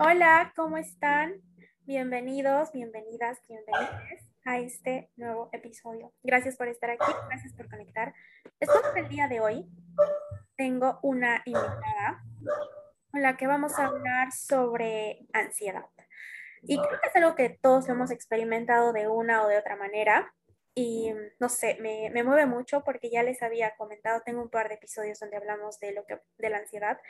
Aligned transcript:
Hola, 0.00 0.52
¿cómo 0.54 0.78
están? 0.78 1.42
Bienvenidos, 1.80 2.70
bienvenidas, 2.70 3.40
bienvenidas 3.48 4.30
a 4.44 4.60
este 4.60 5.10
nuevo 5.16 5.50
episodio. 5.52 6.12
Gracias 6.22 6.54
por 6.54 6.68
estar 6.68 6.90
aquí, 6.90 7.12
gracias 7.28 7.52
por 7.54 7.68
conectar. 7.68 8.14
Después 8.60 8.94
del 8.94 9.08
día 9.08 9.26
de 9.26 9.40
hoy 9.40 9.66
tengo 10.56 11.00
una 11.02 11.42
invitada 11.44 12.22
con 13.10 13.22
la 13.22 13.36
que 13.36 13.48
vamos 13.48 13.76
a 13.76 13.86
hablar 13.86 14.30
sobre 14.30 15.26
ansiedad. 15.32 15.86
Y 16.62 16.78
creo 16.78 17.00
que 17.00 17.08
es 17.08 17.16
algo 17.16 17.34
que 17.34 17.58
todos 17.60 17.88
hemos 17.88 18.12
experimentado 18.12 18.92
de 18.92 19.08
una 19.08 19.42
o 19.42 19.48
de 19.48 19.58
otra 19.58 19.74
manera. 19.74 20.32
Y 20.76 21.12
no 21.40 21.48
sé, 21.48 21.76
me, 21.80 22.08
me, 22.10 22.22
mueve 22.22 22.46
mucho 22.46 22.84
porque 22.84 23.10
ya 23.10 23.24
les 23.24 23.42
había 23.42 23.74
comentado, 23.74 24.22
tengo 24.24 24.42
un 24.42 24.48
par 24.48 24.68
de 24.68 24.76
episodios 24.76 25.18
donde 25.18 25.38
hablamos 25.38 25.80
de, 25.80 25.90
lo 25.90 26.06
que, 26.06 26.20
de 26.38 26.50
la 26.50 26.58
ansiedad, 26.58 27.00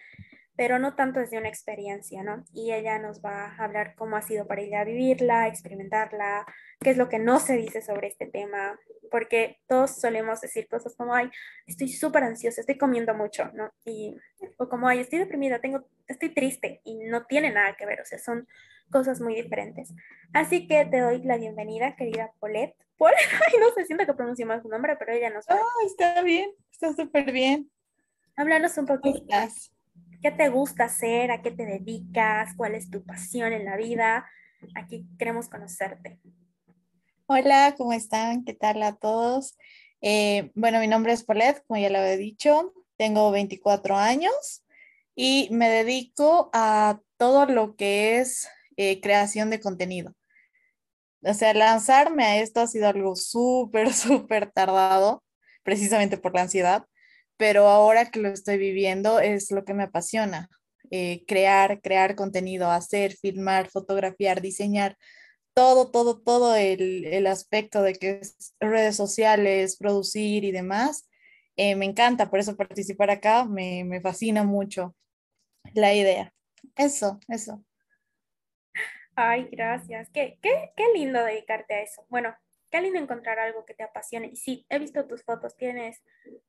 pero 0.58 0.80
no 0.80 0.96
tanto 0.96 1.20
desde 1.20 1.38
una 1.38 1.48
experiencia, 1.48 2.24
¿no? 2.24 2.44
Y 2.52 2.72
ella 2.72 2.98
nos 2.98 3.22
va 3.24 3.46
a 3.46 3.64
hablar 3.64 3.94
cómo 3.94 4.16
ha 4.16 4.22
sido 4.22 4.48
para 4.48 4.60
ella 4.60 4.82
vivirla, 4.82 5.46
experimentarla, 5.46 6.44
qué 6.80 6.90
es 6.90 6.96
lo 6.96 7.08
que 7.08 7.20
no 7.20 7.38
se 7.38 7.56
dice 7.56 7.80
sobre 7.80 8.08
este 8.08 8.26
tema, 8.26 8.76
porque 9.08 9.60
todos 9.68 10.00
solemos 10.00 10.40
decir 10.40 10.66
cosas 10.66 10.96
como, 10.96 11.14
ay, 11.14 11.30
estoy 11.68 11.86
súper 11.86 12.24
ansiosa, 12.24 12.60
estoy 12.60 12.76
comiendo 12.76 13.14
mucho, 13.14 13.52
¿no? 13.54 13.70
Y, 13.84 14.16
o 14.56 14.68
como, 14.68 14.88
ay, 14.88 14.98
estoy 14.98 15.20
deprimida, 15.20 15.60
tengo, 15.60 15.86
estoy 16.08 16.34
triste, 16.34 16.80
y 16.82 16.96
no 17.04 17.24
tiene 17.26 17.52
nada 17.52 17.76
que 17.76 17.86
ver, 17.86 18.00
o 18.00 18.04
sea, 18.04 18.18
son 18.18 18.48
cosas 18.90 19.20
muy 19.20 19.36
diferentes. 19.36 19.94
Así 20.32 20.66
que 20.66 20.84
te 20.86 20.98
doy 20.98 21.22
la 21.22 21.36
bienvenida, 21.36 21.94
querida 21.94 22.32
Paulette. 22.40 22.74
Por, 22.96 23.12
ay, 23.46 23.60
no 23.60 23.72
sé, 23.74 23.84
siento 23.84 24.04
que 24.06 24.12
pronuncio 24.12 24.44
mal 24.44 24.60
su 24.60 24.68
nombre, 24.68 24.96
pero 24.98 25.12
ella 25.12 25.30
nos 25.30 25.46
va. 25.46 25.54
Oh, 25.54 25.86
está 25.86 26.20
bien, 26.22 26.50
está 26.72 26.92
súper 26.94 27.30
bien. 27.30 27.70
Háblanos 28.34 28.76
un 28.76 28.86
poquito. 28.86 29.24
¿Qué 30.20 30.32
te 30.32 30.48
gusta 30.48 30.84
hacer? 30.84 31.30
¿A 31.30 31.42
qué 31.42 31.52
te 31.52 31.64
dedicas? 31.64 32.54
¿Cuál 32.56 32.74
es 32.74 32.90
tu 32.90 33.04
pasión 33.04 33.52
en 33.52 33.64
la 33.64 33.76
vida? 33.76 34.28
Aquí 34.74 35.06
queremos 35.16 35.48
conocerte. 35.48 36.18
Hola, 37.26 37.74
¿cómo 37.78 37.92
están? 37.92 38.44
¿Qué 38.44 38.52
tal 38.52 38.82
a 38.82 38.96
todos? 38.96 39.56
Eh, 40.00 40.50
bueno, 40.56 40.80
mi 40.80 40.88
nombre 40.88 41.12
es 41.12 41.22
Paulette, 41.22 41.62
como 41.66 41.80
ya 41.80 41.90
lo 41.90 42.00
he 42.00 42.16
dicho, 42.16 42.72
tengo 42.96 43.30
24 43.30 43.96
años 43.96 44.64
y 45.14 45.48
me 45.52 45.68
dedico 45.68 46.50
a 46.52 47.00
todo 47.16 47.46
lo 47.46 47.76
que 47.76 48.18
es 48.18 48.48
eh, 48.76 49.00
creación 49.00 49.50
de 49.50 49.60
contenido. 49.60 50.14
O 51.22 51.34
sea, 51.34 51.54
lanzarme 51.54 52.24
a 52.24 52.38
esto 52.38 52.60
ha 52.60 52.66
sido 52.66 52.88
algo 52.88 53.14
súper, 53.14 53.92
súper 53.94 54.50
tardado, 54.50 55.22
precisamente 55.62 56.18
por 56.18 56.34
la 56.34 56.42
ansiedad, 56.42 56.86
pero 57.38 57.68
ahora 57.68 58.10
que 58.10 58.20
lo 58.20 58.28
estoy 58.28 58.58
viviendo 58.58 59.20
es 59.20 59.50
lo 59.50 59.64
que 59.64 59.74
me 59.74 59.84
apasiona. 59.84 60.50
Eh, 60.90 61.24
crear, 61.26 61.80
crear 61.80 62.14
contenido, 62.14 62.70
hacer, 62.70 63.12
filmar, 63.12 63.68
fotografiar, 63.68 64.40
diseñar, 64.40 64.96
todo, 65.54 65.90
todo, 65.90 66.20
todo 66.20 66.56
el, 66.56 67.04
el 67.06 67.26
aspecto 67.26 67.82
de 67.82 67.94
que 67.94 68.20
es 68.22 68.54
redes 68.60 68.96
sociales, 68.96 69.76
producir 69.76 70.44
y 70.44 70.52
demás, 70.52 71.08
eh, 71.56 71.74
me 71.74 71.84
encanta, 71.86 72.30
por 72.30 72.38
eso 72.38 72.56
participar 72.56 73.10
acá 73.10 73.44
me, 73.44 73.84
me 73.84 74.00
fascina 74.00 74.44
mucho 74.44 74.94
la 75.74 75.92
idea. 75.94 76.32
Eso, 76.76 77.18
eso. 77.28 77.64
Ay, 79.16 79.48
gracias. 79.50 80.08
Qué, 80.10 80.38
qué, 80.40 80.70
qué 80.76 80.84
lindo 80.94 81.22
dedicarte 81.24 81.74
a 81.74 81.82
eso. 81.82 82.06
Bueno, 82.08 82.34
qué 82.70 82.80
lindo 82.80 82.98
encontrar 82.98 83.38
algo 83.38 83.64
que 83.64 83.74
te 83.74 83.82
apasione. 83.82 84.28
Y 84.28 84.36
sí, 84.36 84.66
he 84.68 84.78
visto 84.78 85.06
tus 85.06 85.22
fotos, 85.24 85.56
tienes 85.56 86.02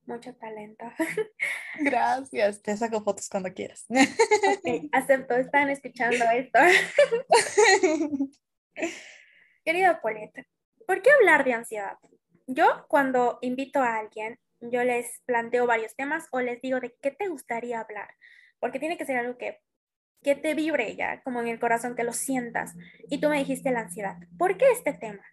mucho 0.06 0.36
talento. 0.36 0.86
Gracias, 1.80 2.62
te 2.62 2.76
saco 2.78 3.02
fotos 3.04 3.30
cuando 3.30 3.54
quieras. 3.54 3.86
Ok, 3.90 4.90
acepto, 4.92 5.36
están 5.36 5.70
escuchando 5.70 6.26
esto. 6.34 6.60
Querido 9.64 10.00
Paulette, 10.02 10.48
¿por 10.88 11.02
qué 11.02 11.12
hablar 11.12 11.44
de 11.44 11.54
ansiedad? 11.54 11.98
Yo 12.48 12.86
cuando 12.88 13.40
invito 13.42 13.82
a 13.82 13.98
alguien, 13.98 14.40
yo 14.62 14.84
les 14.84 15.22
planteo 15.26 15.68
varios 15.68 15.96
temas 15.96 16.28
o 16.32 16.42
les 16.42 16.62
digo 16.62 16.80
de 16.80 16.96
qué 17.02 17.12
te 17.12 17.28
gustaría 17.28 17.80
hablar, 17.80 18.10
porque 18.60 18.80
tiene 18.80 18.98
que 18.98 19.06
ser 19.06 19.18
algo 19.18 19.38
que 19.38 19.62
que 20.22 20.36
te 20.36 20.54
vibre 20.54 20.96
ya, 20.96 21.22
como 21.24 21.40
en 21.42 21.48
el 21.48 21.60
corazón, 21.60 21.96
que 21.96 22.04
lo 22.04 22.14
sientas. 22.14 22.76
Y 23.10 23.20
tú 23.20 23.30
me 23.30 23.38
dijiste 23.38 23.72
la 23.72 23.82
ansiedad. 23.82 24.18
¿Por 24.38 24.58
qué 24.58 24.66
este 24.72 24.94
tema? 24.94 25.24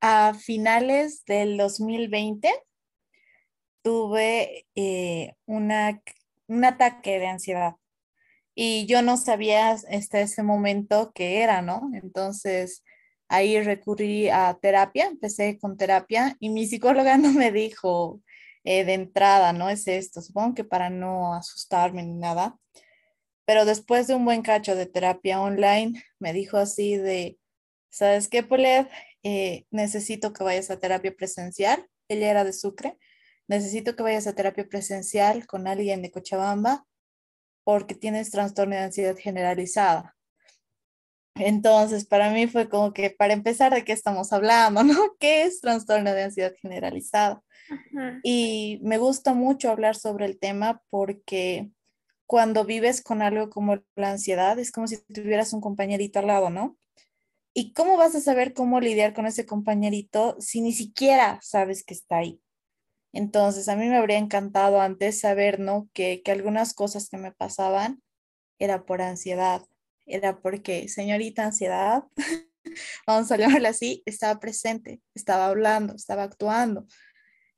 A 0.00 0.34
finales 0.34 1.24
del 1.26 1.56
2020 1.56 2.50
tuve 3.82 4.66
eh, 4.74 5.34
una, 5.46 6.02
un 6.46 6.64
ataque 6.64 7.18
de 7.18 7.26
ansiedad 7.26 7.74
y 8.54 8.86
yo 8.86 9.02
no 9.02 9.16
sabía 9.16 9.70
hasta 9.70 10.20
ese 10.20 10.42
momento 10.42 11.12
qué 11.14 11.42
era, 11.42 11.62
¿no? 11.62 11.90
Entonces 11.94 12.82
ahí 13.28 13.60
recurrí 13.60 14.28
a 14.28 14.58
terapia, 14.60 15.06
empecé 15.06 15.58
con 15.58 15.76
terapia 15.76 16.36
y 16.40 16.50
mi 16.50 16.66
psicóloga 16.66 17.16
no 17.18 17.32
me 17.32 17.52
dijo 17.52 18.20
eh, 18.64 18.84
de 18.84 18.94
entrada, 18.94 19.52
¿no? 19.52 19.70
Es 19.70 19.86
esto, 19.88 20.22
supongo 20.22 20.54
que 20.54 20.64
para 20.64 20.90
no 20.90 21.34
asustarme 21.34 22.02
ni 22.02 22.14
nada 22.14 22.58
pero 23.50 23.64
después 23.64 24.06
de 24.06 24.14
un 24.14 24.24
buen 24.24 24.42
cacho 24.42 24.76
de 24.76 24.86
terapia 24.86 25.40
online, 25.40 26.00
me 26.20 26.32
dijo 26.32 26.56
así 26.56 26.96
de, 26.96 27.36
¿sabes 27.88 28.28
qué, 28.28 28.44
Polet? 28.44 28.88
Eh, 29.22 29.66
necesito 29.70 30.32
que 30.32 30.44
vayas 30.44 30.70
a 30.70 30.78
terapia 30.78 31.14
presencial. 31.14 31.86
Ella 32.08 32.30
era 32.30 32.44
de 32.44 32.52
Sucre. 32.52 32.98
Necesito 33.48 33.96
que 33.96 34.02
vayas 34.02 34.26
a 34.26 34.34
terapia 34.34 34.68
presencial 34.68 35.46
con 35.46 35.66
alguien 35.66 36.02
de 36.02 36.10
Cochabamba 36.10 36.86
porque 37.64 37.94
tienes 37.94 38.30
trastorno 38.30 38.74
de 38.74 38.82
ansiedad 38.82 39.16
generalizada. 39.16 40.16
Entonces, 41.34 42.04
para 42.04 42.30
mí 42.30 42.46
fue 42.46 42.68
como 42.68 42.92
que, 42.92 43.10
para 43.10 43.32
empezar, 43.32 43.72
¿de 43.72 43.84
qué 43.84 43.92
estamos 43.92 44.32
hablando? 44.32 44.82
¿No? 44.84 45.16
¿Qué 45.18 45.44
es 45.44 45.60
trastorno 45.60 46.12
de 46.12 46.24
ansiedad 46.24 46.54
generalizada? 46.60 47.42
Y 48.24 48.80
me 48.82 48.98
gusta 48.98 49.32
mucho 49.32 49.70
hablar 49.70 49.94
sobre 49.94 50.26
el 50.26 50.38
tema 50.38 50.82
porque 50.90 51.70
cuando 52.26 52.64
vives 52.64 53.02
con 53.02 53.22
algo 53.22 53.48
como 53.48 53.78
la 53.94 54.10
ansiedad, 54.10 54.58
es 54.58 54.72
como 54.72 54.88
si 54.88 54.98
tuvieras 54.98 55.52
un 55.52 55.60
compañerito 55.60 56.18
al 56.18 56.26
lado, 56.26 56.50
¿no? 56.50 56.76
¿Y 57.52 57.72
cómo 57.72 57.96
vas 57.96 58.14
a 58.14 58.20
saber 58.20 58.54
cómo 58.54 58.80
lidiar 58.80 59.12
con 59.12 59.26
ese 59.26 59.44
compañerito 59.44 60.36
si 60.38 60.60
ni 60.60 60.72
siquiera 60.72 61.38
sabes 61.42 61.84
que 61.84 61.94
está 61.94 62.18
ahí? 62.18 62.40
Entonces, 63.12 63.68
a 63.68 63.76
mí 63.76 63.88
me 63.88 63.96
habría 63.96 64.18
encantado 64.18 64.80
antes 64.80 65.20
saber, 65.20 65.58
¿no? 65.58 65.88
Que, 65.92 66.22
que 66.22 66.30
algunas 66.30 66.74
cosas 66.74 67.08
que 67.08 67.16
me 67.16 67.32
pasaban 67.32 68.02
era 68.58 68.84
por 68.84 69.02
ansiedad, 69.02 69.62
era 70.06 70.40
porque, 70.40 70.88
señorita 70.88 71.44
ansiedad, 71.46 72.04
vamos 73.06 73.32
a 73.32 73.36
llamarla 73.36 73.70
así, 73.70 74.02
estaba 74.06 74.38
presente, 74.38 75.00
estaba 75.14 75.46
hablando, 75.46 75.94
estaba 75.94 76.24
actuando. 76.24 76.86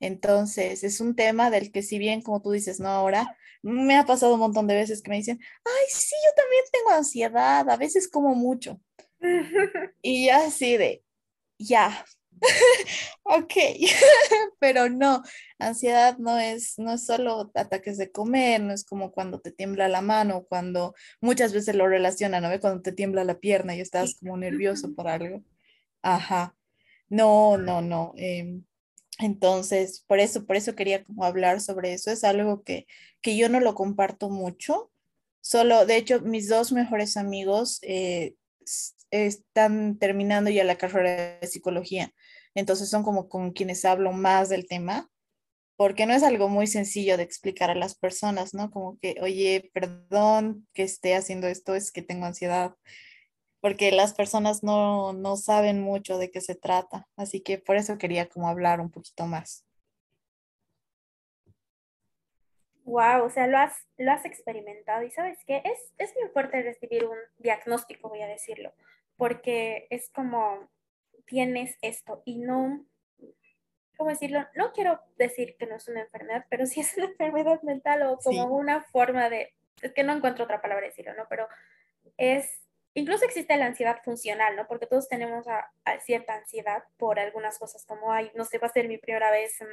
Entonces, 0.00 0.84
es 0.84 1.00
un 1.00 1.14
tema 1.14 1.50
del 1.50 1.70
que 1.70 1.82
si 1.82 1.98
bien, 1.98 2.22
como 2.22 2.40
tú 2.42 2.50
dices, 2.50 2.80
no 2.80 2.88
ahora, 2.88 3.36
me 3.62 3.96
ha 3.96 4.04
pasado 4.04 4.34
un 4.34 4.40
montón 4.40 4.66
de 4.66 4.74
veces 4.74 5.02
que 5.02 5.10
me 5.10 5.16
dicen, 5.16 5.38
ay, 5.64 5.86
sí, 5.88 6.16
yo 6.24 6.34
también 6.34 6.62
tengo 6.72 6.90
ansiedad, 6.90 7.70
a 7.70 7.76
veces 7.76 8.08
como 8.08 8.34
mucho. 8.34 8.80
y 10.02 10.26
ya 10.26 10.46
así 10.46 10.76
de, 10.76 11.04
ya, 11.58 12.04
ok, 13.24 13.52
pero 14.58 14.88
no, 14.88 15.22
ansiedad 15.58 16.18
no 16.18 16.38
es, 16.38 16.78
no 16.78 16.94
es 16.94 17.06
solo 17.06 17.50
ataques 17.54 17.98
de 17.98 18.10
comer, 18.10 18.60
no 18.60 18.72
es 18.72 18.84
como 18.84 19.12
cuando 19.12 19.40
te 19.40 19.52
tiembla 19.52 19.88
la 19.88 20.02
mano, 20.02 20.44
cuando 20.48 20.94
muchas 21.20 21.52
veces 21.52 21.74
lo 21.74 21.86
relacionan, 21.88 22.42
¿no? 22.42 22.60
Cuando 22.60 22.82
te 22.82 22.92
tiembla 22.92 23.24
la 23.24 23.38
pierna 23.38 23.76
y 23.76 23.80
estás 23.80 24.16
como 24.18 24.36
nervioso 24.36 24.94
por 24.94 25.08
algo. 25.08 25.44
Ajá, 26.02 26.56
no, 27.08 27.58
no, 27.58 27.80
no. 27.82 28.12
Eh, 28.16 28.60
entonces, 29.18 30.04
por 30.06 30.18
eso, 30.18 30.46
por 30.46 30.56
eso 30.56 30.74
quería 30.74 31.04
como 31.04 31.24
hablar 31.24 31.60
sobre 31.60 31.92
eso. 31.92 32.10
Es 32.10 32.24
algo 32.24 32.62
que, 32.64 32.86
que 33.20 33.36
yo 33.36 33.48
no 33.48 33.60
lo 33.60 33.74
comparto 33.74 34.30
mucho. 34.30 34.90
Solo, 35.40 35.86
de 35.86 35.96
hecho, 35.96 36.20
mis 36.22 36.48
dos 36.48 36.72
mejores 36.72 37.16
amigos 37.16 37.78
eh, 37.82 38.34
están 39.12 39.98
terminando 39.98 40.50
ya 40.50 40.64
la 40.64 40.76
carrera 40.76 41.38
de 41.40 41.46
psicología. 41.46 42.12
Entonces 42.54 42.90
son 42.90 43.04
como 43.04 43.28
con 43.28 43.52
quienes 43.52 43.84
hablo 43.84 44.12
más 44.12 44.48
del 44.48 44.66
tema, 44.66 45.08
porque 45.76 46.06
no 46.06 46.14
es 46.14 46.22
algo 46.22 46.48
muy 46.48 46.66
sencillo 46.66 47.16
de 47.16 47.22
explicar 47.22 47.70
a 47.70 47.74
las 47.74 47.94
personas, 47.94 48.54
¿no? 48.54 48.70
Como 48.70 48.98
que, 48.98 49.16
oye, 49.22 49.70
perdón 49.72 50.66
que 50.74 50.82
esté 50.82 51.14
haciendo 51.14 51.46
esto, 51.46 51.74
es 51.74 51.92
que 51.92 52.02
tengo 52.02 52.26
ansiedad 52.26 52.74
porque 53.62 53.92
las 53.92 54.12
personas 54.12 54.64
no, 54.64 55.12
no 55.12 55.36
saben 55.36 55.80
mucho 55.80 56.18
de 56.18 56.32
qué 56.32 56.40
se 56.40 56.56
trata. 56.56 57.06
Así 57.16 57.40
que 57.40 57.58
por 57.58 57.76
eso 57.76 57.96
quería 57.96 58.28
como 58.28 58.48
hablar 58.48 58.80
un 58.80 58.90
poquito 58.90 59.24
más. 59.26 59.64
Wow, 62.84 63.24
o 63.24 63.30
sea, 63.30 63.46
lo 63.46 63.58
has, 63.58 63.86
lo 63.98 64.10
has 64.10 64.24
experimentado 64.24 65.04
y 65.04 65.12
sabes 65.12 65.38
que 65.46 65.58
es, 65.58 65.92
es 65.98 66.12
muy 66.20 66.28
fuerte 66.30 66.60
recibir 66.60 67.04
un 67.04 67.16
diagnóstico, 67.38 68.08
voy 68.08 68.22
a 68.22 68.26
decirlo, 68.26 68.72
porque 69.16 69.86
es 69.90 70.10
como 70.10 70.70
tienes 71.26 71.78
esto 71.80 72.22
y 72.24 72.38
no, 72.38 72.84
¿cómo 73.96 74.10
decirlo? 74.10 74.46
No 74.54 74.72
quiero 74.72 75.00
decir 75.16 75.56
que 75.58 75.66
no 75.66 75.76
es 75.76 75.88
una 75.88 76.02
enfermedad, 76.02 76.44
pero 76.50 76.66
sí 76.66 76.80
es 76.80 76.96
una 76.96 77.06
enfermedad 77.10 77.62
mental 77.62 78.02
o 78.02 78.18
como 78.18 78.56
una 78.56 78.82
forma 78.82 79.30
de, 79.30 79.54
es 79.80 79.92
que 79.92 80.04
no 80.04 80.12
encuentro 80.12 80.44
otra 80.44 80.60
palabra 80.60 80.86
decirlo, 80.86 81.14
¿no? 81.14 81.26
Pero 81.28 81.48
es, 82.16 82.62
incluso 82.94 83.24
existe 83.24 83.56
la 83.56 83.66
ansiedad 83.66 84.02
funcional, 84.04 84.56
¿no? 84.56 84.66
Porque 84.66 84.86
todos 84.86 85.08
tenemos 85.08 85.46
cierta 86.04 86.34
ansiedad 86.34 86.84
por 86.96 87.18
algunas 87.18 87.58
cosas, 87.58 87.86
como, 87.86 88.12
ay, 88.12 88.30
no 88.34 88.44
sé, 88.44 88.58
va 88.58 88.66
a 88.66 88.72
ser 88.72 88.88
mi 88.88 88.98
primera 88.98 89.30
vez 89.30 89.56
mm, 89.60 89.64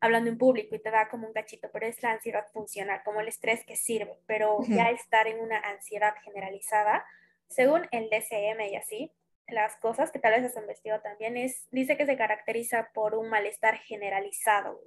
hablando 0.00 0.30
en 0.30 0.38
público 0.38 0.74
y 0.74 0.78
te 0.78 0.90
da 0.90 1.08
como 1.08 1.26
un 1.26 1.32
cachito, 1.32 1.68
pero 1.72 1.86
es 1.86 2.02
la 2.02 2.12
ansiedad 2.12 2.46
funcional, 2.52 3.02
como 3.04 3.20
el 3.20 3.28
estrés 3.28 3.64
que 3.64 3.76
sirve, 3.76 4.18
pero 4.26 4.60
ya 4.66 4.90
estar 4.90 5.26
en 5.26 5.40
una 5.40 5.58
ansiedad 5.58 6.14
generalizada, 6.22 7.04
según 7.50 7.86
el 7.90 8.08
DCM 8.08 8.60
y 8.70 8.76
así, 8.76 9.12
las 9.48 9.76
cosas 9.76 10.10
que 10.10 10.20
tal 10.20 10.32
vez 10.32 10.44
has 10.44 10.60
investigado 10.60 11.02
también 11.02 11.36
es, 11.36 11.66
dice 11.70 11.96
que 11.96 12.06
se 12.06 12.16
caracteriza 12.16 12.90
por 12.94 13.14
un 13.14 13.28
malestar 13.28 13.76
generalizado 13.78 14.80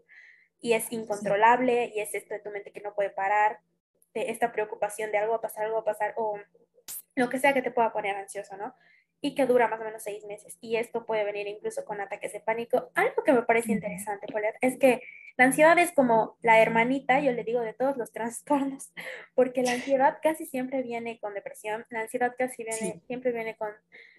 y 0.62 0.74
es 0.74 0.92
incontrolable 0.92 1.92
y 1.94 2.00
es 2.00 2.15
esto 2.15 2.33
de 2.33 2.39
tu 2.39 2.50
mente 2.50 2.71
que 2.71 2.81
no 2.81 2.95
puede 2.95 3.10
parar, 3.10 3.60
de 4.13 4.31
esta 4.31 4.51
preocupación 4.51 5.12
de 5.12 5.18
algo 5.18 5.31
va 5.31 5.38
a 5.38 5.42
pasar, 5.42 5.65
algo 5.65 5.75
va 5.75 5.81
a 5.81 5.94
pasar 5.94 6.13
o 6.15 6.39
lo 7.15 7.30
que 7.30 7.39
sea 7.39 7.54
que 7.54 7.62
te 7.62 7.71
pueda 7.71 7.92
poner 7.92 8.15
ansioso, 8.15 8.56
¿no? 8.56 8.74
Y 9.24 9.36
que 9.36 9.46
dura 9.46 9.70
más 9.70 9.80
o 9.80 9.86
menos 9.86 10.04
seis 10.04 10.25
meses. 10.25 10.58
Y 10.60 10.75
esto 10.75 11.06
puede 11.06 11.24
venir 11.24 11.48
incluso 11.48 11.86
con 11.86 12.02
ataques 12.02 12.34
de 12.34 12.42
pánico. 12.42 12.92
Algo 12.94 13.24
que 13.24 13.31
me 13.31 13.44
parece 13.44 13.72
interesante, 13.72 14.28
Paulette, 14.28 14.58
es 14.60 14.78
que 14.78 15.02
la 15.38 15.46
ansiedad 15.46 15.80
es 15.80 15.94
como 15.94 16.38
la 16.42 16.62
hermanita, 16.62 17.20
yo 17.22 17.31
le 17.31 17.44
digo, 17.44 17.62
de 17.62 17.74
todos 17.74 17.98
los 17.98 18.12
trastornos, 18.12 18.92
porque 19.34 19.64
la 19.64 19.72
ansiedad 19.72 20.20
casi 20.22 20.46
siempre 20.46 20.84
viene 20.84 21.20
con 21.20 21.34
depresión, 21.34 21.86
la 21.90 22.02
ansiedad 22.02 22.36
casi 22.38 22.64
viene, 22.64 23.02
siempre 23.08 23.31
viene 23.31 23.56
con 23.56 23.72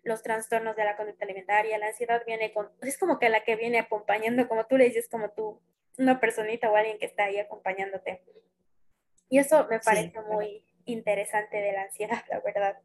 los 0.03 0.23
trastornos 0.23 0.75
de 0.75 0.85
la 0.85 0.97
conducta 0.97 1.25
alimentaria, 1.25 1.79
la 1.79 1.89
ansiedad 1.89 2.23
viene 2.27 2.53
con, 2.53 2.69
es 2.81 2.99
como 2.99 3.19
que 3.19 3.29
la 3.29 3.45
que 3.45 3.56
viene 3.56 3.79
acompañando, 3.79 4.49
como 4.49 4.65
tú 4.65 4.77
le 4.77 4.87
dices, 4.87 5.09
como 5.09 5.31
tú, 5.31 5.61
una 5.99 6.19
personita 6.19 6.71
o 6.71 6.77
alguien 6.77 6.99
que 6.99 7.06
está 7.06 7.25
ahí 7.25 7.39
acompañándote. 7.39 8.23
Y 9.29 9.39
eso 9.39 9.67
me 9.69 9.81
parece 9.81 10.21
muy 10.23 10.65
interesante 10.85 11.59
de 11.59 11.73
la 11.73 11.83
ansiedad, 11.83 12.25
la 12.29 12.41
verdad. 12.41 12.79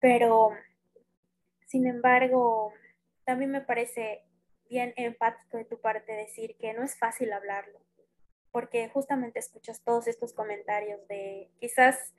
Pero, 0.00 0.50
sin 1.74 1.88
embargo, 1.88 2.72
también 3.24 3.50
me 3.50 3.60
parece 3.60 4.22
bien 4.70 4.94
empático 4.96 5.56
de 5.56 5.64
tu 5.64 5.80
parte 5.80 6.12
decir 6.12 6.56
que 6.56 6.72
no 6.72 6.84
es 6.84 6.96
fácil 6.96 7.32
hablarlo, 7.32 7.80
porque 8.52 8.88
justamente 8.90 9.40
escuchas 9.40 9.82
todos 9.82 10.06
estos 10.06 10.32
comentarios 10.34 11.04
de 11.08 11.50
quizás 11.58 12.14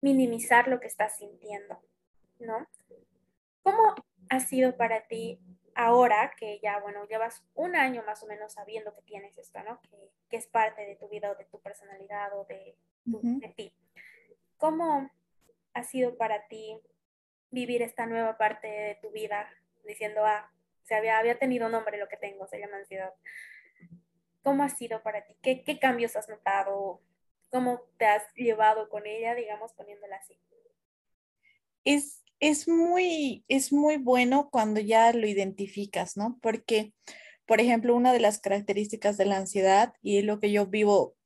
minimizar 0.00 0.66
lo 0.66 0.80
que 0.80 0.88
estás 0.88 1.16
sintiendo, 1.16 1.80
¿no? 2.40 2.66
¿Cómo 3.62 3.94
ha 4.30 4.40
sido 4.40 4.76
para 4.76 5.06
ti 5.06 5.38
ahora 5.76 6.32
que 6.36 6.58
ya, 6.58 6.80
bueno, 6.80 7.06
llevas 7.06 7.44
un 7.54 7.76
año 7.76 8.02
más 8.04 8.24
o 8.24 8.26
menos 8.26 8.54
sabiendo 8.54 8.92
que 8.94 9.02
tienes 9.02 9.38
esto, 9.38 9.62
¿no? 9.62 9.80
Que, 10.28 10.36
es 10.36 10.48
parte 10.48 10.84
de 10.84 10.96
tu 10.96 11.08
vida 11.08 11.30
o 11.30 11.36
de 11.36 11.44
tu 11.44 11.60
personalidad 11.60 12.36
o 12.36 12.46
de, 12.46 12.76
de 13.04 13.48
ti. 13.50 13.72
¿Cómo 14.56 15.08
ha 15.72 15.84
sido 15.84 16.16
para 16.16 16.48
ti 16.48 16.80
vivir 17.50 17.82
esta 17.82 18.06
nueva 18.06 18.36
parte 18.36 18.66
de 18.66 18.98
tu 19.00 19.10
vida 19.10 19.48
diciendo, 19.84 20.24
ah, 20.24 20.50
se 20.84 20.94
había, 20.94 21.18
había 21.18 21.38
tenido 21.38 21.68
nombre 21.68 21.98
lo 21.98 22.08
que 22.08 22.16
tengo, 22.16 22.46
se 22.46 22.58
llama 22.58 22.78
ansiedad. 22.78 23.12
¿Cómo 24.42 24.62
ha 24.62 24.68
sido 24.68 25.02
para 25.02 25.24
ti? 25.26 25.34
¿Qué, 25.42 25.62
qué 25.62 25.78
cambios 25.78 26.16
has 26.16 26.28
notado? 26.28 27.02
¿Cómo 27.50 27.82
te 27.98 28.06
has 28.06 28.22
llevado 28.34 28.88
con 28.88 29.06
ella, 29.06 29.34
digamos, 29.34 29.72
poniéndola 29.72 30.16
así? 30.16 30.38
Es, 31.84 32.22
es, 32.40 32.68
muy, 32.68 33.44
es 33.48 33.72
muy 33.72 33.96
bueno 33.96 34.48
cuando 34.50 34.80
ya 34.80 35.12
lo 35.12 35.26
identificas, 35.26 36.16
¿no? 36.16 36.38
Porque, 36.40 36.92
por 37.46 37.60
ejemplo, 37.60 37.94
una 37.94 38.12
de 38.12 38.20
las 38.20 38.40
características 38.40 39.16
de 39.16 39.26
la 39.26 39.36
ansiedad 39.36 39.92
y 40.02 40.22
lo 40.22 40.40
que 40.40 40.50
yo 40.50 40.66
vivo 40.66 41.16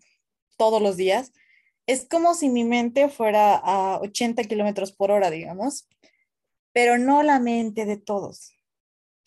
todos 0.57 0.81
los 0.83 0.97
días, 0.97 1.33
es 1.87 2.07
como 2.09 2.35
si 2.35 2.49
mi 2.49 2.65
mente 2.65 3.09
fuera 3.09 3.57
a 3.57 3.99
80 4.01 4.45
kilómetros 4.45 4.93
por 4.93 5.11
hora, 5.11 5.31
digamos, 5.31 5.89
pero 6.73 6.99
no 6.99 7.23
la 7.23 7.41
mente 7.41 7.85
de 7.85 7.97
todos. 7.97 8.53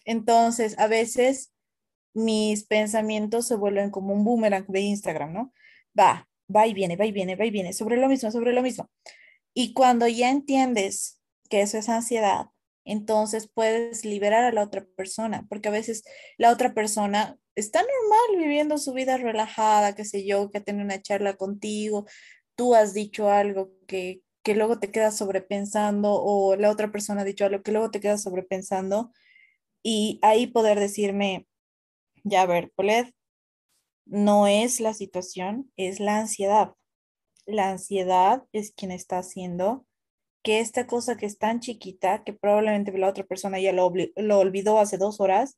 Entonces, 0.05 0.77
a 0.77 0.87
veces 0.87 1.53
mis 2.13 2.63
pensamientos 2.65 3.47
se 3.47 3.55
vuelven 3.55 3.91
como 3.91 4.13
un 4.13 4.23
boomerang 4.23 4.65
de 4.67 4.81
Instagram, 4.81 5.33
¿no? 5.33 5.53
Va, 5.97 6.27
va 6.53 6.67
y 6.67 6.73
viene, 6.73 6.95
va 6.95 7.05
y 7.05 7.11
viene, 7.11 7.35
va 7.35 7.45
y 7.45 7.51
viene, 7.51 7.73
sobre 7.73 7.97
lo 7.97 8.07
mismo, 8.07 8.31
sobre 8.31 8.53
lo 8.53 8.61
mismo. 8.61 8.89
Y 9.53 9.73
cuando 9.73 10.07
ya 10.07 10.29
entiendes 10.29 11.19
que 11.49 11.61
eso 11.61 11.77
es 11.77 11.89
ansiedad, 11.89 12.47
entonces 12.85 13.49
puedes 13.51 14.05
liberar 14.05 14.43
a 14.43 14.51
la 14.51 14.63
otra 14.63 14.85
persona, 14.95 15.45
porque 15.49 15.69
a 15.69 15.71
veces 15.71 16.03
la 16.37 16.51
otra 16.51 16.73
persona 16.73 17.37
está 17.55 17.79
normal 17.79 18.43
viviendo 18.43 18.77
su 18.77 18.93
vida 18.93 19.17
relajada, 19.17 19.95
qué 19.95 20.05
sé 20.05 20.25
yo, 20.25 20.51
que 20.51 20.61
tiene 20.61 20.83
una 20.83 21.01
charla 21.01 21.35
contigo, 21.35 22.05
tú 22.55 22.75
has 22.75 22.93
dicho 22.93 23.29
algo 23.29 23.71
que, 23.87 24.21
que 24.45 24.53
luego 24.53 24.77
te 24.77 24.91
quedas 24.91 25.17
sobrepensando 25.17 26.13
o 26.13 26.55
la 26.55 26.69
otra 26.69 26.91
persona 26.91 27.21
ha 27.21 27.25
dicho 27.25 27.45
algo 27.45 27.63
que 27.63 27.71
luego 27.71 27.89
te 27.89 27.99
quedas 27.99 28.21
sobrepensando 28.21 29.11
y 29.81 30.19
ahí 30.21 30.45
poder 30.45 30.79
decirme, 30.79 31.47
ya 32.23 32.43
a 32.43 32.45
ver, 32.45 32.71
Polet, 32.75 33.11
no 34.05 34.45
es 34.45 34.79
la 34.79 34.93
situación, 34.93 35.71
es 35.77 35.99
la 35.99 36.19
ansiedad. 36.19 36.75
La 37.47 37.71
ansiedad 37.71 38.43
es 38.51 38.71
quien 38.71 38.91
está 38.91 39.17
haciendo 39.17 39.87
que 40.43 40.59
esta 40.59 40.85
cosa 40.85 41.17
que 41.17 41.25
es 41.25 41.39
tan 41.39 41.59
chiquita, 41.59 42.23
que 42.23 42.33
probablemente 42.33 42.95
la 42.95 43.09
otra 43.09 43.23
persona 43.23 43.59
ya 43.59 43.73
lo, 43.73 43.91
lo 44.15 44.37
olvidó 44.37 44.77
hace 44.77 44.99
dos 44.99 45.19
horas, 45.19 45.57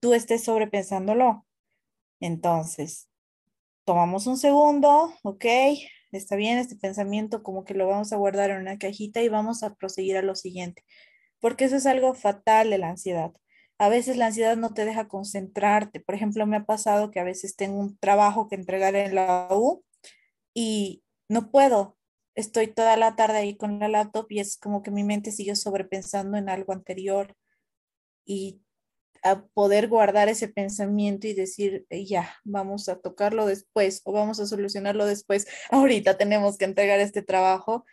tú 0.00 0.14
estés 0.14 0.42
sobrepensándolo. 0.42 1.46
Entonces, 2.20 3.10
tomamos 3.84 4.26
un 4.26 4.38
segundo, 4.38 5.12
ok, 5.22 5.44
está 6.12 6.36
bien 6.36 6.58
este 6.58 6.76
pensamiento, 6.76 7.42
como 7.42 7.64
que 7.64 7.74
lo 7.74 7.86
vamos 7.86 8.12
a 8.12 8.16
guardar 8.16 8.50
en 8.50 8.60
una 8.60 8.78
cajita 8.78 9.22
y 9.22 9.28
vamos 9.28 9.62
a 9.62 9.74
proseguir 9.74 10.16
a 10.16 10.22
lo 10.22 10.34
siguiente, 10.34 10.84
porque 11.40 11.64
eso 11.64 11.76
es 11.76 11.86
algo 11.86 12.14
fatal 12.14 12.70
de 12.70 12.78
la 12.78 12.90
ansiedad 12.90 13.32
a 13.78 13.88
veces 13.88 14.16
la 14.16 14.26
ansiedad 14.26 14.56
no 14.56 14.72
te 14.72 14.84
deja 14.84 15.08
concentrarte. 15.08 16.00
Por 16.00 16.14
ejemplo, 16.14 16.46
me 16.46 16.56
ha 16.56 16.64
pasado 16.64 17.10
que 17.10 17.20
a 17.20 17.24
veces 17.24 17.56
tengo 17.56 17.78
un 17.78 17.96
trabajo 17.98 18.48
que 18.48 18.54
entregar 18.54 18.94
en 18.96 19.14
la 19.14 19.48
U 19.50 19.84
y 20.54 21.02
no 21.28 21.50
puedo. 21.50 21.96
Estoy 22.34 22.68
toda 22.68 22.96
la 22.96 23.16
tarde 23.16 23.38
ahí 23.38 23.56
con 23.56 23.78
la 23.78 23.88
laptop 23.88 24.26
y 24.30 24.40
es 24.40 24.56
como 24.58 24.82
que 24.82 24.90
mi 24.90 25.04
mente 25.04 25.32
sigue 25.32 25.56
sobrepensando 25.56 26.38
en 26.38 26.48
algo 26.48 26.72
anterior 26.72 27.36
y 28.24 28.62
a 29.30 29.46
poder 29.54 29.88
guardar 29.88 30.28
ese 30.28 30.48
pensamiento 30.48 31.26
y 31.26 31.34
decir, 31.34 31.86
eh, 31.90 32.04
ya, 32.06 32.36
vamos 32.44 32.88
a 32.88 33.00
tocarlo 33.00 33.46
después 33.46 34.02
o 34.04 34.12
vamos 34.12 34.40
a 34.40 34.46
solucionarlo 34.46 35.06
después. 35.06 35.46
Ahorita 35.70 36.16
tenemos 36.16 36.58
que 36.58 36.64
entregar 36.66 37.00
este 37.00 37.22
trabajo. 37.22 37.84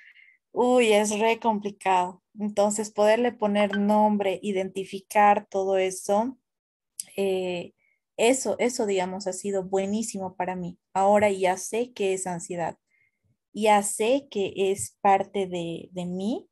Uy, 0.51 0.93
es 0.93 1.19
re 1.19 1.39
complicado. 1.39 2.23
Entonces, 2.39 2.91
poderle 2.91 3.31
poner 3.31 3.77
nombre, 3.77 4.39
identificar 4.41 5.47
todo 5.49 5.77
eso, 5.77 6.37
eh, 7.17 7.73
eso, 8.17 8.55
eso, 8.59 8.85
digamos, 8.85 9.27
ha 9.27 9.33
sido 9.33 9.63
buenísimo 9.63 10.35
para 10.35 10.55
mí. 10.55 10.77
Ahora 10.93 11.31
ya 11.31 11.57
sé 11.57 11.93
que 11.93 12.13
es 12.13 12.27
ansiedad, 12.27 12.77
ya 13.53 13.83
sé 13.83 14.27
que 14.29 14.53
es 14.55 14.97
parte 15.01 15.47
de, 15.47 15.89
de 15.91 16.05
mí 16.05 16.47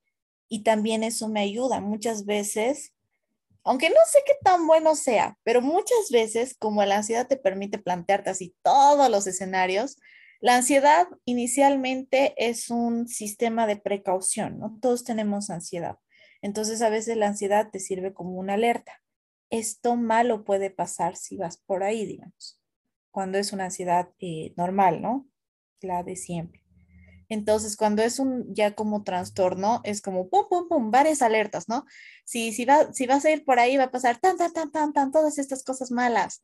y 0.50 0.64
también 0.64 1.04
eso 1.04 1.30
me 1.30 1.42
ayuda 1.42 1.80
muchas 1.82 2.26
veces, 2.26 2.94
aunque 3.64 3.90
no 3.90 3.96
sé 4.08 4.20
qué 4.26 4.34
tan 4.44 4.66
bueno 4.68 4.96
sea, 4.96 5.38
pero 5.44 5.62
muchas 5.62 6.10
veces 6.12 6.56
como 6.58 6.84
la 6.86 6.98
ansiedad 6.98 7.28
te 7.28 7.38
permite 7.38 7.78
plantearte 7.80 8.30
así 8.30 8.56
todos 8.64 9.10
los 9.10 9.28
escenarios, 9.28 9.98
la 10.40 10.56
ansiedad 10.56 11.08
inicialmente 11.26 12.34
es 12.38 12.72
un 12.72 13.08
sistema 13.08 13.68
de 13.68 13.78
precaución, 13.78 14.58
¿no? 14.58 14.78
Todos 14.82 15.04
tenemos 15.04 15.52
ansiedad. 15.52 15.98
Entonces 16.42 16.82
a 16.82 16.90
veces 16.90 17.16
la 17.18 17.28
ansiedad 17.28 17.70
te 17.72 17.80
sirve 17.80 18.14
como 18.14 18.40
una 18.40 18.56
alerta. 18.56 19.04
Esto 19.52 19.96
malo 19.96 20.44
puede 20.44 20.72
pasar 20.72 21.16
si 21.16 21.38
vas 21.38 21.58
por 21.58 21.84
ahí, 21.84 22.08
digamos, 22.08 22.60
cuando 23.12 23.38
es 23.38 23.54
una 23.54 23.66
ansiedad 23.66 24.10
eh, 24.20 24.54
normal, 24.58 25.02
¿no? 25.02 25.28
La 25.82 26.02
de 26.02 26.16
siempre. 26.16 26.64
Entonces, 27.32 27.78
cuando 27.78 28.04
es 28.04 28.20
un 28.20 28.54
ya 28.54 28.76
como 28.76 29.04
trastorno, 29.04 29.80
es 29.86 30.02
como 30.02 30.28
pum, 30.30 30.48
pum, 30.50 30.68
pum, 30.68 30.92
varias 30.92 31.22
alertas, 31.22 31.70
¿no? 31.70 31.86
Si, 32.26 32.52
si, 32.52 32.66
va, 32.66 32.92
si 32.92 33.08
vas 33.08 33.24
a 33.24 33.32
ir 33.32 33.46
por 33.46 33.58
ahí, 33.58 33.78
va 33.78 33.86
a 33.86 33.92
pasar 33.92 34.20
tan, 34.20 34.36
tan, 34.36 34.52
tan, 34.52 34.70
tan, 34.70 34.92
tan, 34.92 35.12
todas 35.14 35.38
estas 35.38 35.64
cosas 35.64 35.92
malas. 35.92 36.44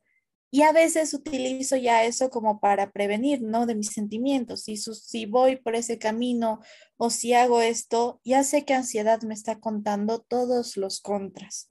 Y 0.50 0.62
a 0.62 0.72
veces 0.72 1.12
utilizo 1.12 1.76
ya 1.76 2.04
eso 2.04 2.30
como 2.30 2.58
para 2.58 2.90
prevenir, 2.90 3.42
¿no? 3.42 3.66
De 3.66 3.74
mis 3.74 3.88
sentimientos. 3.88 4.62
Si, 4.62 4.78
si 4.78 5.26
voy 5.26 5.56
por 5.56 5.74
ese 5.74 5.98
camino 5.98 6.60
o 6.96 7.10
si 7.10 7.34
hago 7.34 7.60
esto, 7.60 8.22
ya 8.24 8.42
sé 8.42 8.64
que 8.64 8.72
ansiedad 8.72 9.20
me 9.20 9.34
está 9.34 9.60
contando 9.60 10.20
todos 10.20 10.78
los 10.78 11.02
contras. 11.02 11.70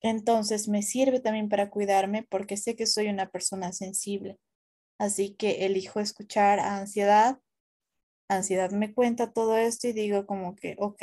Entonces 0.00 0.68
me 0.68 0.80
sirve 0.80 1.20
también 1.20 1.50
para 1.50 1.68
cuidarme 1.68 2.22
porque 2.22 2.56
sé 2.56 2.76
que 2.76 2.86
soy 2.86 3.08
una 3.08 3.28
persona 3.28 3.72
sensible. 3.72 4.38
Así 4.96 5.34
que 5.34 5.66
elijo 5.66 6.00
escuchar 6.00 6.60
a 6.60 6.78
ansiedad. 6.78 7.40
Ansiedad 8.28 8.70
me 8.70 8.94
cuenta 8.94 9.32
todo 9.32 9.56
esto 9.56 9.88
y 9.88 9.92
digo 9.92 10.26
como 10.26 10.56
que, 10.56 10.76
ok, 10.78 11.02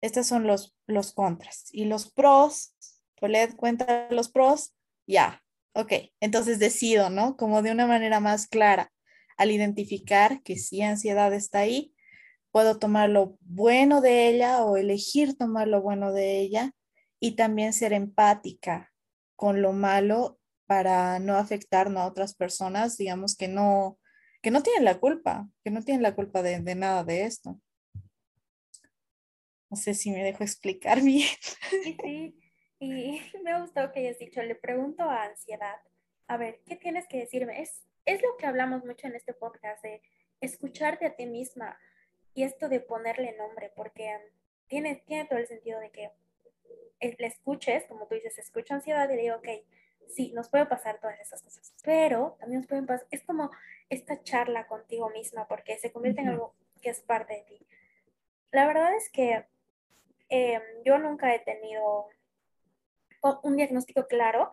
estos 0.00 0.26
son 0.26 0.46
los, 0.46 0.76
los 0.86 1.12
contras. 1.12 1.66
Y 1.72 1.84
los 1.84 2.10
pros, 2.10 2.74
Polet 3.20 3.54
cuenta 3.56 4.08
los 4.10 4.30
pros 4.30 4.74
ya, 5.06 5.42
ok, 5.74 5.92
entonces 6.20 6.58
decido, 6.58 7.10
¿no? 7.10 7.36
Como 7.36 7.62
de 7.62 7.72
una 7.72 7.86
manera 7.86 8.20
más 8.20 8.46
clara, 8.46 8.92
al 9.36 9.50
identificar 9.50 10.42
que 10.42 10.56
sí 10.56 10.82
ansiedad 10.82 11.32
está 11.32 11.60
ahí, 11.60 11.94
puedo 12.50 12.78
tomar 12.78 13.10
lo 13.10 13.36
bueno 13.40 14.00
de 14.00 14.28
ella 14.28 14.64
o 14.64 14.76
elegir 14.76 15.36
tomar 15.36 15.68
lo 15.68 15.80
bueno 15.82 16.12
de 16.12 16.40
ella 16.40 16.72
y 17.20 17.36
también 17.36 17.72
ser 17.72 17.92
empática 17.92 18.92
con 19.36 19.62
lo 19.62 19.72
malo 19.72 20.38
para 20.66 21.18
no 21.18 21.36
afectar 21.36 21.88
a 21.96 22.06
otras 22.06 22.34
personas, 22.34 22.96
digamos 22.96 23.36
que 23.36 23.48
no, 23.48 23.98
que 24.42 24.50
no 24.50 24.62
tienen 24.62 24.84
la 24.84 24.98
culpa, 24.98 25.48
que 25.62 25.70
no 25.70 25.82
tienen 25.82 26.02
la 26.02 26.14
culpa 26.14 26.42
de, 26.42 26.60
nada 26.74 27.04
de 27.04 27.24
esto. 27.24 27.60
No 29.70 29.76
sé 29.76 29.94
si 29.94 30.10
me 30.10 30.24
dejo 30.24 30.42
explicar 30.42 31.00
bien. 31.02 31.28
Sí, 31.70 31.96
sí. 32.02 32.40
Y 32.78 33.20
me 33.44 33.52
ha 33.52 33.60
gustado 33.60 33.92
que 33.92 34.00
hayas 34.00 34.18
dicho, 34.18 34.42
le 34.42 34.54
pregunto 34.54 35.04
a 35.04 35.24
ansiedad, 35.24 35.76
a 36.26 36.36
ver, 36.36 36.60
¿qué 36.66 36.76
tienes 36.76 37.06
que 37.06 37.18
decirme? 37.18 37.60
Es, 37.60 37.84
es 38.06 38.22
lo 38.22 38.36
que 38.36 38.46
hablamos 38.46 38.84
mucho 38.84 39.06
en 39.06 39.14
este 39.14 39.34
podcast, 39.34 39.82
de 39.82 40.02
escucharte 40.40 41.06
a 41.06 41.14
ti 41.14 41.26
misma 41.26 41.78
y 42.34 42.44
esto 42.44 42.68
de 42.68 42.80
ponerle 42.80 43.36
nombre, 43.36 43.72
porque 43.76 44.16
tiene, 44.66 44.96
tiene 45.06 45.26
todo 45.26 45.38
el 45.38 45.46
sentido 45.46 45.80
de 45.80 45.90
que 45.90 46.10
le 47.00 47.26
escuches, 47.26 47.84
como 47.86 48.06
tú 48.06 48.14
dices, 48.14 48.38
escucho 48.38 48.74
ansiedad 48.74 49.08
y 49.10 49.16
le 49.16 49.22
digo, 49.22 49.36
ok, 49.36 49.48
sí, 50.14 50.32
nos 50.32 50.48
puede 50.48 50.66
pasar 50.66 50.98
todas 51.00 51.18
esas 51.20 51.42
cosas, 51.42 51.74
pero 51.82 52.36
también 52.38 52.60
nos 52.60 52.68
pueden 52.68 52.86
pasar, 52.86 53.06
es 53.10 53.22
como 53.24 53.50
esta 53.88 54.22
charla 54.22 54.66
contigo 54.66 55.10
misma, 55.10 55.46
porque 55.48 55.78
se 55.78 55.92
convierte 55.92 56.20
en 56.20 56.28
algo 56.28 56.54
que 56.80 56.90
es 56.90 57.00
parte 57.00 57.34
de 57.34 57.42
ti. 57.42 57.66
La 58.50 58.66
verdad 58.66 58.94
es 58.94 59.10
que 59.10 59.46
em, 60.28 60.62
yo 60.84 60.98
nunca 60.98 61.34
he 61.34 61.40
tenido 61.40 62.08
un 63.42 63.56
diagnóstico 63.56 64.06
claro, 64.06 64.50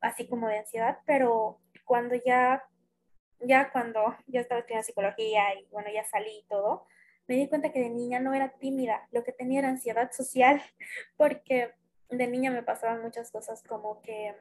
así 0.00 0.28
como 0.28 0.48
de 0.48 0.58
ansiedad, 0.58 0.98
pero 1.06 1.60
cuando 1.84 2.14
ya, 2.14 2.64
ya 3.40 3.70
cuando 3.70 4.16
ya 4.26 4.40
estaba 4.40 4.60
estudiando 4.60 4.84
psicología 4.84 5.54
y 5.54 5.66
bueno, 5.70 5.90
ya 5.92 6.04
salí 6.04 6.38
y 6.38 6.46
todo, 6.48 6.86
me 7.26 7.36
di 7.36 7.48
cuenta 7.48 7.72
que 7.72 7.80
de 7.80 7.90
niña 7.90 8.20
no 8.20 8.34
era 8.34 8.50
tímida, 8.58 9.06
lo 9.12 9.22
que 9.22 9.32
tenía 9.32 9.60
era 9.60 9.68
ansiedad 9.68 10.10
social, 10.12 10.60
porque 11.16 11.72
de 12.08 12.26
niña 12.26 12.50
me 12.50 12.62
pasaban 12.62 13.02
muchas 13.02 13.30
cosas 13.30 13.62
como 13.62 14.00
que 14.00 14.34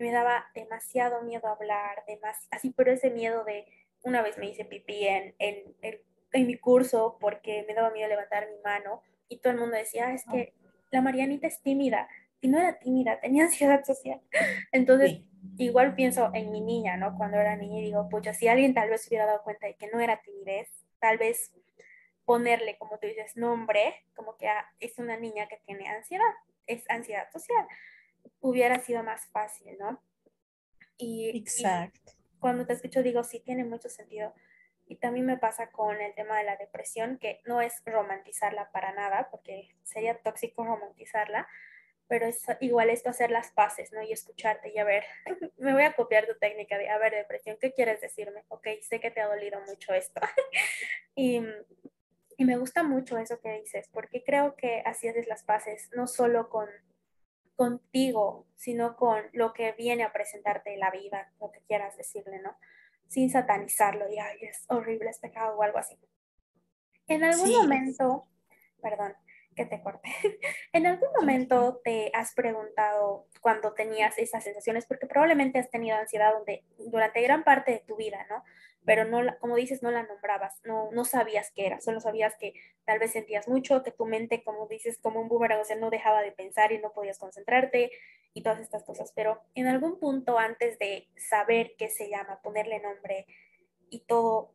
me 0.00 0.10
daba 0.10 0.46
demasiado 0.54 1.22
miedo 1.22 1.46
hablar, 1.48 2.04
así, 2.50 2.70
pero 2.70 2.90
ese 2.92 3.10
miedo 3.10 3.44
de 3.44 3.66
una 4.02 4.22
vez 4.22 4.38
me 4.38 4.48
hice 4.48 4.64
pipí 4.64 5.06
en, 5.06 5.34
en, 5.38 5.76
en, 6.32 6.46
mi 6.46 6.56
curso 6.56 7.18
porque 7.20 7.64
me 7.68 7.74
daba 7.74 7.90
miedo 7.90 8.08
levantar 8.08 8.48
mi 8.48 8.58
mano 8.64 9.02
y 9.28 9.38
todo 9.38 9.52
el 9.52 9.58
mundo 9.58 9.76
decía, 9.76 10.08
ah, 10.08 10.14
es 10.14 10.24
que 10.24 10.54
la 10.90 11.02
Marianita 11.02 11.46
es 11.46 11.60
tímida, 11.62 12.08
y 12.40 12.48
no 12.48 12.58
era 12.58 12.78
tímida, 12.78 13.20
tenía 13.20 13.44
ansiedad 13.44 13.84
social. 13.84 14.20
Entonces, 14.72 15.20
igual 15.58 15.94
pienso 15.94 16.30
en 16.34 16.50
mi 16.50 16.60
niña, 16.60 16.96
¿no? 16.96 17.16
Cuando 17.16 17.38
era 17.38 17.56
niña 17.56 17.80
y 17.80 17.84
digo, 17.84 18.08
pucha, 18.08 18.32
si 18.32 18.48
alguien 18.48 18.74
tal 18.74 18.90
vez 18.90 19.06
hubiera 19.08 19.26
dado 19.26 19.42
cuenta 19.42 19.66
de 19.66 19.74
que 19.74 19.88
no 19.88 20.00
era 20.00 20.22
timidez, 20.22 20.68
tal 20.98 21.18
vez 21.18 21.52
ponerle, 22.24 22.76
como 22.78 22.98
tú 22.98 23.06
dices, 23.06 23.36
nombre, 23.36 23.94
como 24.14 24.36
que 24.36 24.48
ah, 24.48 24.64
es 24.78 24.98
una 24.98 25.16
niña 25.16 25.48
que 25.48 25.58
tiene 25.66 25.88
ansiedad, 25.88 26.32
es 26.66 26.88
ansiedad 26.88 27.30
social, 27.30 27.66
hubiera 28.40 28.78
sido 28.80 29.02
más 29.02 29.26
fácil, 29.26 29.76
¿no? 29.78 30.02
Y, 30.96 31.36
Exacto. 31.36 32.12
cuando 32.38 32.66
te 32.66 32.74
escucho 32.74 33.02
digo, 33.02 33.24
sí, 33.24 33.40
tiene 33.40 33.64
mucho 33.64 33.88
sentido. 33.88 34.34
Y 34.86 34.96
también 34.96 35.26
me 35.26 35.38
pasa 35.38 35.70
con 35.70 36.00
el 36.00 36.14
tema 36.14 36.38
de 36.38 36.44
la 36.44 36.56
depresión, 36.56 37.18
que 37.18 37.40
no 37.46 37.62
es 37.62 37.80
romantizarla 37.86 38.72
para 38.72 38.92
nada, 38.92 39.28
porque 39.30 39.74
sería 39.84 40.18
tóxico 40.18 40.64
romantizarla, 40.64 41.48
pero 42.08 42.26
es 42.26 42.44
igual 42.60 42.90
esto 42.90 43.08
hacer 43.08 43.30
las 43.30 43.52
paces, 43.52 43.92
¿no? 43.92 44.02
Y 44.02 44.12
escucharte 44.12 44.72
y 44.74 44.78
a 44.78 44.84
ver, 44.84 45.04
me 45.58 45.72
voy 45.72 45.84
a 45.84 45.94
copiar 45.94 46.26
tu 46.26 46.36
técnica 46.38 46.76
de, 46.76 46.88
a 46.88 46.98
ver, 46.98 47.14
depresión, 47.14 47.56
¿qué 47.60 47.72
quieres 47.72 48.00
decirme? 48.00 48.44
Ok, 48.48 48.66
sé 48.82 48.98
que 48.98 49.12
te 49.12 49.20
ha 49.20 49.28
dolido 49.28 49.60
mucho 49.66 49.94
esto. 49.94 50.20
y 51.14 51.40
y 52.40 52.46
me 52.46 52.56
gusta 52.56 52.82
mucho 52.82 53.18
eso 53.18 53.38
que 53.38 53.60
dices, 53.60 53.90
porque 53.92 54.24
creo 54.24 54.56
que 54.56 54.82
así 54.86 55.06
haces 55.06 55.28
las 55.28 55.44
paces, 55.44 55.90
no 55.94 56.06
solo 56.06 56.48
con 56.48 56.70
contigo, 57.60 58.46
sino 58.56 58.96
con 58.96 59.22
lo 59.34 59.52
que 59.52 59.72
viene 59.72 60.02
a 60.02 60.14
presentarte 60.14 60.78
la 60.78 60.90
vida, 60.90 61.30
lo 61.38 61.52
que 61.52 61.60
quieras 61.60 61.94
decirle, 61.94 62.40
¿no? 62.40 62.56
Sin 63.06 63.28
satanizarlo 63.28 64.10
y, 64.10 64.18
ay, 64.18 64.38
es 64.40 64.64
horrible, 64.68 65.10
es 65.10 65.18
pecado 65.18 65.58
o 65.58 65.62
algo 65.62 65.76
así. 65.76 65.98
En 67.06 67.22
algún 67.22 67.52
momento, 67.52 68.26
perdón, 68.80 69.14
que 69.54 69.66
te 69.66 69.82
corte. 69.82 70.08
¿En 70.72 70.86
algún 70.86 71.10
momento 71.20 71.82
te 71.84 72.10
has 72.14 72.32
preguntado 72.32 73.26
cuando 73.42 73.74
tenías 73.74 74.16
esas 74.16 74.42
sensaciones? 74.42 74.86
Porque 74.86 75.06
probablemente 75.06 75.58
has 75.58 75.68
tenido 75.68 75.98
ansiedad 75.98 76.32
durante 76.78 77.20
gran 77.20 77.44
parte 77.44 77.72
de 77.72 77.80
tu 77.80 77.96
vida, 77.96 78.26
¿no? 78.30 78.42
Pero 78.84 79.04
no, 79.04 79.20
como 79.38 79.56
dices, 79.56 79.82
no 79.82 79.90
la 79.90 80.02
nombrabas, 80.02 80.60
no, 80.64 80.90
no 80.92 81.04
sabías 81.04 81.50
qué 81.54 81.66
era, 81.66 81.80
solo 81.80 82.00
sabías 82.00 82.36
que 82.36 82.54
tal 82.84 82.98
vez 82.98 83.12
sentías 83.12 83.46
mucho, 83.46 83.82
que 83.82 83.90
tu 83.90 84.06
mente, 84.06 84.42
como 84.42 84.66
dices, 84.66 84.98
como 84.98 85.20
un 85.20 85.28
boomerang, 85.28 85.60
o 85.60 85.64
sea, 85.64 85.76
no 85.76 85.90
dejaba 85.90 86.22
de 86.22 86.32
pensar 86.32 86.72
y 86.72 86.78
no 86.78 86.92
podías 86.92 87.18
concentrarte 87.18 87.90
y 88.32 88.42
todas 88.42 88.60
estas 88.60 88.84
cosas, 88.84 89.12
pero 89.14 89.42
en 89.54 89.66
algún 89.66 89.98
punto 89.98 90.38
antes 90.38 90.78
de 90.78 91.08
saber 91.16 91.74
qué 91.76 91.88
se 91.88 92.08
llama, 92.08 92.40
ponerle 92.42 92.80
nombre 92.80 93.26
y 93.90 94.00
todo, 94.00 94.54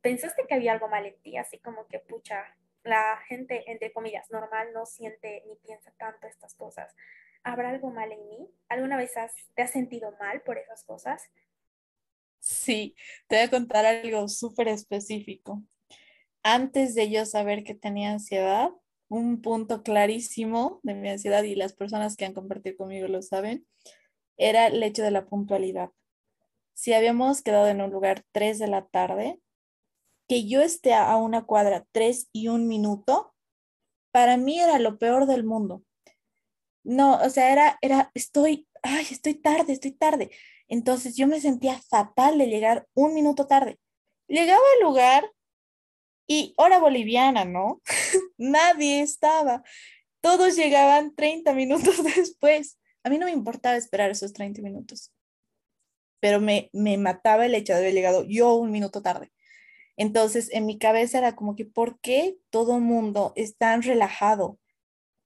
pensaste 0.00 0.46
que 0.48 0.54
había 0.54 0.72
algo 0.72 0.88
mal 0.88 1.06
en 1.06 1.20
ti, 1.22 1.36
así 1.36 1.58
como 1.58 1.86
que, 1.86 2.00
pucha, 2.00 2.56
la 2.82 3.18
gente, 3.28 3.70
entre 3.70 3.92
comillas, 3.92 4.30
normal 4.30 4.72
no 4.72 4.86
siente 4.86 5.44
ni 5.46 5.56
piensa 5.56 5.92
tanto 5.98 6.26
estas 6.26 6.54
cosas. 6.54 6.94
¿Habrá 7.42 7.70
algo 7.70 7.90
mal 7.90 8.10
en 8.10 8.26
mí? 8.28 8.50
¿Alguna 8.68 8.96
vez 8.96 9.12
te 9.54 9.62
has 9.62 9.70
sentido 9.70 10.14
mal 10.18 10.40
por 10.42 10.58
esas 10.58 10.84
cosas? 10.84 11.30
Sí, 12.40 12.94
te 13.28 13.36
voy 13.36 13.44
a 13.44 13.50
contar 13.50 13.86
algo 13.86 14.28
súper 14.28 14.68
específico. 14.68 15.62
Antes 16.42 16.94
de 16.94 17.10
yo 17.10 17.26
saber 17.26 17.64
que 17.64 17.74
tenía 17.74 18.12
ansiedad, 18.12 18.70
un 19.08 19.42
punto 19.42 19.82
clarísimo 19.82 20.80
de 20.82 20.94
mi 20.94 21.10
ansiedad 21.10 21.42
y 21.44 21.54
las 21.54 21.74
personas 21.74 22.16
que 22.16 22.24
han 22.24 22.34
compartido 22.34 22.76
conmigo 22.76 23.08
lo 23.08 23.22
saben, 23.22 23.66
era 24.38 24.68
el 24.68 24.82
hecho 24.82 25.02
de 25.02 25.10
la 25.10 25.26
puntualidad. 25.26 25.90
Si 26.74 26.94
habíamos 26.94 27.42
quedado 27.42 27.68
en 27.68 27.82
un 27.82 27.90
lugar 27.90 28.24
3 28.32 28.58
de 28.58 28.68
la 28.68 28.86
tarde, 28.86 29.40
que 30.28 30.46
yo 30.48 30.62
esté 30.62 30.94
a 30.94 31.16
una 31.16 31.44
cuadra 31.44 31.86
3 31.92 32.28
y 32.32 32.48
un 32.48 32.68
minuto, 32.68 33.34
para 34.12 34.36
mí 34.36 34.60
era 34.60 34.78
lo 34.78 34.98
peor 34.98 35.26
del 35.26 35.44
mundo. 35.44 35.82
No, 36.82 37.16
o 37.18 37.30
sea, 37.30 37.52
era, 37.52 37.78
era, 37.82 38.10
estoy, 38.14 38.66
ay, 38.82 39.06
estoy 39.10 39.34
tarde, 39.34 39.72
estoy 39.72 39.92
tarde. 39.92 40.30
Entonces 40.70 41.16
yo 41.16 41.26
me 41.26 41.40
sentía 41.40 41.78
fatal 41.82 42.38
de 42.38 42.46
llegar 42.46 42.86
un 42.94 43.12
minuto 43.12 43.46
tarde. 43.46 43.78
Llegaba 44.28 44.62
al 44.76 44.82
lugar 44.82 45.30
y 46.28 46.54
hora 46.56 46.78
boliviana, 46.78 47.44
¿no? 47.44 47.82
Nadie 48.38 49.00
estaba. 49.00 49.64
Todos 50.22 50.54
llegaban 50.54 51.14
30 51.16 51.54
minutos 51.54 52.02
después. 52.16 52.78
A 53.02 53.10
mí 53.10 53.18
no 53.18 53.26
me 53.26 53.32
importaba 53.32 53.76
esperar 53.76 54.10
esos 54.12 54.32
30 54.32 54.62
minutos, 54.62 55.12
pero 56.20 56.40
me, 56.40 56.70
me 56.72 56.98
mataba 56.98 57.46
el 57.46 57.54
hecho 57.54 57.72
de 57.72 57.80
haber 57.80 57.94
llegado 57.94 58.24
yo 58.24 58.54
un 58.54 58.70
minuto 58.70 59.02
tarde. 59.02 59.32
Entonces, 59.96 60.50
en 60.52 60.66
mi 60.66 60.78
cabeza 60.78 61.18
era 61.18 61.34
como 61.34 61.56
que, 61.56 61.64
¿por 61.64 61.98
qué 62.00 62.36
todo 62.50 62.76
el 62.76 62.82
mundo 62.82 63.32
es 63.34 63.56
tan 63.56 63.82
relajado 63.82 64.58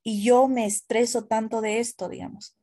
y 0.03 0.25
yo 0.25 0.49
me 0.49 0.65
estreso 0.65 1.27
tanto 1.27 1.61
de 1.61 1.81
esto, 1.81 2.09
digamos? 2.09 2.57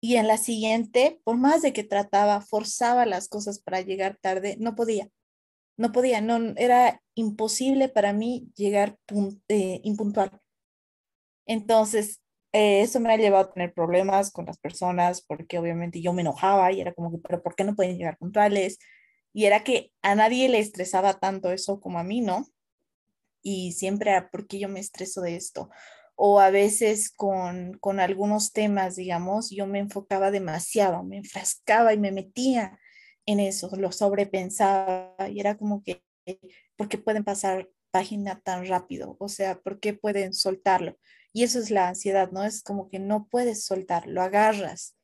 Y 0.00 0.16
en 0.16 0.26
la 0.26 0.36
siguiente, 0.36 1.20
por 1.24 1.36
más 1.36 1.62
de 1.62 1.72
que 1.72 1.84
trataba, 1.84 2.40
forzaba 2.40 3.06
las 3.06 3.28
cosas 3.28 3.60
para 3.60 3.80
llegar 3.80 4.18
tarde, 4.20 4.56
no 4.60 4.74
podía. 4.74 5.08
No 5.78 5.92
podía, 5.92 6.20
no 6.20 6.54
era 6.56 7.02
imposible 7.14 7.88
para 7.88 8.12
mí 8.12 8.50
llegar 8.56 8.96
eh, 9.48 9.80
impuntual. 9.84 10.30
Entonces, 11.46 12.20
eh, 12.52 12.80
eso 12.80 13.00
me 13.00 13.12
ha 13.12 13.16
llevado 13.16 13.44
a 13.44 13.52
tener 13.52 13.74
problemas 13.74 14.30
con 14.30 14.46
las 14.46 14.58
personas 14.58 15.22
porque 15.22 15.58
obviamente 15.58 16.00
yo 16.00 16.12
me 16.12 16.22
enojaba 16.22 16.72
y 16.72 16.80
era 16.80 16.94
como 16.94 17.10
que, 17.10 17.18
pero 17.18 17.42
¿por 17.42 17.54
qué 17.54 17.64
no 17.64 17.74
pueden 17.76 17.98
llegar 17.98 18.16
puntuales? 18.18 18.78
Y 19.32 19.44
era 19.44 19.62
que 19.64 19.92
a 20.02 20.14
nadie 20.14 20.48
le 20.48 20.58
estresaba 20.58 21.14
tanto 21.18 21.52
eso 21.52 21.80
como 21.80 21.98
a 21.98 22.04
mí, 22.04 22.22
¿no? 22.22 22.46
Y 23.42 23.72
siempre 23.72 24.22
¿por 24.32 24.46
qué 24.46 24.58
yo 24.58 24.68
me 24.68 24.80
estreso 24.80 25.20
de 25.20 25.36
esto? 25.36 25.68
O 26.16 26.40
a 26.40 26.50
veces 26.50 27.10
con, 27.10 27.74
con 27.78 28.00
algunos 28.00 28.52
temas, 28.52 28.96
digamos, 28.96 29.50
yo 29.50 29.66
me 29.66 29.78
enfocaba 29.78 30.30
demasiado, 30.30 31.04
me 31.04 31.18
enfrascaba 31.18 31.92
y 31.92 31.98
me 31.98 32.10
metía 32.10 32.78
en 33.26 33.38
eso, 33.38 33.70
lo 33.76 33.92
sobrepensaba 33.92 35.14
y 35.30 35.40
era 35.40 35.56
como 35.56 35.82
que, 35.82 36.02
¿por 36.76 36.88
qué 36.88 36.96
pueden 36.96 37.22
pasar 37.22 37.68
página 37.90 38.40
tan 38.40 38.66
rápido? 38.66 39.16
O 39.20 39.28
sea, 39.28 39.60
¿por 39.60 39.78
qué 39.78 39.92
pueden 39.92 40.32
soltarlo? 40.32 40.98
Y 41.32 41.42
eso 41.42 41.58
es 41.58 41.70
la 41.70 41.88
ansiedad, 41.88 42.30
¿no? 42.30 42.44
Es 42.44 42.62
como 42.62 42.88
que 42.88 42.98
no 42.98 43.28
puedes 43.28 43.64
soltar, 43.64 44.06
lo 44.06 44.22
agarras, 44.22 44.96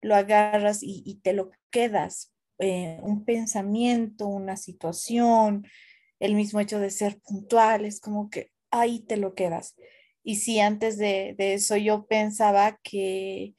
lo 0.00 0.14
agarras 0.14 0.78
y, 0.82 1.20
te 1.24 1.32
lo 1.32 1.50
quedas. 1.70 2.32
Eh, 2.60 3.00
un 3.02 3.24
pensamiento, 3.24 4.28
una 4.28 4.56
situación, 4.56 5.66
el 6.20 6.34
mismo 6.36 6.60
hecho 6.60 6.78
de 6.78 6.90
ser 6.90 7.18
puntual, 7.20 7.84
es 7.84 8.00
como 8.00 8.30
que 8.30 8.52
ahí 8.70 9.00
te 9.00 9.16
lo 9.16 9.34
quedas. 9.34 9.74
Y 10.22 10.36
sí, 10.36 10.60
antes 10.60 10.98
de, 10.98 11.34
eso 11.38 11.76
yo 11.76 12.06
pensaba 12.06 12.78
que, 12.82 13.54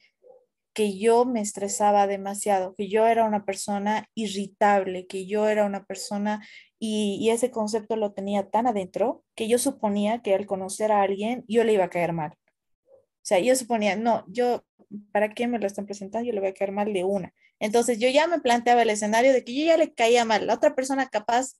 que 0.72 0.98
yo 0.98 1.24
me 1.24 1.40
estresaba 1.40 2.06
demasiado, 2.06 2.74
que 2.74 2.88
yo 2.88 3.06
era 3.06 3.24
una 3.24 3.44
persona 3.44 4.08
irritable, 4.14 5.06
que 5.06 5.26
yo 5.26 5.48
era 5.48 5.64
una 5.66 5.84
persona 5.84 6.46
y, 6.78 7.18
y, 7.20 7.30
ese 7.30 7.50
concepto 7.50 7.96
lo 7.96 8.12
tenía 8.12 8.50
tan 8.50 8.66
adentro 8.66 9.24
que 9.36 9.48
yo 9.48 9.58
suponía 9.58 10.22
que 10.22 10.34
al 10.34 10.46
conocer 10.46 10.92
a 10.92 11.02
alguien 11.02 11.44
yo 11.48 11.64
le 11.64 11.74
iba 11.74 11.84
a 11.84 11.90
caer 11.90 12.12
mal. 12.12 12.32
O 12.32 13.24
sea, 13.24 13.38
yo 13.38 13.54
suponía, 13.54 13.96
no, 13.96 14.24
yo, 14.28 14.64
¿para 15.12 15.32
qué 15.32 15.46
me 15.46 15.58
lo 15.60 15.66
están 15.66 15.86
presentando? 15.86 16.26
Yo 16.26 16.32
le 16.32 16.40
voy 16.40 16.48
a 16.50 16.54
caer 16.54 16.72
mal 16.72 16.92
de 16.92 17.04
una. 17.04 17.32
Entonces 17.60 18.00
yo 18.00 18.08
ya 18.08 18.26
me 18.26 18.40
planteaba 18.40 18.82
el 18.82 18.90
escenario 18.90 19.32
de 19.32 19.44
que 19.44 19.54
yo 19.54 19.66
ya 19.66 19.76
le 19.76 19.94
caía 19.94 20.24
mal. 20.24 20.48
La 20.48 20.54
otra 20.54 20.74
persona 20.74 21.08
capaz 21.08 21.52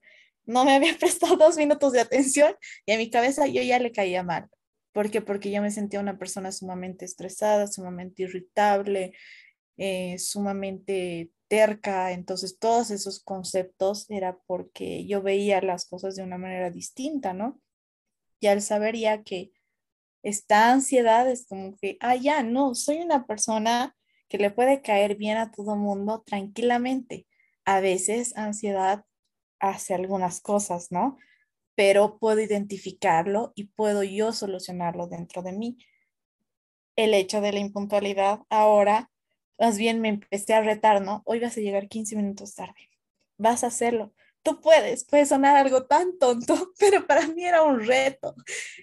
no 0.44 0.64
me 0.64 0.74
había 0.74 0.96
prestado 0.98 1.36
dos 1.36 1.56
minutos 1.56 1.92
de 1.92 2.00
atención 2.00 2.54
y 2.86 2.92
en 2.92 2.98
mi 2.98 3.10
cabeza 3.10 3.46
yo 3.46 3.62
ya 3.62 3.78
le 3.78 3.92
caía 3.92 4.24
mal. 4.24 4.48
¿Por 4.92 5.10
qué? 5.10 5.22
Porque 5.22 5.50
yo 5.50 5.62
me 5.62 5.70
sentía 5.70 6.00
una 6.00 6.18
persona 6.18 6.52
sumamente 6.52 7.04
estresada, 7.04 7.66
sumamente 7.66 8.24
irritable, 8.24 9.14
eh, 9.76 10.18
sumamente 10.18 11.30
terca. 11.48 12.12
Entonces, 12.12 12.58
todos 12.58 12.90
esos 12.90 13.22
conceptos 13.22 14.06
era 14.10 14.38
porque 14.46 15.06
yo 15.06 15.22
veía 15.22 15.60
las 15.62 15.86
cosas 15.86 16.16
de 16.16 16.22
una 16.22 16.38
manera 16.38 16.70
distinta, 16.70 17.32
¿no? 17.32 17.60
Y 18.40 18.48
al 18.48 18.60
saber 18.62 18.96
ya 18.96 19.22
que 19.22 19.52
esta 20.22 20.72
ansiedad 20.72 21.28
es 21.30 21.46
como 21.46 21.76
que, 21.76 21.96
ah, 22.00 22.16
ya, 22.16 22.42
no, 22.42 22.74
soy 22.74 22.98
una 22.98 23.26
persona 23.26 23.96
que 24.28 24.38
le 24.38 24.50
puede 24.50 24.82
caer 24.82 25.16
bien 25.16 25.36
a 25.36 25.50
todo 25.50 25.76
mundo 25.76 26.22
tranquilamente. 26.24 27.26
A 27.64 27.80
veces 27.80 28.36
ansiedad 28.36 29.04
hace 29.60 29.94
algunas 29.94 30.40
cosas, 30.40 30.88
¿no? 30.90 31.18
Pero 31.74 32.18
puedo 32.18 32.40
identificarlo 32.40 33.52
y 33.54 33.64
puedo 33.64 34.02
yo 34.02 34.32
solucionarlo 34.32 35.06
dentro 35.06 35.42
de 35.42 35.52
mí. 35.52 35.78
El 36.96 37.14
hecho 37.14 37.40
de 37.40 37.52
la 37.52 37.60
impuntualidad 37.60 38.40
ahora, 38.50 39.10
más 39.58 39.78
bien 39.78 40.00
me 40.00 40.08
empecé 40.08 40.54
a 40.54 40.62
retar, 40.62 41.02
¿no? 41.02 41.22
Hoy 41.24 41.40
vas 41.40 41.56
a 41.56 41.60
llegar 41.60 41.88
15 41.88 42.16
minutos 42.16 42.54
tarde, 42.54 42.90
vas 43.38 43.64
a 43.64 43.68
hacerlo. 43.68 44.12
Tú 44.42 44.60
puedes, 44.60 45.04
puede 45.04 45.24
sonar 45.24 45.56
algo 45.56 45.86
tan 45.86 46.18
tonto, 46.18 46.72
pero 46.78 47.06
para 47.06 47.26
mí 47.28 47.44
era 47.44 47.62
un 47.62 47.80
reto. 47.86 48.34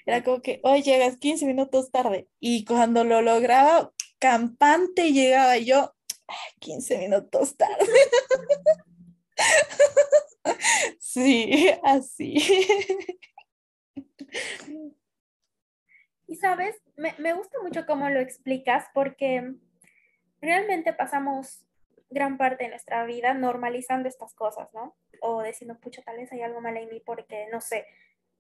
Era 0.06 0.24
como 0.24 0.42
que 0.42 0.60
hoy 0.64 0.82
llegas 0.82 1.18
15 1.18 1.46
minutos 1.46 1.92
tarde 1.92 2.28
y 2.40 2.66
cuando 2.66 3.04
lo 3.04 3.22
lograba, 3.22 3.92
campante 4.20 5.12
llegaba 5.12 5.58
yo 5.58 5.94
15 6.60 6.98
minutos 6.98 7.56
tarde. 7.58 7.86
Sí, 11.00 11.70
así. 11.84 12.38
Y 16.28 16.36
sabes, 16.36 16.76
me, 16.96 17.16
me, 17.18 17.34
gusta 17.34 17.58
mucho 17.62 17.86
cómo 17.86 18.10
lo 18.10 18.20
explicas 18.20 18.86
porque 18.94 19.56
realmente 20.42 20.94
pasamos 20.94 21.66
gran 22.10 22.38
parte 22.38 22.66
de 22.66 22.70
nuestra 22.70 23.04
vida 23.06 23.34
normalizando 23.34 24.08
estas 24.08 24.34
cosas, 24.34 24.70
¿no? 24.74 24.96
O 25.22 25.42
diciendo, 25.44 25.80
pucha, 25.80 26.02
tal 26.04 26.18
vez 26.18 26.32
hay 26.32 26.42
algo 26.42 26.62
mal 26.62 26.78
en 26.78 26.90
mí 26.90 27.02
porque, 27.06 27.48
no 27.52 27.62
sé, 27.62 27.86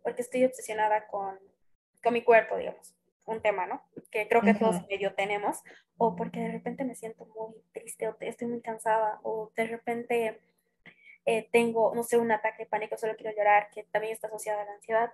porque 0.03 0.21
estoy 0.21 0.45
obsesionada 0.45 1.07
con, 1.07 1.39
con 2.03 2.13
mi 2.13 2.23
cuerpo, 2.23 2.57
digamos, 2.57 2.95
un 3.25 3.41
tema, 3.41 3.67
¿no? 3.67 3.83
Que 4.11 4.27
creo 4.27 4.41
que 4.41 4.53
todos 4.53 4.87
medio 4.87 5.13
tenemos, 5.13 5.63
o 5.97 6.15
porque 6.15 6.39
de 6.39 6.51
repente 6.51 6.83
me 6.83 6.95
siento 6.95 7.25
muy 7.25 7.55
triste 7.73 8.07
o 8.07 8.15
estoy 8.19 8.47
muy 8.47 8.61
cansada, 8.61 9.19
o 9.23 9.51
de 9.55 9.67
repente 9.67 10.41
eh, 11.29 11.47
tengo, 11.51 11.93
no 11.93 12.01
sé, 12.01 12.17
un 12.17 12.31
ataque 12.31 12.63
de 12.63 12.69
pánico, 12.69 12.97
solo 12.97 13.15
quiero 13.15 13.37
llorar, 13.37 13.69
que 13.69 13.83
también 13.83 14.13
está 14.13 14.25
asociada 14.27 14.63
a 14.63 14.65
la 14.65 14.73
ansiedad. 14.73 15.11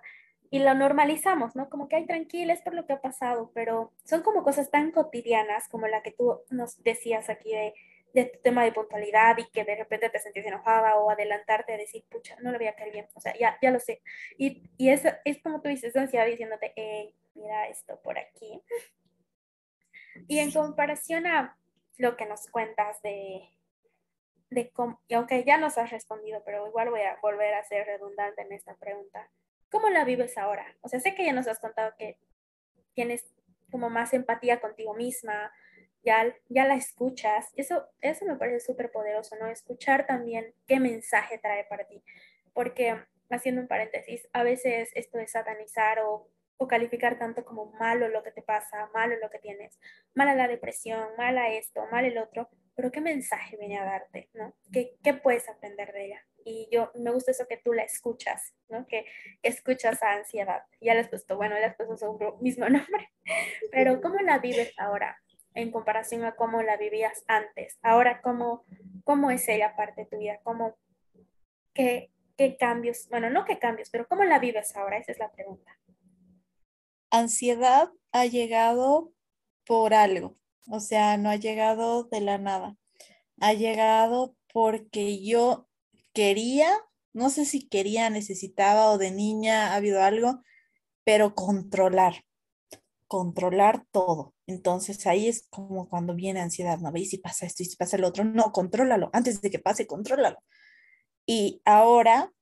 Y 0.50 0.60
lo 0.60 0.72
normalizamos, 0.74 1.54
¿no? 1.54 1.68
Como 1.68 1.88
que 1.88 1.96
hay 1.96 2.06
tranquiles 2.06 2.62
por 2.62 2.72
lo 2.72 2.86
que 2.86 2.94
ha 2.94 3.02
pasado, 3.02 3.50
pero 3.54 3.92
son 4.04 4.22
como 4.22 4.42
cosas 4.42 4.70
tan 4.70 4.92
cotidianas 4.92 5.68
como 5.68 5.86
la 5.88 6.02
que 6.02 6.12
tú 6.12 6.40
nos 6.48 6.82
decías 6.82 7.28
aquí 7.28 7.52
de, 7.52 7.74
de 8.14 8.24
tu 8.24 8.38
tema 8.40 8.64
de 8.64 8.72
puntualidad 8.72 9.36
y 9.36 9.44
que 9.50 9.64
de 9.64 9.76
repente 9.76 10.08
te 10.08 10.18
sentís 10.18 10.46
enojada 10.46 10.96
o 10.96 11.10
adelantarte 11.10 11.74
a 11.74 11.76
decir, 11.76 12.02
pucha, 12.08 12.36
no 12.40 12.50
le 12.50 12.58
voy 12.58 12.68
a 12.68 12.76
caer 12.76 12.92
bien, 12.92 13.08
o 13.12 13.20
sea, 13.20 13.34
ya, 13.38 13.58
ya 13.60 13.70
lo 13.70 13.78
sé. 13.78 14.00
Y, 14.38 14.70
y 14.78 14.88
es, 14.88 15.02
es 15.26 15.42
como 15.42 15.60
tú 15.60 15.68
dices, 15.68 15.94
ansiedad 15.96 16.24
diciéndote, 16.24 16.72
hey, 16.76 17.14
mira 17.34 17.68
esto 17.68 18.00
por 18.00 18.18
aquí. 18.18 18.62
Y 20.28 20.38
en 20.38 20.50
comparación 20.50 21.26
a 21.26 21.58
lo 21.98 22.16
que 22.16 22.24
nos 22.24 22.46
cuentas 22.48 23.02
de, 23.02 23.50
de 24.56 24.70
cómo, 24.70 25.02
y 25.06 25.14
aunque 25.14 25.44
ya 25.44 25.58
nos 25.58 25.76
has 25.76 25.90
respondido, 25.90 26.42
pero 26.42 26.66
igual 26.66 26.88
voy 26.88 27.02
a 27.02 27.18
volver 27.20 27.52
a 27.52 27.62
ser 27.64 27.86
redundante 27.86 28.40
en 28.40 28.52
esta 28.52 28.74
pregunta, 28.74 29.30
¿cómo 29.70 29.90
la 29.90 30.04
vives 30.04 30.38
ahora? 30.38 30.64
O 30.80 30.88
sea, 30.88 30.98
sé 30.98 31.14
que 31.14 31.26
ya 31.26 31.34
nos 31.34 31.46
has 31.46 31.60
contado 31.60 31.92
que 31.98 32.18
tienes 32.94 33.26
como 33.70 33.90
más 33.90 34.14
empatía 34.14 34.58
contigo 34.58 34.94
misma, 34.94 35.52
ya, 36.02 36.34
ya 36.48 36.64
la 36.64 36.74
escuchas, 36.74 37.52
eso, 37.54 37.86
eso 38.00 38.24
me 38.24 38.36
parece 38.36 38.60
súper 38.60 38.90
poderoso, 38.90 39.36
¿no? 39.36 39.46
Escuchar 39.48 40.06
también 40.06 40.54
qué 40.66 40.80
mensaje 40.80 41.36
trae 41.36 41.64
para 41.64 41.84
ti, 41.84 42.02
porque 42.54 42.98
haciendo 43.28 43.60
un 43.60 43.68
paréntesis, 43.68 44.26
a 44.32 44.42
veces 44.42 44.88
esto 44.94 45.18
de 45.18 45.28
satanizar 45.28 45.98
o, 45.98 46.30
o 46.56 46.66
calificar 46.66 47.18
tanto 47.18 47.44
como 47.44 47.66
malo 47.72 48.08
lo 48.08 48.22
que 48.22 48.30
te 48.30 48.40
pasa, 48.40 48.88
malo 48.94 49.16
lo 49.20 49.28
que 49.28 49.38
tienes, 49.38 49.78
mala 50.14 50.34
la 50.34 50.48
depresión, 50.48 51.10
mala 51.18 51.50
esto, 51.50 51.86
mal 51.92 52.06
el 52.06 52.16
otro, 52.16 52.48
pero 52.76 52.92
¿qué 52.92 53.00
mensaje 53.00 53.56
viene 53.56 53.78
a 53.78 53.84
darte? 53.84 54.28
¿no? 54.34 54.54
¿Qué, 54.70 54.96
¿Qué, 55.02 55.14
puedes 55.14 55.48
aprender 55.48 55.92
de 55.92 56.06
ella? 56.06 56.26
Y 56.44 56.68
yo 56.70 56.92
me 56.94 57.10
gusta 57.10 57.30
eso 57.30 57.46
que 57.48 57.56
tú 57.56 57.72
la 57.72 57.82
escuchas, 57.82 58.54
¿no? 58.68 58.86
Que 58.86 59.06
escuchas 59.42 60.02
a 60.02 60.12
ansiedad. 60.12 60.62
Ya 60.80 60.94
le 60.94 61.00
has 61.00 61.08
puesto, 61.08 61.36
bueno, 61.36 61.56
le 61.56 61.64
has 61.64 61.74
puesto 61.74 61.96
su 61.96 62.36
mismo 62.40 62.68
nombre, 62.68 63.10
pero 63.72 64.00
¿cómo 64.02 64.16
la 64.20 64.38
vives 64.38 64.74
ahora 64.76 65.20
en 65.54 65.72
comparación 65.72 66.24
a 66.24 66.36
cómo 66.36 66.62
la 66.62 66.76
vivías 66.76 67.24
antes? 67.26 67.78
Ahora, 67.82 68.20
¿cómo, 68.20 68.64
cómo 69.04 69.30
es 69.30 69.48
ella 69.48 69.74
parte 69.74 70.02
de 70.02 70.06
tu 70.08 70.18
vida? 70.18 70.38
¿Cómo, 70.44 70.76
qué, 71.72 72.12
¿Qué 72.36 72.58
cambios? 72.58 73.08
Bueno, 73.08 73.30
no 73.30 73.46
qué 73.46 73.58
cambios, 73.58 73.88
pero 73.88 74.06
¿cómo 74.06 74.22
la 74.24 74.38
vives 74.38 74.76
ahora? 74.76 74.98
Esa 74.98 75.12
es 75.12 75.18
la 75.18 75.32
pregunta. 75.32 75.78
Ansiedad 77.10 77.90
ha 78.12 78.26
llegado 78.26 79.12
por 79.64 79.94
algo 79.94 80.36
o 80.68 80.80
sea, 80.80 81.16
no 81.16 81.30
ha 81.30 81.36
llegado 81.36 82.04
de 82.04 82.20
la 82.20 82.38
nada. 82.38 82.76
Ha 83.40 83.52
llegado 83.54 84.36
porque 84.52 85.22
yo 85.24 85.68
quería, 86.12 86.70
no 87.12 87.30
sé 87.30 87.44
si 87.44 87.68
quería, 87.68 88.10
necesitaba 88.10 88.90
o 88.90 88.98
de 88.98 89.10
niña 89.10 89.72
ha 89.72 89.76
habido 89.76 90.02
algo, 90.02 90.42
pero 91.04 91.34
controlar, 91.34 92.24
controlar 93.06 93.84
todo. 93.90 94.34
Entonces 94.46 95.06
ahí 95.06 95.28
es 95.28 95.46
como 95.50 95.88
cuando 95.88 96.14
viene 96.14 96.40
ansiedad, 96.40 96.78
¿no? 96.78 96.92
¿Veis 96.92 97.10
si 97.10 97.18
pasa 97.18 97.46
esto 97.46 97.62
y 97.62 97.66
si 97.66 97.76
pasa 97.76 97.96
el 97.96 98.04
otro? 98.04 98.24
No, 98.24 98.52
contrólalo. 98.52 99.10
Antes 99.12 99.40
de 99.40 99.50
que 99.50 99.58
pase, 99.58 99.86
contrólalo. 99.86 100.38
Y 101.26 101.60
ahora 101.64 102.32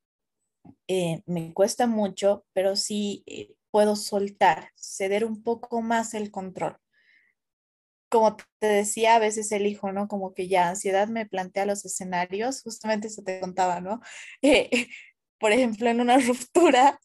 eh, 0.89 1.23
me 1.27 1.53
cuesta 1.55 1.87
mucho, 1.87 2.45
pero 2.53 2.77
sí 2.77 3.25
eh, 3.27 3.55
puedo 3.71 3.97
soltar, 3.97 4.71
ceder 4.77 5.25
un 5.25 5.43
poco 5.43 5.83
más 5.83 6.15
el 6.15 6.31
control 6.31 6.79
como 8.15 8.37
te 8.61 8.69
decía, 8.69 9.17
a 9.17 9.19
veces 9.19 9.51
elijo, 9.51 9.91
¿no? 9.91 10.07
Como 10.07 10.35
que 10.35 10.47
ya 10.47 10.69
ansiedad 10.69 11.09
me 11.09 11.27
plantea 11.27 11.67
los 11.67 11.85
escenarios, 11.85 12.63
justamente 12.63 13.09
eso 13.09 13.25
te 13.25 13.41
contaba, 13.41 13.81
¿no? 13.81 14.01
Eh, 14.43 14.89
por 15.39 15.51
ejemplo, 15.51 15.91
en 15.91 16.01
una 16.01 16.19
ruptura, 16.19 17.01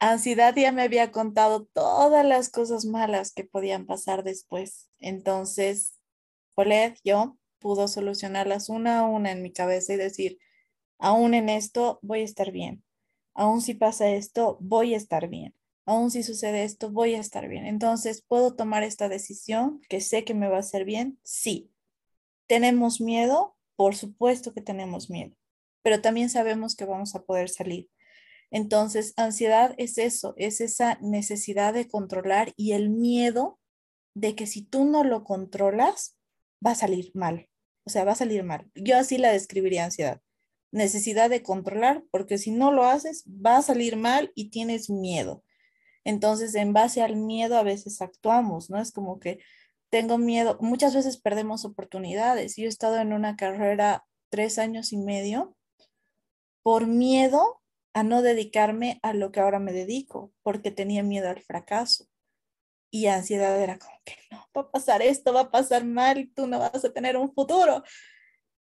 ansiedad 0.00 0.54
ya 0.56 0.72
me 0.72 0.82
había 0.82 1.12
contado 1.12 1.66
todas 1.66 2.26
las 2.26 2.50
cosas 2.50 2.86
malas 2.86 3.32
que 3.32 3.44
podían 3.44 3.86
pasar 3.86 4.24
después. 4.24 4.90
Entonces, 4.98 5.94
Polet, 6.56 6.98
yo 7.04 7.38
pudo 7.60 7.86
solucionarlas 7.86 8.68
una 8.68 9.00
a 9.00 9.06
una 9.06 9.30
en 9.30 9.42
mi 9.42 9.52
cabeza 9.52 9.94
y 9.94 9.96
decir, 9.96 10.38
aún 10.98 11.34
en 11.34 11.50
esto 11.50 12.00
voy 12.02 12.22
a 12.22 12.24
estar 12.24 12.50
bien. 12.50 12.82
Aún 13.34 13.62
si 13.62 13.74
pasa 13.74 14.10
esto, 14.10 14.58
voy 14.60 14.94
a 14.94 14.96
estar 14.96 15.28
bien 15.28 15.54
aún 15.88 16.10
si 16.10 16.22
sucede 16.22 16.64
esto, 16.64 16.90
voy 16.90 17.14
a 17.14 17.20
estar 17.20 17.48
bien. 17.48 17.64
Entonces, 17.64 18.22
¿puedo 18.22 18.54
tomar 18.54 18.82
esta 18.82 19.08
decisión 19.08 19.80
que 19.88 20.02
sé 20.02 20.22
que 20.22 20.34
me 20.34 20.46
va 20.46 20.56
a 20.56 20.60
hacer 20.60 20.84
bien? 20.84 21.18
Sí. 21.22 21.72
¿Tenemos 22.46 23.00
miedo? 23.00 23.56
Por 23.74 23.96
supuesto 23.96 24.52
que 24.52 24.60
tenemos 24.60 25.08
miedo, 25.08 25.34
pero 25.82 26.02
también 26.02 26.28
sabemos 26.28 26.76
que 26.76 26.84
vamos 26.84 27.14
a 27.14 27.22
poder 27.22 27.48
salir. 27.48 27.88
Entonces, 28.50 29.14
ansiedad 29.16 29.74
es 29.78 29.96
eso, 29.96 30.34
es 30.36 30.60
esa 30.60 30.98
necesidad 31.00 31.72
de 31.72 31.88
controlar 31.88 32.52
y 32.56 32.72
el 32.72 32.90
miedo 32.90 33.58
de 34.14 34.34
que 34.34 34.46
si 34.46 34.62
tú 34.62 34.84
no 34.84 35.04
lo 35.04 35.24
controlas, 35.24 36.18
va 36.64 36.72
a 36.72 36.74
salir 36.74 37.12
mal. 37.14 37.48
O 37.84 37.90
sea, 37.90 38.04
va 38.04 38.12
a 38.12 38.16
salir 38.16 38.42
mal. 38.44 38.70
Yo 38.74 38.98
así 38.98 39.16
la 39.16 39.32
describiría 39.32 39.84
ansiedad. 39.84 40.20
Necesidad 40.70 41.30
de 41.30 41.42
controlar, 41.42 42.04
porque 42.10 42.36
si 42.36 42.50
no 42.50 42.72
lo 42.72 42.84
haces, 42.84 43.24
va 43.26 43.56
a 43.56 43.62
salir 43.62 43.96
mal 43.96 44.32
y 44.34 44.50
tienes 44.50 44.90
miedo. 44.90 45.44
Entonces, 46.08 46.54
en 46.54 46.72
base 46.72 47.02
al 47.02 47.16
miedo 47.16 47.58
a 47.58 47.62
veces 47.62 48.00
actuamos, 48.00 48.70
¿no? 48.70 48.80
Es 48.80 48.92
como 48.92 49.20
que 49.20 49.40
tengo 49.90 50.16
miedo, 50.16 50.56
muchas 50.62 50.94
veces 50.94 51.20
perdemos 51.20 51.66
oportunidades. 51.66 52.56
Yo 52.56 52.64
he 52.64 52.68
estado 52.68 52.96
en 52.96 53.12
una 53.12 53.36
carrera 53.36 54.06
tres 54.30 54.58
años 54.58 54.94
y 54.94 54.96
medio 54.96 55.54
por 56.62 56.86
miedo 56.86 57.60
a 57.92 58.04
no 58.04 58.22
dedicarme 58.22 59.00
a 59.02 59.12
lo 59.12 59.32
que 59.32 59.40
ahora 59.40 59.58
me 59.58 59.74
dedico, 59.74 60.32
porque 60.42 60.70
tenía 60.70 61.02
miedo 61.02 61.28
al 61.28 61.42
fracaso. 61.42 62.06
y 62.90 63.06
ansiedad 63.08 63.60
era 63.60 63.78
como 63.78 64.00
que 64.06 64.14
no, 64.30 64.38
va 64.56 64.62
a 64.62 64.70
pasar 64.70 65.02
esto, 65.02 65.34
va 65.34 65.42
a 65.42 65.50
pasar 65.50 65.84
mal, 65.84 66.30
tú 66.34 66.46
no 66.46 66.58
vas 66.58 66.82
a 66.86 66.92
tener 66.94 67.18
un 67.18 67.34
futuro. 67.34 67.82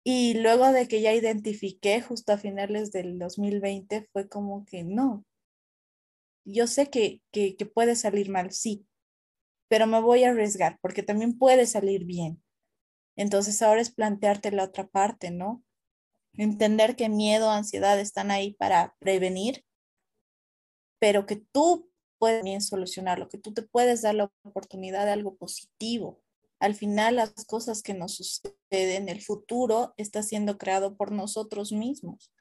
Y 0.04 0.34
luego 0.34 0.70
de 0.70 0.86
que 0.86 1.00
ya 1.00 1.14
identifiqué 1.14 2.02
justo 2.02 2.34
a 2.34 2.38
finales 2.38 2.92
del 2.92 3.18
2020, 3.18 4.08
fue 4.12 4.28
como 4.28 4.66
que 4.66 4.84
no, 4.84 5.24
yo 6.44 6.66
sé 6.66 6.90
que, 6.90 7.22
que, 7.30 7.56
que 7.56 7.66
puede 7.66 7.96
salir 7.96 8.30
mal, 8.30 8.52
sí, 8.52 8.86
pero 9.68 9.86
me 9.86 10.00
voy 10.00 10.24
a 10.24 10.30
arriesgar 10.30 10.78
porque 10.82 11.02
también 11.02 11.38
puede 11.38 11.66
salir 11.66 12.04
bien. 12.04 12.42
Entonces 13.16 13.62
ahora 13.62 13.80
es 13.80 13.90
plantearte 13.90 14.50
la 14.50 14.64
otra 14.64 14.86
parte, 14.88 15.30
¿no? 15.30 15.64
Entender 16.34 16.96
que 16.96 17.08
miedo, 17.08 17.50
ansiedad 17.50 18.00
están 18.00 18.30
ahí 18.30 18.54
para 18.54 18.94
prevenir, 18.98 19.64
pero 20.98 21.26
que 21.26 21.36
tú 21.36 21.90
puedes 22.18 22.42
bien 22.44 22.60
solucionarlo, 22.60 23.28
que 23.28 23.38
tú 23.38 23.52
te 23.52 23.62
puedes 23.62 24.02
dar 24.02 24.14
la 24.14 24.30
oportunidad 24.44 25.06
de 25.06 25.12
algo 25.12 25.36
positivo. 25.36 26.22
Al 26.60 26.74
final 26.74 27.16
las 27.16 27.32
cosas 27.44 27.82
que 27.82 27.94
nos 27.94 28.14
suceden 28.14 28.54
en 28.70 29.08
el 29.08 29.20
futuro 29.20 29.94
está 29.96 30.22
siendo 30.22 30.56
creado 30.58 30.96
por 30.96 31.10
nosotros 31.10 31.72
mismos. 31.72 32.32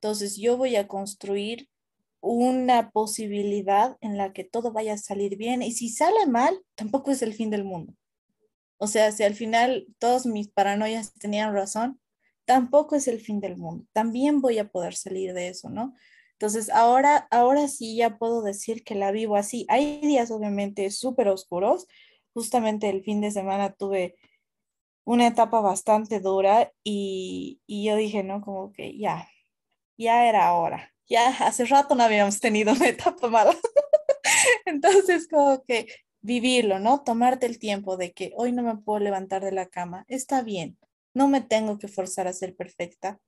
Entonces 0.00 0.36
yo 0.36 0.56
voy 0.56 0.76
a 0.76 0.88
construir 0.88 1.68
una 2.20 2.90
posibilidad 2.90 3.96
en 4.00 4.16
la 4.16 4.32
que 4.32 4.44
todo 4.44 4.72
vaya 4.72 4.94
a 4.94 4.98
salir 4.98 5.36
bien 5.36 5.62
y 5.62 5.72
si 5.72 5.88
sale 5.88 6.26
mal, 6.26 6.58
tampoco 6.74 7.10
es 7.10 7.22
el 7.22 7.34
fin 7.34 7.50
del 7.50 7.64
mundo. 7.64 7.94
O 8.78 8.86
sea, 8.86 9.12
si 9.12 9.22
al 9.22 9.34
final 9.34 9.86
todos 9.98 10.26
mis 10.26 10.48
paranoias 10.48 11.14
tenían 11.14 11.54
razón, 11.54 12.00
tampoco 12.44 12.96
es 12.96 13.08
el 13.08 13.20
fin 13.20 13.40
del 13.40 13.56
mundo. 13.56 13.86
También 13.92 14.40
voy 14.40 14.58
a 14.58 14.68
poder 14.68 14.94
salir 14.94 15.32
de 15.34 15.48
eso, 15.48 15.70
¿no? 15.70 15.94
Entonces, 16.32 16.68
ahora, 16.70 17.26
ahora 17.30 17.66
sí 17.68 17.96
ya 17.96 18.18
puedo 18.18 18.42
decir 18.42 18.84
que 18.84 18.94
la 18.94 19.10
vivo 19.10 19.36
así. 19.36 19.64
Hay 19.68 20.00
días 20.02 20.30
obviamente 20.30 20.90
súper 20.90 21.28
oscuros. 21.28 21.86
Justamente 22.34 22.90
el 22.90 23.02
fin 23.02 23.22
de 23.22 23.30
semana 23.30 23.72
tuve 23.72 24.16
una 25.04 25.26
etapa 25.28 25.60
bastante 25.60 26.20
dura 26.20 26.72
y, 26.84 27.60
y 27.66 27.84
yo 27.86 27.96
dije, 27.96 28.22
¿no? 28.22 28.42
Como 28.42 28.72
que 28.72 28.98
ya, 28.98 29.28
ya 29.96 30.28
era 30.28 30.52
hora 30.54 30.95
ya 31.08 31.28
hace 31.28 31.64
rato 31.64 31.94
no 31.94 32.02
habíamos 32.02 32.40
tenido 32.40 32.72
una 32.72 32.88
etapa 32.88 33.28
mala. 33.28 33.54
Entonces, 34.66 35.28
como 35.28 35.62
que 35.64 35.86
vivirlo, 36.20 36.78
¿no? 36.78 37.02
Tomarte 37.04 37.46
el 37.46 37.58
tiempo 37.58 37.96
de 37.96 38.12
que 38.12 38.32
hoy 38.36 38.52
no 38.52 38.62
me 38.62 38.76
puedo 38.76 38.98
levantar 38.98 39.44
de 39.44 39.52
la 39.52 39.66
cama, 39.66 40.04
está 40.08 40.42
bien. 40.42 40.78
No 41.14 41.28
me 41.28 41.40
tengo 41.40 41.78
que 41.78 41.88
forzar 41.88 42.26
a 42.26 42.32
ser 42.32 42.56
perfecta. 42.56 43.20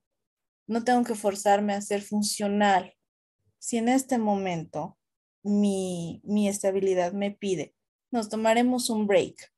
No 0.67 0.85
tengo 0.85 1.05
que 1.05 1.15
forzarme 1.15 1.75
a 1.75 1.81
ser 1.81 2.03
funcional. 2.03 2.95
Si 3.59 3.79
en 3.79 3.89
este 3.89 4.19
momento 4.19 4.99
mi, 5.43 6.21
mi 6.25 6.49
estabilidad 6.49 7.13
me 7.13 7.31
pide, 7.31 7.75
nos 8.11 8.29
tomaremos 8.29 8.91
un 8.91 9.07
break. 9.07 9.53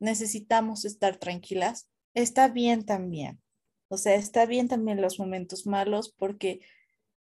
Necesitamos 0.00 0.84
estar 0.84 1.18
tranquilas. 1.18 1.88
Está 2.14 2.48
bien 2.48 2.84
también. 2.84 3.40
O 3.88 3.98
sea, 3.98 4.14
está 4.14 4.46
bien 4.46 4.68
también 4.68 5.00
los 5.00 5.18
momentos 5.18 5.66
malos 5.66 6.12
porque 6.16 6.60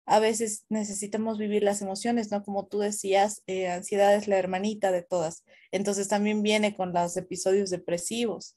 a 0.06 0.20
veces 0.20 0.64
necesitamos 0.68 1.36
vivir 1.36 1.64
las 1.64 1.82
emociones, 1.82 2.30
¿no? 2.30 2.44
Como 2.44 2.66
tú 2.66 2.78
decías, 2.78 3.42
eh, 3.48 3.68
ansiedad 3.68 4.14
es 4.14 4.28
la 4.28 4.38
hermanita 4.38 4.92
de 4.92 5.02
todas. 5.02 5.44
Entonces 5.72 6.06
también 6.06 6.42
viene 6.42 6.76
con 6.76 6.92
los 6.92 7.16
episodios 7.16 7.70
depresivos 7.70 8.56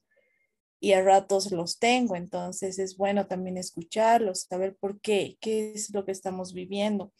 y 0.79 0.93
a 0.93 1.01
ratos 1.01 1.51
los 1.51 1.79
tengo. 1.79 2.15
Entonces 2.15 2.77
es 2.77 2.97
bueno 2.97 3.25
también 3.25 3.57
escucharlos, 3.57 4.41
saber 4.43 4.77
por 4.77 5.01
qué, 5.01 5.38
qué 5.41 5.73
es 5.73 5.91
lo 5.91 6.05
que 6.05 6.12
estamos 6.12 6.53
viviendo, 6.53 7.12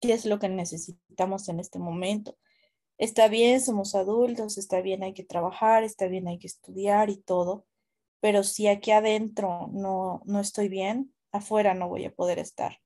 qué 0.00 0.12
es 0.12 0.26
lo 0.26 0.38
que 0.38 0.50
necesitamos 0.50 1.48
en 1.48 1.58
este 1.58 1.78
momento. 1.78 2.36
Está 2.98 3.28
bien, 3.28 3.60
somos 3.62 3.94
adultos, 3.94 4.58
está 4.58 4.82
bien, 4.82 5.02
hay 5.02 5.14
que 5.14 5.24
trabajar, 5.24 5.82
está 5.82 6.08
bien, 6.08 6.28
hay 6.28 6.38
que 6.38 6.46
estudiar 6.46 7.08
y 7.10 7.16
todo, 7.16 7.66
pero 8.20 8.42
si 8.42 8.68
aquí 8.68 8.90
adentro 8.90 9.68
no, 9.72 10.22
no 10.26 10.40
estoy 10.40 10.68
bien, 10.68 11.14
afuera 11.32 11.74
no 11.74 11.88
voy 11.88 12.04
a 12.04 12.14
poder 12.14 12.38
estar. 12.38 12.80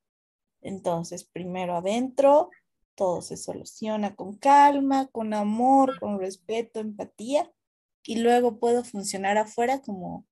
Entonces, 0.62 1.24
primero 1.24 1.76
adentro, 1.76 2.50
todo 2.94 3.22
se 3.22 3.36
soluciona 3.36 4.14
con 4.14 4.36
calma, 4.36 5.06
con 5.08 5.32
amor, 5.32 5.98
con 5.98 6.18
respeto, 6.18 6.80
empatía, 6.80 7.50
y 8.02 8.20
luego 8.20 8.58
puedo 8.58 8.84
funcionar 8.84 9.38
afuera 9.38 9.80
como 9.80 10.26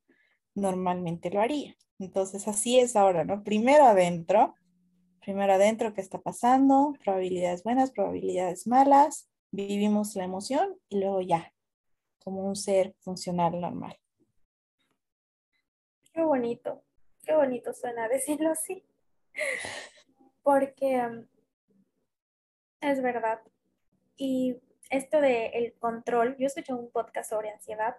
normalmente 0.55 1.31
lo 1.31 1.41
haría. 1.41 1.77
Entonces, 1.99 2.47
así 2.49 2.79
es 2.79 2.97
ahora, 2.97 3.25
¿no? 3.25 3.43
Primero 3.43 3.85
adentro, 3.85 4.55
primero 5.21 5.55
adentro, 5.55 5.95
¿qué 5.95 6.01
está 6.01 6.21
pasando? 6.21 6.95
Probabilidades 7.03 7.63
buenas, 7.63 7.91
probabilidades 7.91 8.67
malas, 8.67 9.29
vivimos 9.51 10.15
la 10.15 10.25
emoción 10.25 10.79
y 10.89 11.01
luego 11.01 11.21
ya, 11.21 11.53
como 12.23 12.47
un 12.47 12.57
ser 12.57 12.95
funcional 13.01 13.61
normal. 13.61 13.99
Qué 16.13 16.23
bonito, 16.23 16.83
qué 17.25 17.35
bonito 17.35 17.73
suena 17.73 18.09
decirlo 18.09 18.51
así 18.51 18.85
porque 20.49 21.27
es 22.81 23.03
verdad. 23.03 23.43
Y 24.17 24.57
esto 24.89 25.21
de 25.21 25.49
el 25.49 25.75
control, 25.75 26.39
yo 26.39 26.47
escuché 26.47 26.73
un 26.73 26.91
podcast 26.91 27.29
sobre 27.29 27.51
ansiedad 27.51 27.97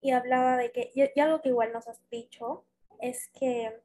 y 0.00 0.12
hablaba 0.12 0.56
de 0.56 0.72
que, 0.72 0.90
y, 0.94 1.20
algo 1.20 1.42
que 1.42 1.50
igual 1.50 1.70
nos 1.70 1.88
has 1.88 2.00
dicho, 2.08 2.64
es 2.98 3.28
que 3.38 3.78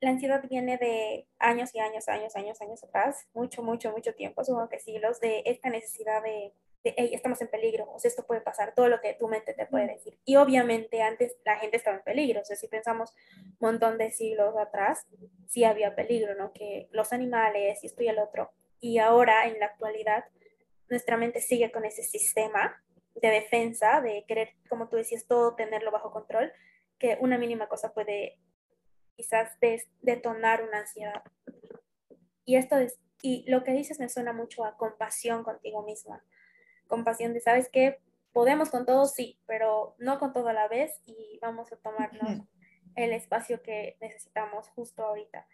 la 0.00 0.10
ansiedad 0.10 0.44
viene 0.46 0.76
de 0.76 1.26
años 1.38 1.74
y 1.74 1.78
años, 1.78 2.08
años, 2.08 2.36
años, 2.36 2.60
años 2.60 2.84
atrás, 2.84 3.26
mucho, 3.32 3.62
mucho, 3.62 3.90
mucho 3.92 4.14
tiempo, 4.14 4.44
supongo 4.44 4.68
que 4.68 4.80
siglos, 4.80 5.20
de 5.20 5.44
esta 5.46 5.70
necesidad 5.70 6.22
de 6.22 6.52
de, 6.84 6.94
hey, 6.98 7.10
estamos 7.14 7.40
en 7.40 7.48
peligro, 7.48 7.90
o 7.90 7.98
sea, 7.98 8.10
esto 8.10 8.26
puede 8.26 8.42
pasar, 8.42 8.74
todo 8.74 8.88
lo 8.88 9.00
que 9.00 9.14
tu 9.14 9.26
mente 9.26 9.54
te 9.54 9.66
puede 9.66 9.86
decir. 9.86 10.18
Y 10.26 10.36
obviamente 10.36 11.00
antes 11.00 11.34
la 11.44 11.56
gente 11.56 11.78
estaba 11.78 11.96
en 11.96 12.02
peligro, 12.02 12.42
o 12.42 12.44
sea, 12.44 12.56
si 12.56 12.68
pensamos 12.68 13.14
un 13.40 13.56
montón 13.58 13.96
de 13.96 14.10
siglos 14.10 14.54
atrás, 14.58 15.06
sí 15.48 15.64
había 15.64 15.96
peligro, 15.96 16.34
¿no? 16.34 16.52
Que 16.52 16.88
los 16.92 17.14
animales 17.14 17.82
y 17.82 17.86
esto 17.86 18.02
y 18.02 18.08
el 18.08 18.18
otro. 18.18 18.52
Y 18.80 18.98
ahora, 18.98 19.46
en 19.46 19.58
la 19.58 19.66
actualidad, 19.66 20.26
nuestra 20.90 21.16
mente 21.16 21.40
sigue 21.40 21.72
con 21.72 21.86
ese 21.86 22.02
sistema 22.02 22.84
de 23.14 23.28
defensa, 23.28 24.02
de 24.02 24.26
querer, 24.28 24.50
como 24.68 24.88
tú 24.90 24.96
decías, 24.96 25.26
todo 25.26 25.54
tenerlo 25.56 25.90
bajo 25.90 26.12
control, 26.12 26.52
que 26.98 27.16
una 27.20 27.38
mínima 27.38 27.66
cosa 27.66 27.94
puede 27.94 28.38
quizás 29.16 29.56
detonar 30.02 30.62
una 30.62 30.80
ansiedad. 30.80 31.22
Y 32.44 32.56
esto 32.56 32.76
es, 32.76 32.98
y 33.22 33.48
lo 33.50 33.64
que 33.64 33.72
dices 33.72 33.98
me 33.98 34.10
suena 34.10 34.34
mucho 34.34 34.66
a 34.66 34.76
compasión 34.76 35.44
contigo 35.44 35.82
misma 35.82 36.22
compasión 36.94 37.34
de, 37.34 37.40
¿sabes 37.40 37.68
qué? 37.68 37.98
Podemos 38.32 38.70
con 38.70 38.86
todo, 38.86 39.06
sí, 39.06 39.40
pero 39.46 39.96
no 39.98 40.20
con 40.20 40.32
todo 40.32 40.48
a 40.48 40.52
la 40.52 40.68
vez 40.68 40.92
y 41.06 41.38
vamos 41.42 41.72
a 41.72 41.76
tomarnos 41.76 42.46
el 42.94 43.12
espacio 43.12 43.62
que 43.62 43.96
necesitamos 44.00 44.68
justo 44.68 45.04
ahorita. 45.04 45.46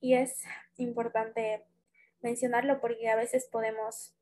Y 0.00 0.14
es 0.14 0.44
importante 0.76 1.66
mencionarlo 2.22 2.80
porque 2.80 3.10
a 3.10 3.16
veces 3.16 3.48
podemos, 3.52 4.14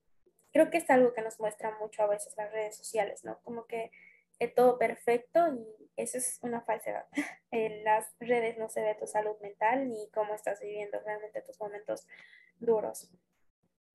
creo 0.52 0.70
que 0.70 0.78
es 0.78 0.90
algo 0.90 1.12
que 1.14 1.22
nos 1.22 1.38
muestra 1.38 1.78
mucho 1.78 2.02
a 2.02 2.08
veces 2.08 2.34
las 2.36 2.50
redes 2.50 2.76
sociales, 2.76 3.24
¿no? 3.24 3.40
Como 3.42 3.66
que 3.66 3.92
es 4.40 4.52
todo 4.52 4.76
perfecto 4.76 5.54
y 5.54 5.90
eso 5.96 6.18
es 6.18 6.40
una 6.42 6.62
falsedad. 6.62 7.06
En 7.52 7.82
las 7.84 8.12
redes 8.20 8.58
no 8.58 8.68
se 8.68 8.80
ve 8.80 8.94
tu 8.94 9.06
salud 9.06 9.36
mental 9.40 9.88
ni 9.88 10.08
cómo 10.10 10.34
estás 10.34 10.60
viviendo 10.60 11.00
realmente 11.00 11.42
tus 11.42 11.58
momentos 11.60 12.06
duros. 12.58 13.10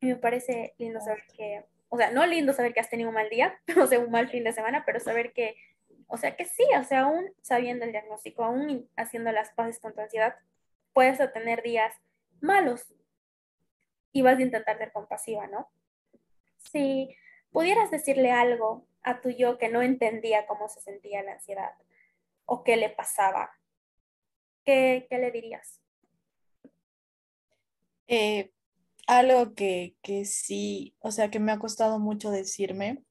Me 0.01 0.15
parece 0.15 0.75
lindo 0.77 0.99
saber 0.99 1.23
que, 1.36 1.65
o 1.89 1.97
sea, 1.97 2.12
no 2.12 2.25
lindo 2.25 2.53
saber 2.53 2.73
que 2.73 2.79
has 2.79 2.89
tenido 2.89 3.10
un 3.10 3.15
mal 3.15 3.29
día, 3.29 3.60
o 3.81 3.88
sea, 3.88 3.99
un 3.99 4.12
mal 4.12 4.29
fin 4.29 4.43
de 4.43 4.53
semana, 4.53 4.84
pero 4.86 4.99
saber 4.99 5.34
que, 5.34 5.55
o 6.08 6.17
sea, 6.17 6.36
que 6.36 6.45
sí, 6.45 6.65
o 6.79 6.84
sea, 6.84 7.01
aún 7.01 7.34
sabiendo 7.41 7.86
el 7.86 7.91
diagnóstico, 7.91 8.43
aún 8.43 8.89
haciendo 8.95 9.31
las 9.31 9.51
paces 9.51 9.79
con 9.79 9.93
tu 9.93 10.01
ansiedad, 10.01 10.36
puedes 10.93 11.17
tener 11.34 11.62
días 11.62 11.93
malos 12.41 12.93
y 14.12 14.21
vas 14.21 14.38
a 14.38 14.41
intentar 14.41 14.77
ser 14.77 14.91
compasiva, 14.91 15.47
¿no? 15.47 15.69
Si 16.58 17.15
pudieras 17.51 17.91
decirle 17.91 18.31
algo 18.31 18.88
a 19.03 19.21
tu 19.21 19.29
yo 19.29 19.58
que 19.58 19.69
no 19.69 19.81
entendía 19.81 20.45
cómo 20.47 20.69
se 20.69 20.81
sentía 20.81 21.21
la 21.23 21.34
ansiedad 21.34 21.73
o 22.45 22.63
qué 22.63 22.77
le 22.77 22.89
pasaba, 22.89 23.51
¿qué, 24.63 25.05
qué 25.10 25.17
le 25.17 25.31
dirías? 25.31 25.81
Eh, 28.08 28.51
algo 29.08 29.54
que, 29.54 29.96
sí, 30.26 30.96
o 31.00 31.12
sea, 31.12 31.30
que 31.30 31.39
me 31.39 31.52
ha 31.52 31.60
costado 31.60 32.00
mucho 32.00 32.32
decirme 32.32 33.04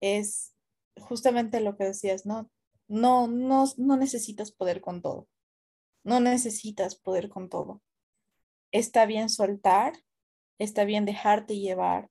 es 0.00 0.54
justamente 1.00 1.60
lo 1.60 1.76
que 1.76 1.84
decías, 1.84 2.26
¿no? 2.26 2.50
No, 2.88 3.26
no, 3.26 3.64
no 3.76 3.96
necesitas 3.96 4.52
poder 4.52 4.80
con 4.80 5.02
todo. 5.02 5.28
No 6.04 6.20
necesitas 6.20 6.96
poder 6.96 7.28
con 7.28 7.48
todo. 7.48 7.80
Está 8.72 9.06
bien 9.06 9.28
soltar, 9.28 9.94
está 10.58 10.84
bien 10.84 11.04
dejarte 11.04 11.58
llevar. 11.58 12.10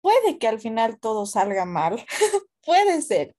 Puede 0.00 0.38
que 0.38 0.48
al 0.48 0.60
final 0.60 0.98
todo 0.98 1.26
salga 1.26 1.64
mal, 1.64 2.04
puede 2.64 3.02
ser, 3.02 3.34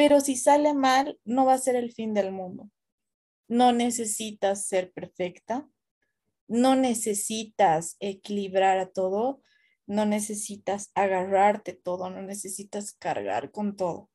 pero 0.00 0.20
si 0.20 0.34
sale 0.34 0.72
mal, 0.72 1.20
no 1.24 1.44
va 1.44 1.52
a 1.52 1.58
ser 1.58 1.76
el 1.76 1.92
fin 1.92 2.14
del 2.14 2.32
mundo. 2.32 2.70
No 3.48 3.72
necesitas 3.72 4.66
ser 4.66 4.92
perfecta, 4.92 5.68
no 6.50 6.74
necesitas 6.74 7.96
equilibrar 8.00 8.78
a 8.78 8.90
todo, 8.90 9.40
no 9.86 10.04
necesitas 10.04 10.90
agarrarte 10.94 11.74
todo, 11.74 12.10
no 12.10 12.22
necesitas 12.22 12.92
cargar 12.92 13.52
con 13.52 13.76
todo. 13.76 14.10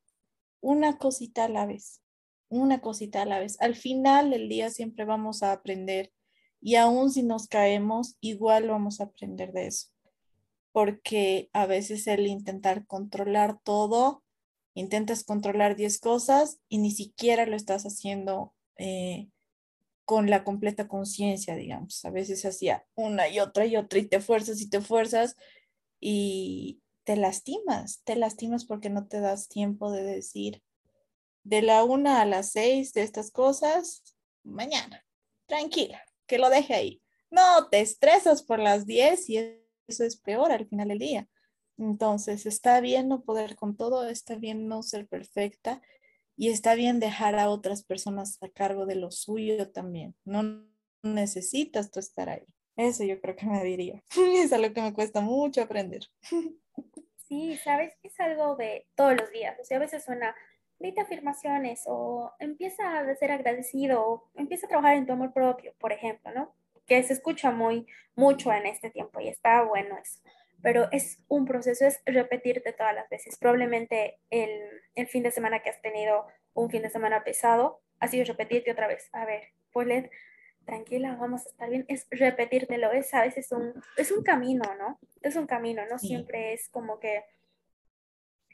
Una 0.59 0.97
cosita 0.97 1.45
a 1.45 1.49
la 1.49 1.65
vez, 1.65 2.01
una 2.49 2.81
cosita 2.81 3.21
a 3.21 3.25
la 3.25 3.39
vez. 3.39 3.55
Al 3.61 3.75
final 3.75 4.31
del 4.31 4.49
día 4.49 4.69
siempre 4.69 5.05
vamos 5.05 5.43
a 5.43 5.53
aprender 5.53 6.11
y 6.59 6.75
aún 6.75 7.09
si 7.09 7.23
nos 7.23 7.47
caemos, 7.47 8.17
igual 8.19 8.67
vamos 8.67 8.99
a 8.99 9.05
aprender 9.05 9.53
de 9.53 9.67
eso. 9.67 9.87
Porque 10.73 11.49
a 11.53 11.65
veces 11.65 12.05
el 12.05 12.27
intentar 12.27 12.85
controlar 12.85 13.61
todo, 13.63 14.25
intentas 14.73 15.23
controlar 15.23 15.77
10 15.77 15.99
cosas 15.99 16.59
y 16.67 16.79
ni 16.79 16.91
siquiera 16.91 17.45
lo 17.45 17.55
estás 17.55 17.83
haciendo 17.85 18.53
eh, 18.77 19.29
con 20.05 20.29
la 20.29 20.43
completa 20.43 20.87
conciencia, 20.87 21.55
digamos. 21.55 22.05
A 22.05 22.11
veces 22.11 22.45
hacía 22.45 22.85
una 22.95 23.27
y 23.27 23.39
otra 23.39 23.65
y 23.65 23.75
otra 23.75 23.99
y 23.99 24.07
te 24.07 24.21
fuerzas 24.21 24.61
y 24.61 24.69
te 24.69 24.81
fuerzas 24.81 25.35
y 25.99 26.81
te 27.03 27.15
lastimas, 27.15 28.01
te 28.03 28.15
lastimas 28.15 28.65
porque 28.65 28.89
no 28.89 29.07
te 29.07 29.19
das 29.19 29.47
tiempo 29.47 29.91
de 29.91 30.03
decir 30.03 30.61
de 31.43 31.61
la 31.61 31.83
una 31.83 32.21
a 32.21 32.25
las 32.25 32.51
seis 32.51 32.91
de 32.93 33.03
estas 33.03 33.31
cosas, 33.31 34.15
mañana, 34.43 35.05
tranquila, 35.45 36.03
que 36.25 36.39
lo 36.39 36.49
deje 36.49 36.73
ahí. 36.73 37.01
No, 37.29 37.69
te 37.69 37.81
estresas 37.81 38.41
por 38.41 38.59
las 38.59 38.87
diez 38.87 39.29
y 39.29 39.37
eso 39.87 40.03
es 40.03 40.17
peor 40.17 40.51
al 40.51 40.67
final 40.67 40.87
del 40.87 40.99
día. 40.99 41.29
Entonces, 41.77 42.47
está 42.47 42.81
bien 42.81 43.07
no 43.09 43.23
poder 43.23 43.55
con 43.55 43.77
todo, 43.77 44.07
está 44.07 44.35
bien 44.35 44.67
no 44.67 44.81
ser 44.81 45.07
perfecta 45.07 45.81
y 46.37 46.49
está 46.49 46.75
bien 46.75 46.99
dejar 46.99 47.37
a 47.39 47.49
otras 47.49 47.83
personas 47.83 48.37
a 48.41 48.49
cargo 48.49 48.85
de 48.85 48.95
lo 48.95 49.11
suyo 49.11 49.71
también. 49.71 50.15
No 50.25 50.65
necesitas 51.01 51.91
tú 51.91 51.99
estar 51.99 52.29
ahí. 52.29 52.45
Eso 52.75 53.03
yo 53.03 53.21
creo 53.21 53.35
que 53.35 53.45
me 53.45 53.63
diría. 53.63 54.03
es 54.35 54.51
algo 54.51 54.73
que 54.73 54.81
me 54.81 54.93
cuesta 54.93 55.21
mucho 55.21 55.61
aprender. 55.61 56.01
Sí, 57.27 57.57
sabes 57.63 57.93
que 58.01 58.09
es 58.09 58.19
algo 58.19 58.55
de 58.55 58.85
todos 58.95 59.15
los 59.15 59.31
días. 59.31 59.57
O 59.59 59.63
sea, 59.63 59.77
a 59.77 59.79
veces 59.79 60.03
suena, 60.03 60.35
dite 60.79 61.01
afirmaciones 61.01 61.83
o 61.87 62.31
empieza 62.39 62.99
a 62.99 63.15
ser 63.15 63.31
agradecido 63.31 64.05
o 64.05 64.29
empieza 64.35 64.67
a 64.67 64.69
trabajar 64.69 64.97
en 64.97 65.05
tu 65.05 65.13
amor 65.13 65.33
propio, 65.33 65.73
por 65.79 65.91
ejemplo, 65.91 66.31
¿no? 66.33 66.53
Que 66.85 67.01
se 67.03 67.13
escucha 67.13 67.49
muy, 67.49 67.87
mucho 68.15 68.51
en 68.53 68.65
este 68.65 68.89
tiempo 68.89 69.19
y 69.21 69.29
está 69.29 69.63
bueno 69.63 69.97
eso. 69.97 70.19
Pero 70.65 70.89
es 70.91 71.19
un 71.27 71.45
proceso, 71.45 71.85
es 71.85 72.01
repetirte 72.05 72.73
todas 72.73 72.95
las 72.95 73.07
veces. 73.07 73.37
Probablemente 73.37 74.17
el, 74.31 74.49
el 74.95 75.05
fin 75.05 75.21
de 75.21 75.29
semana 75.29 75.61
que 75.61 75.69
has 75.69 75.79
tenido 75.79 76.25
un 76.55 76.71
fin 76.71 76.81
de 76.81 76.89
semana 76.89 77.23
pesado, 77.23 77.83
ha 77.99 78.07
sido 78.07 78.25
repetirte 78.25 78.71
otra 78.71 78.87
vez. 78.87 79.07
A 79.13 79.25
ver, 79.25 79.49
pues 79.71 80.09
tranquila, 80.65 81.15
vamos 81.19 81.45
a 81.45 81.49
estar 81.49 81.69
bien, 81.69 81.85
es 81.87 82.07
repetírtelo, 82.09 82.91
es 82.91 83.13
a 83.13 83.21
veces 83.21 83.51
un, 83.51 83.79
es 83.95 84.11
un 84.11 84.23
camino, 84.23 84.63
¿no? 84.79 84.99
Es 85.21 85.35
un 85.35 85.45
camino, 85.45 85.83
no 85.85 85.99
siempre 85.99 86.53
es 86.53 86.67
como 86.69 86.99
que, 86.99 87.23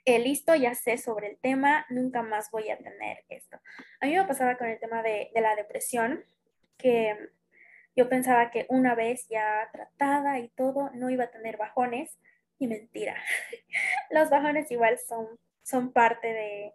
eh, 0.03 0.19
listo, 0.19 0.53
ya 0.53 0.75
sé 0.75 0.97
sobre 0.97 1.29
el 1.29 1.37
tema, 1.37 1.85
nunca 1.89 2.23
más 2.23 2.51
voy 2.51 2.69
a 2.71 2.77
tener 2.77 3.23
esto. 3.29 3.57
A 4.01 4.07
mí 4.07 4.17
me 4.17 4.25
pasaba 4.25 4.57
con 4.57 4.67
el 4.67 4.81
tema 4.81 5.01
de, 5.01 5.31
de 5.33 5.39
la 5.39 5.55
depresión, 5.55 6.25
que 6.77 7.15
yo 7.95 8.09
pensaba 8.09 8.51
que 8.51 8.65
una 8.69 8.95
vez 8.95 9.27
ya 9.27 9.69
tratada 9.71 10.39
y 10.39 10.49
todo, 10.49 10.89
no 10.93 11.09
iba 11.09 11.25
a 11.25 11.31
tener 11.31 11.57
bajones, 11.57 12.17
y 12.57 12.67
mentira. 12.67 13.15
Los 14.11 14.29
bajones 14.29 14.69
igual 14.71 14.99
son, 14.99 15.27
son 15.63 15.91
parte 15.91 16.31
de, 16.31 16.73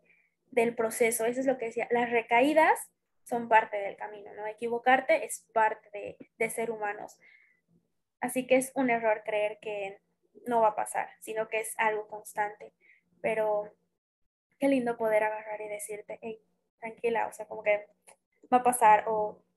del 0.50 0.74
proceso, 0.74 1.24
eso 1.26 1.40
es 1.40 1.46
lo 1.46 1.59
que 1.59 1.66
decía, 1.66 1.87
las 1.90 2.11
recaídas 2.11 2.90
son 3.24 3.48
parte 3.48 3.76
del 3.76 3.96
camino, 3.96 4.33
¿no? 4.35 4.46
Equivocarte 4.46 5.24
es 5.24 5.46
parte 5.52 6.18
de, 6.38 6.50
ser 6.50 6.70
humanos. 6.70 7.18
Así 8.20 8.46
que 8.46 8.57
es 8.57 8.72
un 8.74 8.88
error 8.88 9.22
creer 9.24 9.59
que 9.61 10.00
no 10.46 10.61
va 10.61 10.68
a 10.68 10.76
pasar, 10.76 11.11
sino 11.20 11.48
que 11.48 11.61
es 11.61 11.74
algo 11.76 12.07
constante. 12.09 12.72
Pero 13.20 13.74
qué 14.59 14.68
lindo 14.68 14.96
poder 14.96 15.24
agarrar 15.24 15.61
y 15.61 15.68
decirte, 15.68 16.18
hey, 16.22 16.40
tranquila, 16.79 17.26
o 17.26 17.33
sea, 17.33 17.46
como 17.46 17.62
que 17.62 17.87
va 18.52 18.59
a 18.59 18.62
pasar 18.62 19.05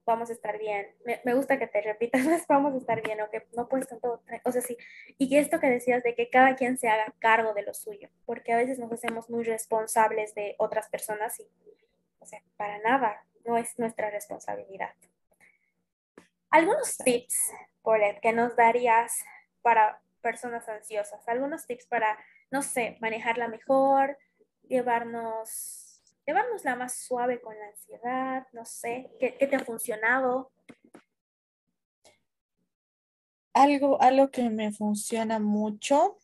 vamos 0.06 0.30
a 0.30 0.34
estar 0.34 0.58
bien. 0.58 0.88
Me, 1.24 1.34
gusta 1.34 1.60
que 1.60 1.68
te 1.68 1.82
repitas, 1.82 2.46
vamos 2.48 2.74
a 2.74 2.78
estar 2.78 3.02
bien 3.02 3.22
o 3.22 3.30
que 3.30 3.48
no 3.56 3.68
puedes 3.68 3.88
con 3.88 4.00
todo. 4.00 4.22
O 4.44 4.52
sea, 4.52 4.62
sí. 4.62 4.78
Y 5.18 5.36
esto 5.38 5.60
que 5.60 5.70
decías 5.70 6.04
de 6.04 6.16
que 6.16 6.30
cada 6.30 6.56
quien 6.56 6.78
se 6.78 6.90
haga 6.90 7.14
cargo 7.20 7.54
de 7.54 7.64
lo 7.64 7.74
suyo, 7.74 8.10
porque 8.26 8.54
a 8.54 8.58
veces 8.58 8.80
nos 8.80 8.92
hacemos 8.92 9.30
muy 9.30 9.44
responsables 9.44 10.34
de 10.36 10.56
otras 10.58 10.90
personas 10.90 11.40
y, 11.40 11.48
o 12.20 12.26
sea, 12.26 12.42
para 12.58 12.80
nada 12.80 13.24
no 13.46 13.58
es 13.58 13.78
nuestra 13.78 14.10
responsabilidad. 14.10 14.94
Algunos 16.50 16.98
tips, 16.98 17.52
Paulette, 17.84 18.20
que 18.22 18.34
nos 18.34 18.56
darías 18.56 19.24
para 19.62 20.02
personas 20.22 20.68
ansiosas, 20.68 21.28
algunos 21.28 21.66
tips 21.66 21.86
para, 21.86 22.18
no 22.52 22.62
sé, 22.62 22.98
manejarla 23.02 23.48
mejor, 23.48 24.18
llevarnos, 24.68 25.88
llevarnos 26.30 26.63
más 26.78 27.00
suave 27.00 27.42
con 27.42 27.58
la 27.58 27.65
ansiedad, 27.70 28.48
no 28.54 28.63
sé, 28.63 29.10
¿qué, 29.20 29.32
te 29.32 29.56
ha 29.56 29.65
funcionado? 29.65 30.52
Algo, 33.54 34.00
algo 34.00 34.30
que 34.30 34.48
me 34.52 34.72
funciona 34.72 35.39
mucho, 35.39 36.20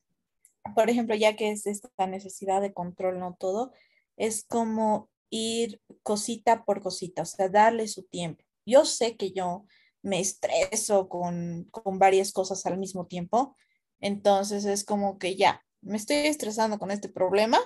por 0.75 0.91
ejemplo, 0.91 1.15
ya 1.15 1.35
que 1.35 1.49
es 1.49 1.65
esta 1.65 2.05
necesidad 2.05 2.61
de 2.61 2.71
control, 2.71 3.19
no 3.19 3.35
todo, 3.39 3.73
es 4.15 4.45
como 4.45 5.09
ir 5.31 5.81
cosita 6.03 6.65
por 6.65 6.83
cosita, 6.83 7.23
o 7.23 7.25
sea, 7.25 7.49
darle 7.49 7.87
su 7.87 8.03
tiempo. 8.03 8.43
Yo 8.63 8.85
sé 8.85 9.17
que 9.17 9.31
yo 9.31 9.65
me 10.03 10.19
estreso 10.19 11.09
con, 11.09 11.63
con 11.71 11.97
varias 11.97 12.31
cosas 12.31 12.63
al 12.67 12.77
mismo 12.77 13.07
tiempo, 13.07 13.55
entonces 13.99 14.65
es 14.65 14.83
como 14.83 15.17
que 15.17 15.35
ya, 15.35 15.65
me 15.81 15.97
estoy 15.97 16.17
estresando 16.17 16.77
con 16.77 16.91
este 16.91 17.09
problema, 17.09 17.59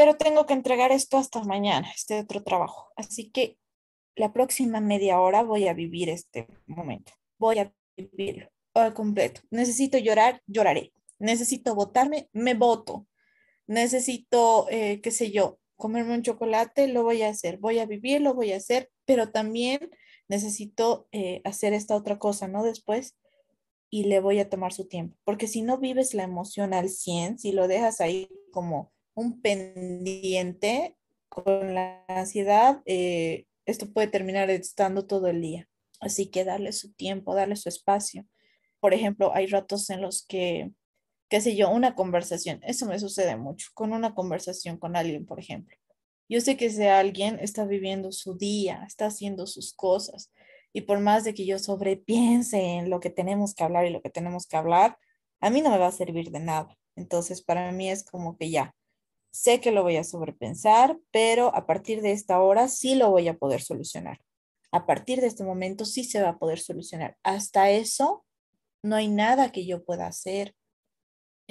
pero 0.00 0.16
tengo 0.16 0.46
que 0.46 0.54
entregar 0.54 0.92
esto 0.92 1.18
hasta 1.18 1.44
mañana, 1.44 1.92
este 1.94 2.20
otro 2.20 2.42
trabajo. 2.42 2.90
Así 2.96 3.30
que 3.30 3.58
la 4.16 4.32
próxima 4.32 4.80
media 4.80 5.20
hora 5.20 5.42
voy 5.42 5.68
a 5.68 5.74
vivir 5.74 6.08
este 6.08 6.46
momento, 6.66 7.12
voy 7.38 7.58
a 7.58 7.70
vivirlo 7.98 8.48
al 8.72 8.94
completo. 8.94 9.42
Necesito 9.50 9.98
llorar, 9.98 10.40
lloraré. 10.46 10.94
Necesito 11.18 11.74
votarme, 11.74 12.30
me 12.32 12.54
voto. 12.54 13.06
Necesito, 13.66 14.68
eh, 14.70 15.02
qué 15.02 15.10
sé 15.10 15.32
yo, 15.32 15.58
comerme 15.76 16.14
un 16.14 16.22
chocolate, 16.22 16.88
lo 16.88 17.02
voy 17.02 17.20
a 17.20 17.28
hacer, 17.28 17.58
voy 17.58 17.78
a 17.78 17.84
vivir, 17.84 18.22
lo 18.22 18.32
voy 18.32 18.52
a 18.52 18.56
hacer, 18.56 18.90
pero 19.04 19.30
también 19.30 19.90
necesito 20.28 21.08
eh, 21.12 21.42
hacer 21.44 21.74
esta 21.74 21.94
otra 21.94 22.18
cosa, 22.18 22.48
¿no? 22.48 22.64
Después 22.64 23.18
y 23.90 24.04
le 24.04 24.20
voy 24.20 24.38
a 24.38 24.48
tomar 24.48 24.72
su 24.72 24.88
tiempo, 24.88 25.18
porque 25.24 25.46
si 25.46 25.60
no 25.60 25.76
vives 25.76 26.14
la 26.14 26.22
emoción 26.22 26.72
al 26.72 26.88
100, 26.88 27.38
si 27.38 27.52
lo 27.52 27.68
dejas 27.68 28.00
ahí 28.00 28.30
como 28.50 28.94
un 29.20 29.40
pendiente 29.40 30.96
con 31.28 31.74
la 31.74 32.04
ansiedad, 32.08 32.82
eh, 32.86 33.46
esto 33.66 33.92
puede 33.92 34.08
terminar 34.08 34.50
estando 34.50 35.06
todo 35.06 35.28
el 35.28 35.40
día. 35.40 35.68
Así 36.00 36.30
que 36.30 36.44
darle 36.44 36.72
su 36.72 36.92
tiempo, 36.92 37.34
darle 37.34 37.56
su 37.56 37.68
espacio. 37.68 38.26
Por 38.80 38.94
ejemplo, 38.94 39.32
hay 39.34 39.46
ratos 39.46 39.90
en 39.90 40.00
los 40.00 40.24
que 40.26 40.72
qué 41.30 41.40
sé 41.40 41.56
yo, 41.56 41.70
una 41.70 41.94
conversación. 41.94 42.60
Eso 42.64 42.86
me 42.86 42.98
sucede 42.98 43.36
mucho 43.36 43.68
con 43.72 43.92
una 43.92 44.14
conversación 44.14 44.76
con 44.76 44.96
alguien, 44.96 45.24
por 45.24 45.38
ejemplo. 45.38 45.76
Yo 46.28 46.40
sé 46.40 46.56
que 46.56 46.66
ese 46.66 46.90
alguien 46.90 47.38
está 47.40 47.64
viviendo 47.64 48.12
su 48.12 48.36
día, 48.36 48.84
está 48.86 49.06
haciendo 49.06 49.46
sus 49.46 49.72
cosas. 49.72 50.30
Y 50.72 50.82
por 50.82 50.98
más 50.98 51.24
de 51.24 51.32
que 51.32 51.46
yo 51.46 51.58
sobrepiense 51.58 52.60
en 52.60 52.90
lo 52.90 53.00
que 53.00 53.10
tenemos 53.10 53.54
que 53.54 53.64
hablar 53.64 53.86
y 53.86 53.90
lo 53.90 54.02
que 54.02 54.10
tenemos 54.10 54.46
que 54.46 54.56
hablar, 54.56 54.98
a 55.40 55.50
mí 55.50 55.62
no 55.62 55.70
me 55.70 55.78
va 55.78 55.86
a 55.86 55.92
servir 55.92 56.30
de 56.30 56.40
nada. 56.40 56.76
Entonces, 56.96 57.42
para 57.42 57.70
mí 57.72 57.88
es 57.88 58.04
como 58.04 58.36
que 58.36 58.50
ya, 58.50 58.74
sé 59.30 59.60
que 59.60 59.72
lo 59.72 59.82
voy 59.82 59.96
a 59.96 60.04
sobrepensar, 60.04 60.98
pero 61.10 61.54
a 61.54 61.66
partir 61.66 62.02
de 62.02 62.12
esta 62.12 62.40
hora 62.40 62.68
sí 62.68 62.94
lo 62.94 63.10
voy 63.10 63.28
a 63.28 63.36
poder 63.36 63.62
solucionar. 63.62 64.20
A 64.72 64.86
partir 64.86 65.20
de 65.20 65.26
este 65.26 65.44
momento 65.44 65.84
sí 65.84 66.04
se 66.04 66.22
va 66.22 66.30
a 66.30 66.38
poder 66.38 66.60
solucionar. 66.60 67.16
Hasta 67.22 67.70
eso, 67.70 68.24
no 68.82 68.96
hay 68.96 69.08
nada 69.08 69.52
que 69.52 69.66
yo 69.66 69.84
pueda 69.84 70.06
hacer 70.06 70.54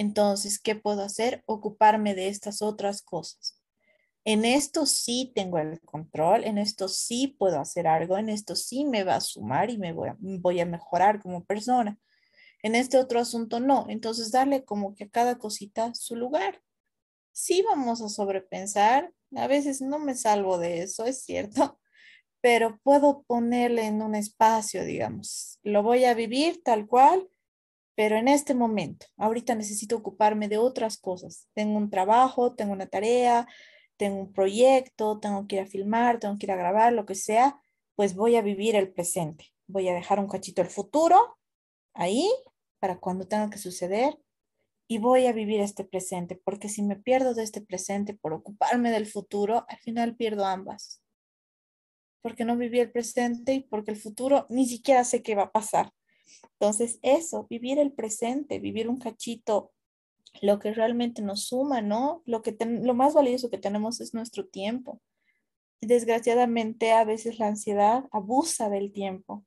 entonces, 0.00 0.58
¿qué 0.58 0.76
puedo 0.76 1.02
hacer? 1.02 1.42
Ocuparme 1.44 2.14
de 2.14 2.28
estas 2.28 2.62
otras 2.62 3.02
cosas. 3.02 3.60
En 4.24 4.46
esto 4.46 4.86
sí 4.86 5.30
tengo 5.34 5.58
el 5.58 5.78
control, 5.82 6.44
en 6.44 6.56
esto 6.56 6.88
sí 6.88 7.36
puedo 7.38 7.60
hacer 7.60 7.86
algo, 7.86 8.16
en 8.16 8.30
esto 8.30 8.56
sí 8.56 8.86
me 8.86 9.04
va 9.04 9.16
a 9.16 9.20
sumar 9.20 9.68
y 9.68 9.76
me 9.76 9.92
voy 9.92 10.08
a, 10.08 10.16
voy 10.18 10.58
a 10.58 10.64
mejorar 10.64 11.20
como 11.20 11.44
persona. 11.44 11.98
En 12.62 12.76
este 12.76 12.96
otro 12.96 13.20
asunto 13.20 13.60
no. 13.60 13.84
Entonces, 13.90 14.32
darle 14.32 14.64
como 14.64 14.94
que 14.94 15.04
a 15.04 15.10
cada 15.10 15.36
cosita 15.36 15.92
su 15.94 16.16
lugar. 16.16 16.62
Sí 17.32 17.62
vamos 17.62 18.02
a 18.02 18.08
sobrepensar. 18.08 19.12
A 19.36 19.46
veces 19.46 19.80
no 19.80 19.98
me 19.98 20.14
salvo 20.14 20.58
de 20.58 20.82
eso, 20.82 21.04
es 21.04 21.22
cierto, 21.22 21.78
pero 22.40 22.78
puedo 22.82 23.22
ponerle 23.22 23.86
en 23.86 24.02
un 24.02 24.14
espacio, 24.14 24.84
digamos. 24.84 25.58
Lo 25.62 25.82
voy 25.82 26.04
a 26.04 26.14
vivir 26.14 26.62
tal 26.62 26.86
cual 26.86 27.28
pero 28.00 28.16
en 28.16 28.28
este 28.28 28.54
momento, 28.54 29.04
ahorita 29.18 29.54
necesito 29.54 29.94
ocuparme 29.94 30.48
de 30.48 30.56
otras 30.56 30.96
cosas. 30.96 31.48
Tengo 31.52 31.76
un 31.76 31.90
trabajo, 31.90 32.54
tengo 32.54 32.72
una 32.72 32.86
tarea, 32.86 33.46
tengo 33.98 34.20
un 34.20 34.32
proyecto, 34.32 35.18
tengo 35.20 35.46
que 35.46 35.56
ir 35.56 35.60
a 35.60 35.66
filmar, 35.66 36.18
tengo 36.18 36.38
que 36.38 36.46
ir 36.46 36.52
a 36.52 36.56
grabar, 36.56 36.94
lo 36.94 37.04
que 37.04 37.14
sea, 37.14 37.60
pues 37.96 38.14
voy 38.14 38.36
a 38.36 38.40
vivir 38.40 38.74
el 38.74 38.90
presente. 38.90 39.52
Voy 39.66 39.86
a 39.88 39.92
dejar 39.92 40.18
un 40.18 40.28
cachito 40.28 40.62
el 40.62 40.68
futuro 40.68 41.36
ahí 41.92 42.26
para 42.78 42.98
cuando 42.98 43.28
tenga 43.28 43.50
que 43.50 43.58
suceder 43.58 44.18
y 44.90 44.98
voy 44.98 45.26
a 45.26 45.32
vivir 45.32 45.60
este 45.60 45.84
presente, 45.84 46.34
porque 46.34 46.68
si 46.68 46.82
me 46.82 46.96
pierdo 46.96 47.32
de 47.32 47.44
este 47.44 47.60
presente 47.60 48.12
por 48.12 48.32
ocuparme 48.32 48.90
del 48.90 49.06
futuro, 49.06 49.64
al 49.68 49.78
final 49.78 50.16
pierdo 50.16 50.44
ambas. 50.44 51.00
Porque 52.22 52.44
no 52.44 52.56
viví 52.56 52.80
el 52.80 52.90
presente 52.90 53.54
y 53.54 53.60
porque 53.60 53.92
el 53.92 53.96
futuro 53.96 54.46
ni 54.48 54.66
siquiera 54.66 55.04
sé 55.04 55.22
qué 55.22 55.36
va 55.36 55.44
a 55.44 55.52
pasar. 55.52 55.92
Entonces, 56.58 56.98
eso, 57.02 57.46
vivir 57.48 57.78
el 57.78 57.92
presente, 57.92 58.58
vivir 58.58 58.88
un 58.88 58.98
cachito, 58.98 59.70
lo 60.42 60.58
que 60.58 60.74
realmente 60.74 61.22
nos 61.22 61.44
suma, 61.44 61.82
¿no? 61.82 62.24
Lo, 62.26 62.42
que 62.42 62.56
lo 62.58 62.94
más 62.94 63.14
valioso 63.14 63.48
que 63.48 63.58
tenemos 63.58 64.00
es 64.00 64.12
nuestro 64.12 64.48
tiempo. 64.48 65.00
Desgraciadamente, 65.80 66.90
a 66.90 67.04
veces 67.04 67.38
la 67.38 67.46
ansiedad 67.46 68.08
abusa 68.10 68.68
del 68.68 68.90
tiempo 68.90 69.44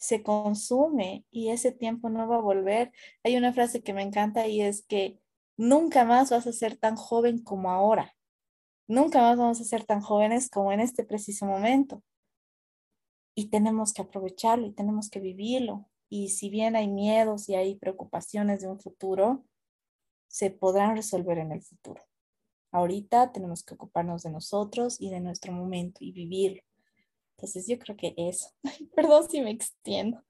se 0.00 0.22
consume 0.22 1.26
y 1.30 1.50
ese 1.50 1.72
tiempo 1.72 2.08
no 2.08 2.26
va 2.26 2.36
a 2.36 2.40
volver. 2.40 2.90
Hay 3.22 3.36
una 3.36 3.52
frase 3.52 3.82
que 3.82 3.92
me 3.92 4.02
encanta 4.02 4.46
y 4.46 4.62
es 4.62 4.82
que 4.82 5.20
nunca 5.58 6.04
más 6.04 6.30
vas 6.30 6.46
a 6.46 6.52
ser 6.52 6.76
tan 6.76 6.96
joven 6.96 7.44
como 7.44 7.70
ahora. 7.70 8.16
Nunca 8.88 9.20
más 9.20 9.38
vamos 9.38 9.60
a 9.60 9.64
ser 9.64 9.84
tan 9.84 10.00
jóvenes 10.00 10.48
como 10.48 10.72
en 10.72 10.80
este 10.80 11.04
preciso 11.04 11.44
momento. 11.44 12.02
Y 13.36 13.50
tenemos 13.50 13.92
que 13.92 14.02
aprovecharlo 14.02 14.66
y 14.66 14.72
tenemos 14.72 15.10
que 15.10 15.20
vivirlo. 15.20 15.88
Y 16.08 16.30
si 16.30 16.48
bien 16.48 16.76
hay 16.76 16.88
miedos 16.88 17.48
y 17.48 17.54
hay 17.54 17.76
preocupaciones 17.76 18.62
de 18.62 18.68
un 18.68 18.80
futuro, 18.80 19.44
se 20.28 20.50
podrán 20.50 20.96
resolver 20.96 21.38
en 21.38 21.52
el 21.52 21.62
futuro. 21.62 22.02
Ahorita 22.72 23.32
tenemos 23.32 23.62
que 23.62 23.74
ocuparnos 23.74 24.22
de 24.22 24.30
nosotros 24.30 24.98
y 24.98 25.10
de 25.10 25.20
nuestro 25.20 25.52
momento 25.52 25.98
y 26.00 26.12
vivirlo. 26.12 26.62
Entonces 27.40 27.66
yo 27.66 27.78
creo 27.78 27.96
que 27.96 28.12
eso. 28.18 28.50
Perdón 28.94 29.30
si 29.30 29.40
me 29.40 29.50
extiendo. 29.50 30.22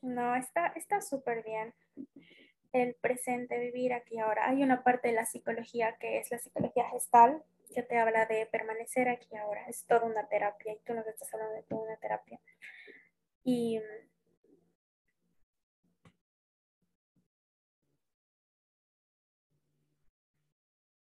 No, 0.00 0.36
está 0.36 1.00
súper 1.00 1.42
bien 1.42 1.74
el 2.74 2.94
presente, 2.96 3.58
vivir 3.58 3.92
aquí 3.92 4.18
ahora. 4.18 4.48
Hay 4.48 4.62
una 4.62 4.82
parte 4.82 5.08
de 5.08 5.14
la 5.14 5.24
psicología 5.24 5.96
que 5.98 6.18
es 6.18 6.30
la 6.30 6.38
psicología 6.38 6.88
gestal, 6.90 7.42
que 7.72 7.82
te 7.82 7.98
habla 7.98 8.26
de 8.26 8.46
permanecer 8.46 9.08
aquí 9.08 9.34
ahora. 9.36 9.64
Es 9.68 9.86
toda 9.86 10.04
una 10.04 10.28
terapia 10.28 10.72
y 10.72 10.78
tú 10.84 10.92
nos 10.92 11.06
estás 11.06 11.32
hablando 11.32 11.54
de 11.54 11.62
toda 11.62 11.82
una 11.82 11.96
terapia. 11.96 12.40
Y 13.44 13.80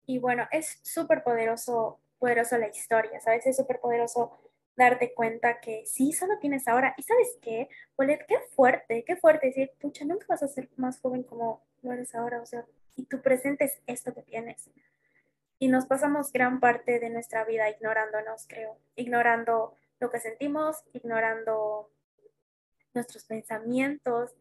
y 0.07 0.19
bueno, 0.19 0.47
es 0.53 0.81
súper 0.85 1.25
poderoso 1.25 2.01
poderoso 2.19 2.59
la 2.59 2.69
historia, 2.69 3.21
¿sabes? 3.21 3.47
Es 3.47 3.57
súper 3.57 3.81
poderoso 3.81 4.39
darte 4.77 5.15
cuenta 5.15 5.61
que 5.61 5.85
sí, 5.87 6.13
solo 6.13 6.39
tienes 6.39 6.69
ahora. 6.69 6.95
¿Y 6.97 7.03
sabes 7.03 7.39
qué? 7.41 7.69
Polet, 7.97 8.25
qué 8.27 8.39
fuerte, 8.55 9.05
qué 9.05 9.17
fuerte 9.17 9.49
decir, 9.49 9.73
pucha, 9.81 10.05
nunca 10.05 10.27
vas 10.29 10.43
a 10.43 10.49
ser 10.49 10.69
más 10.77 11.01
joven 11.01 11.23
como 11.23 11.63
lo 11.83 11.93
eres 11.93 12.15
ahora, 12.15 12.41
o 12.41 12.47
sea, 12.47 12.65
y 12.97 13.05
tu 13.05 13.21
presente 13.23 13.65
es 13.65 13.81
esto 13.87 14.15
que 14.15 14.23
tienes. 14.23 14.71
Y 15.59 15.69
nos 15.69 15.87
pasamos 15.87 16.33
gran 16.33 16.61
parte 16.61 16.99
de 16.99 17.11
nuestra 17.11 17.45
vida 17.45 17.71
ignorándonos, 17.71 18.47
creo, 18.47 18.79
ignorando 18.95 19.75
lo 20.01 20.11
que 20.11 20.21
sentimos, 20.21 20.85
ignorando 20.93 21.91
nuestros 22.93 23.25
pensamientos, 23.25 24.35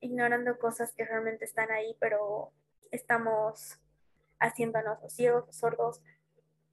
ignorando 0.00 0.58
cosas 0.58 0.92
que 0.94 1.04
realmente 1.04 1.44
están 1.44 1.70
ahí, 1.70 1.96
pero 2.00 2.52
estamos 2.90 3.78
haciéndonos 4.38 5.00
los 5.02 5.12
ciegos, 5.12 5.46
los 5.46 5.56
sordos, 5.56 6.00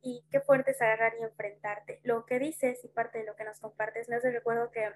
y 0.02 0.26
qué 0.32 0.40
fuerte 0.40 0.72
es 0.72 0.82
agarrar 0.82 1.14
y 1.20 1.24
enfrentarte. 1.24 2.00
Lo 2.04 2.26
que 2.26 2.40
dices 2.40 2.84
y 2.84 2.88
parte 2.88 3.20
de 3.20 3.26
lo 3.26 3.36
que 3.36 3.44
nos 3.44 3.60
compartes, 3.60 4.10
me 4.10 4.16
hace 4.16 4.32
recuerdo 4.32 4.72
que 4.72 4.92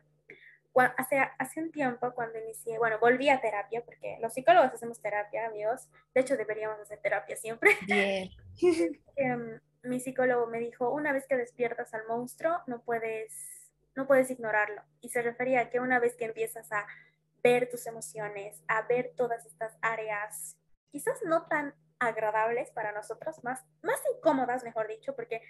hace, 0.97 1.17
hace 1.37 1.61
un 1.61 1.71
tiempo 1.71 2.13
cuando 2.13 2.39
inicié, 2.39 2.77
bueno, 2.77 2.97
volví 2.99 3.29
a 3.29 3.41
terapia, 3.41 3.83
porque 3.83 4.17
los 4.21 4.33
psicólogos 4.33 4.71
hacemos 4.73 5.01
terapia, 5.01 5.47
amigos, 5.47 5.89
de 6.13 6.21
hecho 6.21 6.37
deberíamos 6.37 6.79
hacer 6.79 6.99
terapia 6.99 7.35
siempre. 7.35 7.71
Bien. 7.87 8.29
Em, 9.15 9.59
mi 9.83 9.99
psicólogo 9.99 10.47
me 10.47 10.59
dijo, 10.59 10.89
una 10.89 11.11
vez 11.11 11.27
que 11.27 11.37
despiertas 11.37 11.93
al 11.93 12.07
monstruo, 12.07 12.61
no 12.67 12.81
puedes, 12.81 13.71
no 13.95 14.07
puedes 14.07 14.31
ignorarlo. 14.31 14.81
Y 15.01 15.09
se 15.09 15.21
refería 15.21 15.61
a 15.61 15.69
que 15.69 15.79
una 15.79 15.99
vez 15.99 16.15
que 16.15 16.25
empiezas 16.25 16.71
a 16.71 16.87
ver 17.43 17.69
tus 17.69 17.85
emociones, 17.85 18.63
a 18.67 18.83
ver 18.83 19.13
todas 19.15 19.45
estas 19.45 19.77
áreas, 19.81 20.57
quizás 20.91 21.21
no 21.25 21.45
tan 21.47 21.75
agradables 22.07 22.71
para 22.71 22.91
nosotros, 22.91 23.43
más, 23.43 23.63
más 23.81 23.99
incómodas, 24.15 24.63
mejor 24.63 24.87
dicho, 24.87 25.15
porque 25.15 25.41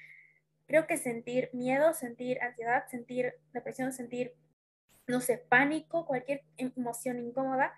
creo 0.65 0.87
que 0.87 0.97
sentir 0.97 1.49
miedo, 1.53 1.93
sentir 1.93 2.41
ansiedad, 2.41 2.87
sentir 2.87 3.33
depresión, 3.53 3.93
sentir, 3.93 4.35
no 5.07 5.21
sé, 5.21 5.37
pánico, 5.37 6.05
cualquier 6.05 6.43
emoción 6.57 7.19
incómoda, 7.19 7.73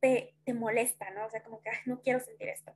te, 0.00 0.34
te 0.44 0.54
molesta, 0.54 1.10
¿no? 1.10 1.26
O 1.26 1.30
sea, 1.30 1.42
como 1.42 1.62
que 1.62 1.70
no 1.86 2.00
quiero 2.02 2.20
sentir 2.20 2.48
esto. 2.48 2.74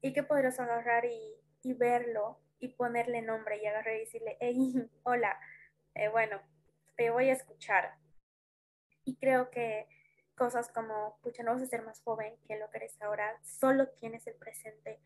Y 0.00 0.12
qué 0.12 0.22
poderoso 0.22 0.62
agarrar 0.62 1.04
y, 1.06 1.34
y, 1.62 1.72
verlo 1.72 2.40
y 2.58 2.68
ponerle 2.68 3.22
nombre 3.22 3.60
y 3.62 3.66
agarrar 3.66 3.96
y 3.96 4.00
decirle, 4.00 4.36
hey, 4.40 4.56
hola, 5.02 5.38
eh, 5.94 6.08
bueno, 6.08 6.40
te 6.96 7.10
voy 7.10 7.30
a 7.30 7.32
escuchar. 7.32 7.94
Y 9.04 9.16
creo 9.16 9.50
que 9.50 9.86
cosas 10.34 10.68
como, 10.68 11.18
pucha, 11.22 11.42
no 11.42 11.52
vas 11.52 11.62
a 11.62 11.66
ser 11.66 11.82
más 11.82 12.00
joven 12.02 12.36
que 12.46 12.58
lo 12.58 12.70
que 12.70 12.78
eres 12.78 13.00
ahora, 13.00 13.38
solo 13.42 13.88
tienes 13.88 14.26
el 14.26 14.34
presente, 14.34 15.00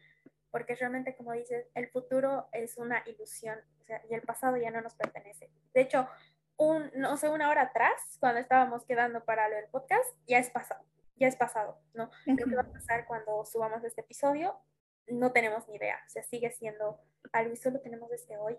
porque 0.50 0.74
realmente, 0.74 1.14
como 1.16 1.32
dices, 1.32 1.66
el 1.74 1.88
futuro 1.88 2.48
es 2.52 2.78
una 2.78 3.02
ilusión, 3.06 3.58
o 3.80 3.84
sea, 3.84 4.02
y 4.08 4.14
el 4.14 4.22
pasado 4.22 4.56
ya 4.56 4.70
no 4.70 4.80
nos 4.80 4.94
pertenece. 4.94 5.50
De 5.74 5.82
hecho, 5.82 6.08
un, 6.56 6.90
no 6.94 7.16
sé, 7.16 7.28
una 7.28 7.50
hora 7.50 7.62
atrás, 7.62 8.16
cuando 8.18 8.40
estábamos 8.40 8.84
quedando 8.84 9.24
para 9.24 9.48
lo 9.48 9.56
del 9.56 9.68
podcast, 9.68 10.08
ya 10.26 10.38
es 10.38 10.50
pasado, 10.50 10.84
ya 11.16 11.28
es 11.28 11.36
pasado, 11.36 11.78
¿no? 11.94 12.10
Lo 12.26 12.46
que 12.46 12.56
va 12.56 12.62
a 12.62 12.72
pasar 12.72 13.06
cuando 13.06 13.44
subamos 13.44 13.84
este 13.84 14.00
episodio, 14.00 14.58
no 15.06 15.32
tenemos 15.32 15.68
ni 15.68 15.76
idea, 15.76 16.02
o 16.06 16.08
sea, 16.08 16.22
sigue 16.22 16.50
siendo 16.50 17.00
algo 17.32 17.52
y 17.52 17.56
solo 17.56 17.80
tenemos 17.80 18.10
este 18.12 18.36
hoy. 18.36 18.58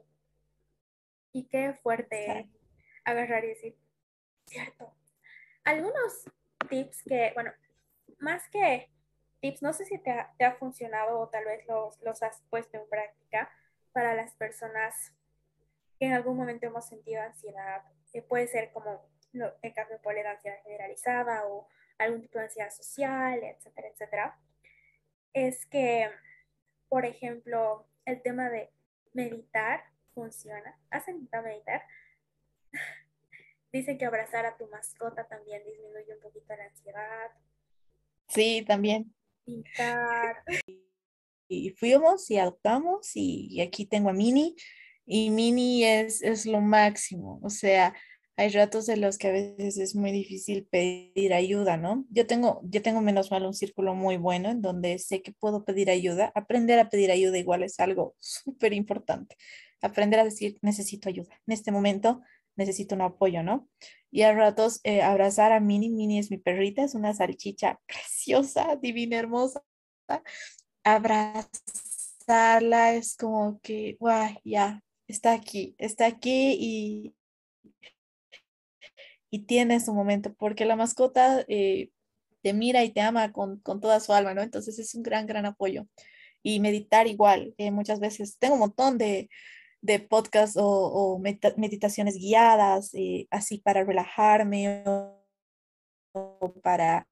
Y 1.32 1.47
qué 1.47 1.73
fuerte 1.73 2.49
agarrar 3.03 3.45
y 3.45 3.49
decir, 3.49 3.77
cierto. 4.45 4.93
Algunos 5.63 6.25
tips 6.67 7.04
que, 7.04 7.32
bueno, 7.34 7.52
más 8.19 8.48
que 8.50 8.89
tips, 9.41 9.62
no 9.62 9.74
sé 9.74 9.86
si 9.86 9.98
te 9.98 10.12
ha, 10.12 10.56
funcionado 10.60 11.19
o 11.19 11.30
tal 11.30 11.45
vez 11.45 11.65
los, 11.67 12.02
los 12.02 12.22
has 12.24 12.41
puesto 12.50 12.78
en 12.78 12.89
práctica 12.89 13.50
para 13.93 14.13
las 14.13 14.36
personas 14.36 15.13
que 16.00 16.06
en 16.08 16.13
algún 16.13 16.38
momento 16.38 16.65
hemos 16.65 16.88
sentido 16.88 17.22
ansiedad, 17.22 17.84
puede 18.28 18.48
ser 18.48 18.72
como 18.72 19.06
lo, 19.34 19.54
el 19.62 19.74
caso 19.74 19.93
de 19.93 20.24
la 20.24 20.32
ansiedad 20.32 20.58
generalizada 20.63 21.45
o 21.45 21.67
algún 21.98 22.22
tipo 22.22 22.39
de 22.39 22.45
ansiedad 22.45 22.69
social, 22.72 23.43
etcétera, 23.43 23.88
etcétera, 23.89 24.39
es 25.34 25.65
que, 25.65 26.10
por 26.88 27.06
ejemplo, 27.06 27.86
el 28.06 28.22
tema 28.22 28.50
de 28.50 28.72
meditar 29.13 29.84
funciona. 30.13 30.78
¿Has 30.89 31.08
intentado 31.08 31.43
meditar? 31.43 31.84
Dicen 33.71 33.97
que 33.97 34.05
abrazar 34.05 34.45
a 34.45 34.58
tu 34.58 34.67
mascota 34.67 35.27
también 35.27 35.63
disminuye 35.63 36.13
un 36.13 36.21
poquito 36.21 36.55
la 36.55 36.65
ansiedad. 36.65 37.32
Sí, 38.27 38.63
también. 38.67 39.13
Pintar. 39.45 40.43
Y 41.47 41.71
fuimos 41.71 42.29
y 42.29 42.38
adoptamos 42.38 43.12
y, 43.15 43.60
aquí 43.62 43.86
tengo 43.86 44.10
a 44.10 44.13
Mini 44.13 44.55
y 45.05 45.32
Mini 45.32 45.84
es, 45.84 46.21
es 46.21 46.45
lo 46.45 46.62
máximo. 46.62 47.39
O 47.43 47.49
sea, 47.49 47.95
hay 48.39 48.47
ratos 48.51 48.88
en 48.88 49.01
los 49.01 49.17
que 49.17 49.27
a 49.27 49.32
veces 49.32 49.77
es 49.77 49.95
muy 49.95 50.13
difícil 50.13 50.65
pedir 50.65 51.34
ayuda, 51.34 51.75
¿no? 51.75 52.05
Yo 52.10 52.25
tengo, 52.25 52.62
yo 52.63 52.82
tengo 52.82 53.01
menos 53.01 53.32
mal 53.32 53.45
un 53.45 53.53
círculo 53.53 53.95
muy 53.95 54.15
bueno 54.15 54.49
en 54.49 54.62
donde 54.62 54.97
sé 54.97 55.21
que 55.21 55.34
puedo 55.34 55.65
pedir 55.65 55.89
ayuda. 55.89 56.32
Aprender 56.36 56.79
a 56.79 56.89
pedir 56.89 57.12
ayuda 57.12 57.38
igual 57.38 57.63
es 57.63 57.82
algo 57.82 58.15
súper 58.19 58.71
importante. 58.71 59.36
Aprender 59.82 60.21
a 60.21 60.23
decir, 60.23 60.58
necesito 60.62 61.10
ayuda. 61.10 61.34
En 61.47 61.53
este 61.53 61.73
momento 61.73 62.21
necesito 62.60 62.95
un 62.95 63.01
apoyo, 63.01 63.43
¿no? 63.43 63.68
Y 64.12 64.24
a 64.24 64.34
ratos 64.34 64.82
eh, 64.84 65.01
abrazar 65.01 65.51
a 65.51 65.60
Mini, 65.60 65.89
Mini 65.89 66.20
es 66.20 66.32
mi 66.32 66.38
perrita, 66.38 66.84
es 66.84 66.95
una 66.95 67.14
salchicha 67.14 67.80
preciosa, 67.88 68.76
divina, 68.76 69.18
hermosa. 69.18 69.64
Abrazarla 70.84 72.93
es 72.93 73.16
como 73.18 73.60
que, 73.62 73.97
guay, 73.99 74.38
ya, 74.43 74.84
está 75.07 75.34
aquí, 75.34 75.76
está 75.78 76.05
aquí 76.07 76.55
y, 76.60 77.16
y 79.32 79.45
tiene 79.45 79.80
su 79.80 79.93
momento, 79.93 80.34
porque 80.36 80.66
la 80.66 80.76
mascota 80.76 81.45
eh, 81.47 81.91
te 82.41 82.53
mira 82.53 82.84
y 82.84 82.91
te 82.91 83.01
ama 83.01 83.32
con, 83.32 83.60
con, 83.60 83.80
toda 83.82 83.99
su 83.99 84.14
alma, 84.14 84.34
¿no? 84.34 84.41
Entonces 84.41 84.80
es 84.80 84.95
un 84.95 85.03
gran, 85.03 85.28
gran 85.28 85.45
apoyo. 85.45 85.88
Y 86.41 86.60
meditar 86.62 87.07
igual, 87.07 87.53
eh, 87.57 87.72
muchas 87.72 87.99
veces 87.99 88.38
tengo 88.39 88.53
un 88.55 88.62
montón 88.62 88.97
de, 88.97 89.30
de 89.82 89.99
podcast 89.99 90.55
o, 90.59 91.19
meditaciones 91.57 92.15
guiadas, 92.15 92.93
eh, 92.93 93.27
así 93.32 93.59
para 93.59 93.84
relajarme 93.84 94.84
o, 94.86 96.53
para 96.63 97.07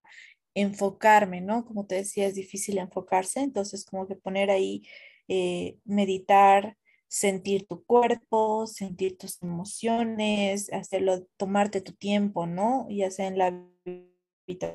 enfocarme, 0.55 1.41
¿no? 1.41 1.65
Como 1.65 1.85
te 1.85 1.95
decía, 1.95 2.27
es 2.27 2.35
difícil 2.35 2.77
enfocarse, 2.79 3.41
entonces 3.41 3.85
como 3.85 4.07
que 4.07 4.15
poner 4.15 4.49
ahí, 4.51 4.83
eh, 5.27 5.77
meditar, 5.85 6.77
sentir 7.07 7.67
tu 7.67 7.83
cuerpo, 7.85 8.67
sentir 8.67 9.17
tus 9.17 9.41
emociones, 9.41 10.71
hacerlo, 10.73 11.25
tomarte 11.37 11.81
tu 11.81 11.93
tiempo, 11.93 12.47
¿no? 12.47 12.87
Ya 12.89 13.11
sea 13.11 13.27
en 13.27 13.37
la 13.37 13.49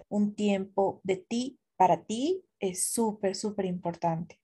un 0.09 0.35
tiempo 0.35 1.01
de 1.03 1.17
ti 1.17 1.59
para 1.77 2.05
ti 2.05 2.45
es 2.61 2.85
súper, 2.85 3.35
súper 3.35 3.65
importante. 3.65 4.42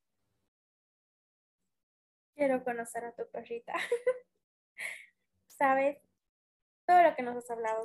Quiero 2.39 2.63
conocer 2.63 3.05
a 3.05 3.11
tu 3.11 3.29
perrita. 3.33 3.75
¿Sabes? 5.49 5.99
Todo 6.87 7.03
lo 7.03 7.17
que 7.17 7.23
nos 7.25 7.37
has 7.37 7.51
hablado. 7.51 7.83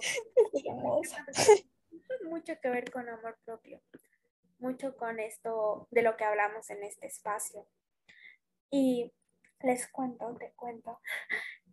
mucho 2.25 2.53
que 2.61 2.69
ver 2.69 2.91
con 2.91 3.09
amor 3.09 3.35
propio. 3.45 3.81
Mucho 4.59 4.95
con 4.95 5.19
esto 5.19 5.87
de 5.89 6.03
lo 6.03 6.15
que 6.17 6.25
hablamos 6.25 6.69
en 6.69 6.83
este 6.83 7.07
espacio. 7.07 7.67
Y 8.69 9.11
les 9.61 9.87
cuento, 9.87 10.35
te 10.37 10.51
cuento, 10.51 11.01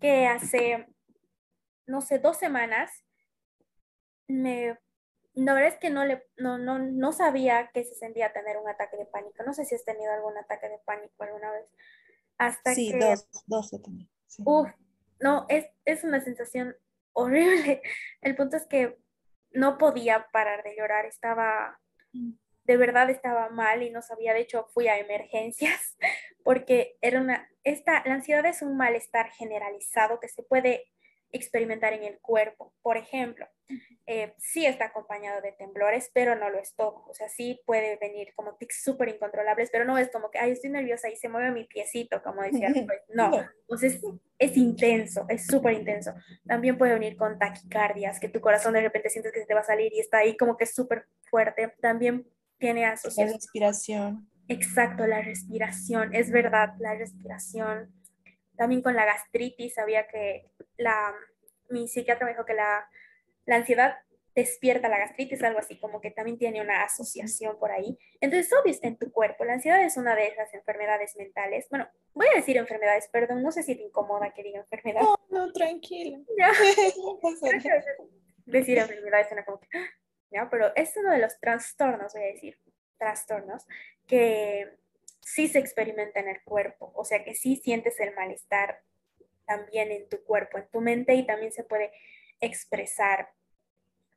que 0.00 0.26
hace, 0.26 0.86
no 1.86 2.00
sé, 2.00 2.18
dos 2.18 2.38
semanas 2.38 3.04
me 4.26 4.78
la 5.34 5.54
verdad 5.54 5.68
es 5.68 5.78
que 5.78 5.90
no, 5.90 6.04
le, 6.04 6.26
no, 6.36 6.58
no, 6.58 6.78
no 6.78 7.12
sabía 7.12 7.70
que 7.72 7.84
se 7.84 7.94
sentía 7.94 8.32
tener 8.32 8.56
un 8.56 8.68
ataque 8.68 8.96
de 8.96 9.06
pánico. 9.06 9.42
No 9.44 9.52
sé 9.54 9.64
si 9.64 9.74
has 9.74 9.84
tenido 9.84 10.12
algún 10.12 10.36
ataque 10.38 10.68
de 10.68 10.78
pánico 10.78 11.22
alguna 11.22 11.52
vez. 11.52 11.66
Hasta 12.40 12.74
sí, 12.74 12.90
que, 12.90 12.98
dos, 13.46 13.70
tenido. 13.82 14.08
Uf, 14.38 14.70
no, 15.20 15.44
es, 15.50 15.66
es 15.84 16.04
una 16.04 16.22
sensación 16.22 16.74
horrible. 17.12 17.82
El 18.22 18.34
punto 18.34 18.56
es 18.56 18.66
que 18.66 18.96
no 19.52 19.76
podía 19.76 20.26
parar 20.32 20.62
de 20.64 20.74
llorar. 20.74 21.04
Estaba, 21.04 21.78
mm. 22.12 22.32
de 22.64 22.76
verdad 22.78 23.10
estaba 23.10 23.50
mal 23.50 23.82
y 23.82 23.90
no 23.90 24.00
sabía. 24.00 24.32
De 24.32 24.40
hecho, 24.40 24.68
fui 24.72 24.88
a 24.88 24.98
emergencias 24.98 25.98
porque 26.42 26.96
era 27.02 27.20
una, 27.20 27.46
esta, 27.62 28.02
la 28.06 28.14
ansiedad 28.14 28.46
es 28.46 28.62
un 28.62 28.74
malestar 28.74 29.30
generalizado 29.32 30.18
que 30.18 30.28
se 30.28 30.42
puede 30.42 30.86
experimentar 31.32 31.92
en 31.92 32.04
el 32.04 32.18
cuerpo. 32.20 32.72
Por 32.82 32.96
ejemplo, 32.96 33.46
eh, 34.06 34.34
sí 34.38 34.66
está 34.66 34.86
acompañado 34.86 35.40
de 35.40 35.52
temblores, 35.52 36.10
pero 36.12 36.34
no 36.34 36.50
lo 36.50 36.58
es 36.58 36.74
todo. 36.74 37.04
O 37.08 37.14
sea, 37.14 37.28
sí 37.28 37.60
puede 37.66 37.96
venir 37.96 38.32
como 38.34 38.54
tics 38.56 38.82
súper 38.82 39.08
incontrolables, 39.08 39.70
pero 39.70 39.84
no 39.84 39.98
es 39.98 40.10
como 40.10 40.30
que, 40.30 40.38
ay, 40.38 40.52
estoy 40.52 40.70
nerviosa 40.70 41.08
y 41.08 41.16
se 41.16 41.28
mueve 41.28 41.52
mi 41.52 41.64
piecito, 41.64 42.22
como 42.22 42.42
decía. 42.42 42.68
Pues, 42.90 43.02
no, 43.14 43.30
entonces 43.60 44.00
es 44.38 44.56
intenso, 44.56 45.26
es 45.28 45.46
súper 45.46 45.74
intenso. 45.74 46.12
También 46.46 46.78
puede 46.78 46.94
venir 46.94 47.16
con 47.16 47.38
taquicardias, 47.38 48.18
que 48.18 48.28
tu 48.28 48.40
corazón 48.40 48.72
de 48.72 48.80
repente 48.80 49.10
sientes 49.10 49.32
que 49.32 49.40
se 49.40 49.46
te 49.46 49.54
va 49.54 49.60
a 49.60 49.64
salir 49.64 49.92
y 49.92 50.00
está 50.00 50.18
ahí 50.18 50.36
como 50.36 50.56
que 50.56 50.66
súper 50.66 51.06
fuerte. 51.22 51.72
También 51.80 52.26
tiene 52.58 52.86
asociación. 52.86 53.28
La 53.28 53.34
respiración. 53.34 54.30
Exacto, 54.48 55.06
la 55.06 55.22
respiración, 55.22 56.12
es 56.12 56.32
verdad, 56.32 56.74
la 56.80 56.94
respiración 56.94 57.92
también 58.60 58.82
con 58.82 58.94
la 58.94 59.06
gastritis, 59.06 59.72
sabía 59.72 60.06
que 60.06 60.50
la, 60.76 61.14
mi 61.70 61.88
psiquiatra 61.88 62.26
me 62.26 62.32
dijo 62.32 62.44
que 62.44 62.52
la, 62.52 62.86
la 63.46 63.56
ansiedad 63.56 63.96
despierta 64.34 64.90
la 64.90 64.98
gastritis, 64.98 65.42
algo 65.42 65.60
así, 65.60 65.80
como 65.80 65.98
que 66.02 66.10
también 66.10 66.36
tiene 66.36 66.60
una 66.60 66.82
asociación 66.82 67.58
por 67.58 67.72
ahí. 67.72 67.98
Entonces, 68.20 68.52
obvio 68.52 68.70
está 68.70 68.88
en 68.88 68.98
tu 68.98 69.10
cuerpo. 69.12 69.46
La 69.46 69.54
ansiedad 69.54 69.82
es 69.82 69.96
una 69.96 70.14
de 70.14 70.26
esas 70.26 70.52
enfermedades 70.52 71.16
mentales. 71.16 71.68
Bueno, 71.70 71.88
voy 72.12 72.26
a 72.26 72.36
decir 72.36 72.58
enfermedades, 72.58 73.08
perdón, 73.08 73.42
no 73.42 73.50
sé 73.50 73.62
si 73.62 73.76
te 73.76 73.82
incomoda 73.82 74.34
que 74.34 74.42
diga 74.42 74.58
enfermedad. 74.58 75.00
No, 75.00 75.16
no, 75.30 75.52
tranquila. 75.54 76.18
Ya. 76.38 76.52
decir 78.44 78.76
enfermedades 78.76 79.28
suena 79.28 79.46
como 79.46 79.58
que, 79.60 79.68
¿ya? 80.30 80.50
Pero 80.50 80.70
es 80.76 80.94
uno 80.98 81.12
de 81.12 81.18
los 81.18 81.40
trastornos, 81.40 82.12
voy 82.12 82.24
a 82.24 82.26
decir, 82.26 82.58
trastornos, 82.98 83.66
que 84.06 84.79
sí 85.34 85.48
se 85.48 85.58
experimenta 85.58 86.20
en 86.20 86.28
el 86.28 86.42
cuerpo, 86.42 86.92
o 86.94 87.04
sea 87.04 87.24
que 87.24 87.34
sí 87.34 87.56
sientes 87.56 87.98
el 88.00 88.14
malestar 88.14 88.82
también 89.46 89.90
en 89.90 90.08
tu 90.08 90.22
cuerpo, 90.24 90.58
en 90.58 90.68
tu 90.68 90.80
mente 90.80 91.14
y 91.14 91.26
también 91.26 91.52
se 91.52 91.64
puede 91.64 91.92
expresar 92.40 93.30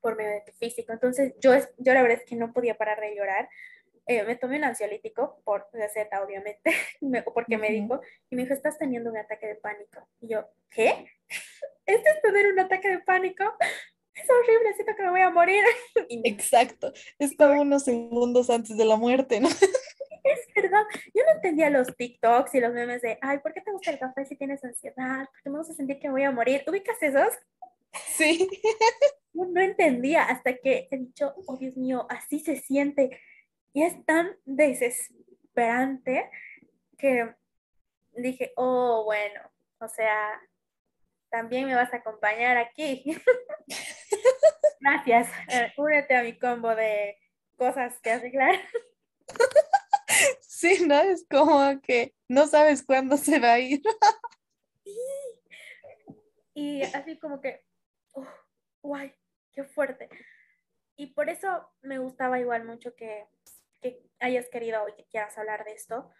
por 0.01 0.15
medio 0.15 0.31
de 0.31 0.41
tu 0.41 0.51
físico. 0.53 0.91
Entonces 0.91 1.33
yo, 1.39 1.53
yo 1.77 1.93
la 1.93 2.01
verdad 2.01 2.19
es 2.19 2.25
que 2.25 2.35
no 2.35 2.51
podía 2.53 2.77
parar 2.77 2.99
de 2.99 3.15
llorar. 3.15 3.49
Eh, 4.05 4.23
me 4.23 4.35
tomé 4.35 4.57
un 4.57 4.65
ansiolítico 4.65 5.41
por 5.45 5.69
receta, 5.71 6.21
obviamente, 6.21 6.73
porque 7.33 7.57
me 7.57 7.69
dijo, 7.69 8.01
y 8.29 8.35
me 8.35 8.43
dijo, 8.43 8.53
estás 8.53 8.77
teniendo 8.77 9.09
un 9.09 9.17
ataque 9.17 9.47
de 9.47 9.55
pánico. 9.55 10.07
Y 10.19 10.27
yo, 10.29 10.49
¿qué? 10.69 11.07
¿Este 11.85 12.09
es 12.09 12.21
tener 12.21 12.47
un 12.51 12.59
ataque 12.59 12.89
de 12.89 12.99
pánico? 12.99 13.45
Es 14.15 14.29
horrible, 14.29 14.73
siento 14.75 14.95
que 14.95 15.03
me 15.03 15.09
voy 15.09 15.21
a 15.21 15.29
morir. 15.29 15.63
Exacto, 16.23 16.93
es 17.19 17.35
como 17.35 17.61
unos 17.61 17.83
segundos 17.83 18.49
antes 18.49 18.77
de 18.77 18.85
la 18.85 18.95
muerte, 18.95 19.39
¿no? 19.39 19.49
es 20.23 20.39
verdad. 20.55 20.83
Yo 21.13 21.23
no 21.23 21.31
entendía 21.35 21.69
los 21.69 21.95
TikToks 21.95 22.55
y 22.55 22.59
los 22.59 22.73
memes 22.73 23.01
de, 23.01 23.17
ay, 23.21 23.39
¿por 23.39 23.53
qué 23.53 23.61
te 23.61 23.71
gusta 23.71 23.91
el 23.91 23.99
café 23.99 24.25
si 24.25 24.35
tienes 24.35 24.63
ansiedad? 24.63 25.27
Porque 25.31 25.49
me 25.49 25.57
gusta 25.57 25.73
sentir 25.73 25.99
que 25.99 26.07
me 26.07 26.13
voy 26.13 26.23
a 26.23 26.31
morir. 26.31 26.63
¿Ubicas 26.67 27.01
esos? 27.01 27.33
Sí. 28.15 28.47
Yo 29.33 29.45
no 29.45 29.61
entendía 29.61 30.23
hasta 30.23 30.55
que 30.57 30.87
he 30.91 30.97
dicho, 30.97 31.33
oh 31.47 31.57
Dios 31.57 31.75
mío, 31.75 32.05
así 32.09 32.39
se 32.39 32.57
siente. 32.57 33.19
Y 33.73 33.83
es 33.83 34.05
tan 34.05 34.35
desesperante 34.45 36.29
que 36.97 37.33
dije, 38.15 38.53
oh, 38.55 39.03
bueno, 39.05 39.41
o 39.79 39.87
sea, 39.87 40.39
también 41.33 41.65
me 41.65 41.73
vas 41.73 41.91
a 41.91 41.97
acompañar 41.97 42.57
aquí. 42.57 43.03
Gracias. 44.79 45.27
Eh, 45.49 45.73
únete 45.77 46.15
a 46.15 46.21
mi 46.21 46.37
combo 46.37 46.75
de 46.75 47.17
cosas 47.57 47.99
que 48.01 48.11
arreglar. 48.11 48.53
Sí, 50.41 50.85
¿no? 50.85 51.01
Es 51.01 51.25
como 51.27 51.81
que 51.81 52.13
no 52.27 52.45
sabes 52.45 52.85
cuándo 52.85 53.17
se 53.17 53.39
va 53.39 53.53
a 53.53 53.59
ir. 53.59 53.81
Y 56.53 56.83
así 56.83 57.17
como 57.17 57.41
que, 57.41 57.65
oh, 58.11 58.27
guay, 58.83 59.11
qué 59.51 59.63
fuerte. 59.63 60.09
Y 60.95 61.07
por 61.07 61.29
eso 61.29 61.67
me 61.81 61.97
gustaba 61.97 62.39
igual 62.39 62.63
mucho 62.63 62.95
que, 62.95 63.25
que 63.81 64.05
hayas 64.19 64.49
querido 64.49 64.87
y 64.87 64.93
que 64.93 65.07
quieras 65.07 65.35
hablar 65.39 65.65
de 65.65 65.73
esto, 65.73 66.11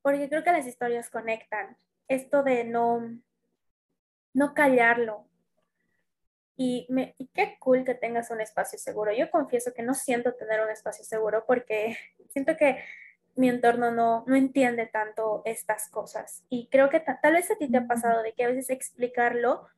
porque 0.00 0.26
creo 0.30 0.42
que 0.42 0.52
las 0.52 0.66
historias 0.66 1.10
conectan. 1.10 1.76
Esto 2.08 2.42
de 2.42 2.64
no, 2.64 3.20
no 4.38 4.54
callarlo. 4.54 5.26
Y, 6.56 6.86
me, 6.88 7.14
y 7.18 7.28
qué 7.28 7.56
cool 7.60 7.84
que 7.84 7.94
tengas 7.94 8.30
un 8.30 8.40
espacio 8.40 8.78
seguro. 8.78 9.12
Yo 9.12 9.30
confieso 9.30 9.72
que 9.74 9.82
no 9.82 9.94
siento 9.94 10.34
tener 10.34 10.60
un 10.60 10.70
espacio 10.70 11.04
seguro 11.04 11.44
porque 11.46 11.96
siento 12.30 12.56
que 12.56 12.82
mi 13.34 13.48
entorno 13.48 13.90
no, 13.90 14.24
no 14.26 14.34
entiende 14.34 14.86
tanto 14.86 15.42
estas 15.44 15.88
cosas. 15.90 16.44
Y 16.48 16.68
creo 16.68 16.88
que 16.88 17.00
tal 17.00 17.34
vez 17.34 17.50
a 17.50 17.56
ti 17.56 17.70
te 17.70 17.78
ha 17.78 17.86
pasado 17.86 18.22
de 18.22 18.32
que 18.32 18.44
a 18.44 18.48
veces 18.48 18.70
explicarlo, 18.70 19.68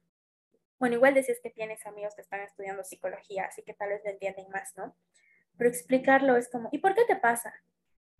bueno, 0.78 0.94
igual 0.94 1.12
decías 1.12 1.40
que 1.42 1.50
tienes 1.50 1.84
amigos 1.86 2.14
que 2.14 2.22
están 2.22 2.40
estudiando 2.40 2.84
psicología, 2.84 3.44
así 3.44 3.62
que 3.62 3.74
tal 3.74 3.90
vez 3.90 4.02
lo 4.02 4.11
entienden 4.11 4.48
más, 4.50 4.74
¿no? 4.76 4.96
Pero 5.58 5.68
explicarlo 5.68 6.36
es 6.36 6.48
como, 6.48 6.70
¿y 6.72 6.78
por 6.78 6.94
qué 6.94 7.04
te 7.04 7.16
pasa? 7.16 7.52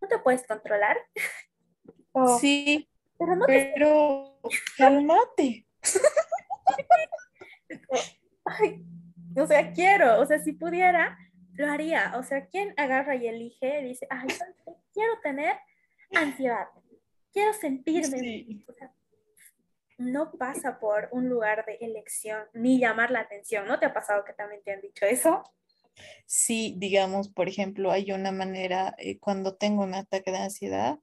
¿No 0.03 0.09
te 0.09 0.19
puedes 0.19 0.47
controlar? 0.47 0.99
sí, 2.41 2.87
pero, 3.19 3.37
no 3.37 3.47
pero 3.47 4.39
calmate. 4.77 5.67
Ay, 8.59 8.85
o 9.37 9.47
sea, 9.47 9.73
quiero, 9.73 10.21
o 10.21 10.27
sea, 10.27 10.39
si 10.41 10.53
pudiera, 10.53 11.17
lo 11.55 11.71
haría. 11.71 12.13
O 12.17 12.23
sea, 12.23 12.47
¿quién 12.47 12.75
agarra 12.77 13.15
y 13.17 13.27
elige 13.27 13.81
y 13.81 13.89
dice, 13.89 14.07
ay, 14.11 14.29
quiero 14.93 15.13
tener 15.23 15.57
ansiedad, 16.13 16.67
quiero 17.33 17.53
sentirme. 17.53 18.65
no 19.99 20.33
pasa 20.33 20.81
por 20.81 21.09
un 21.13 21.29
lugar 21.29 21.65
de 21.67 21.75
elección 21.81 22.45
ni 22.55 22.79
llamar 22.79 23.11
la 23.11 23.21
atención. 23.21 23.67
¿No 23.67 23.79
te 23.79 23.87
ha 23.87 23.93
pasado 23.93 24.25
que 24.25 24.33
también 24.33 24.63
te 24.63 24.73
han 24.73 24.81
dicho 24.81 25.05
eso? 25.05 25.43
Sí, 26.27 26.75
digamos, 26.79 27.29
por 27.29 27.49
ejemplo, 27.49 27.91
hay 27.91 28.11
una 28.13 28.33
manera, 28.33 28.95
eh, 28.99 29.19
cuando 29.19 29.57
tengo 29.57 29.83
un 29.83 29.95
ataque 29.95 30.31
de 30.31 30.39
ansiedad, 30.39 30.99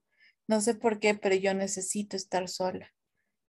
no 0.48 0.60
sé 0.60 0.74
por 0.74 0.98
qué, 0.98 1.14
pero 1.14 1.36
yo 1.36 1.54
necesito 1.54 2.16
estar 2.16 2.48
sola. 2.48 2.92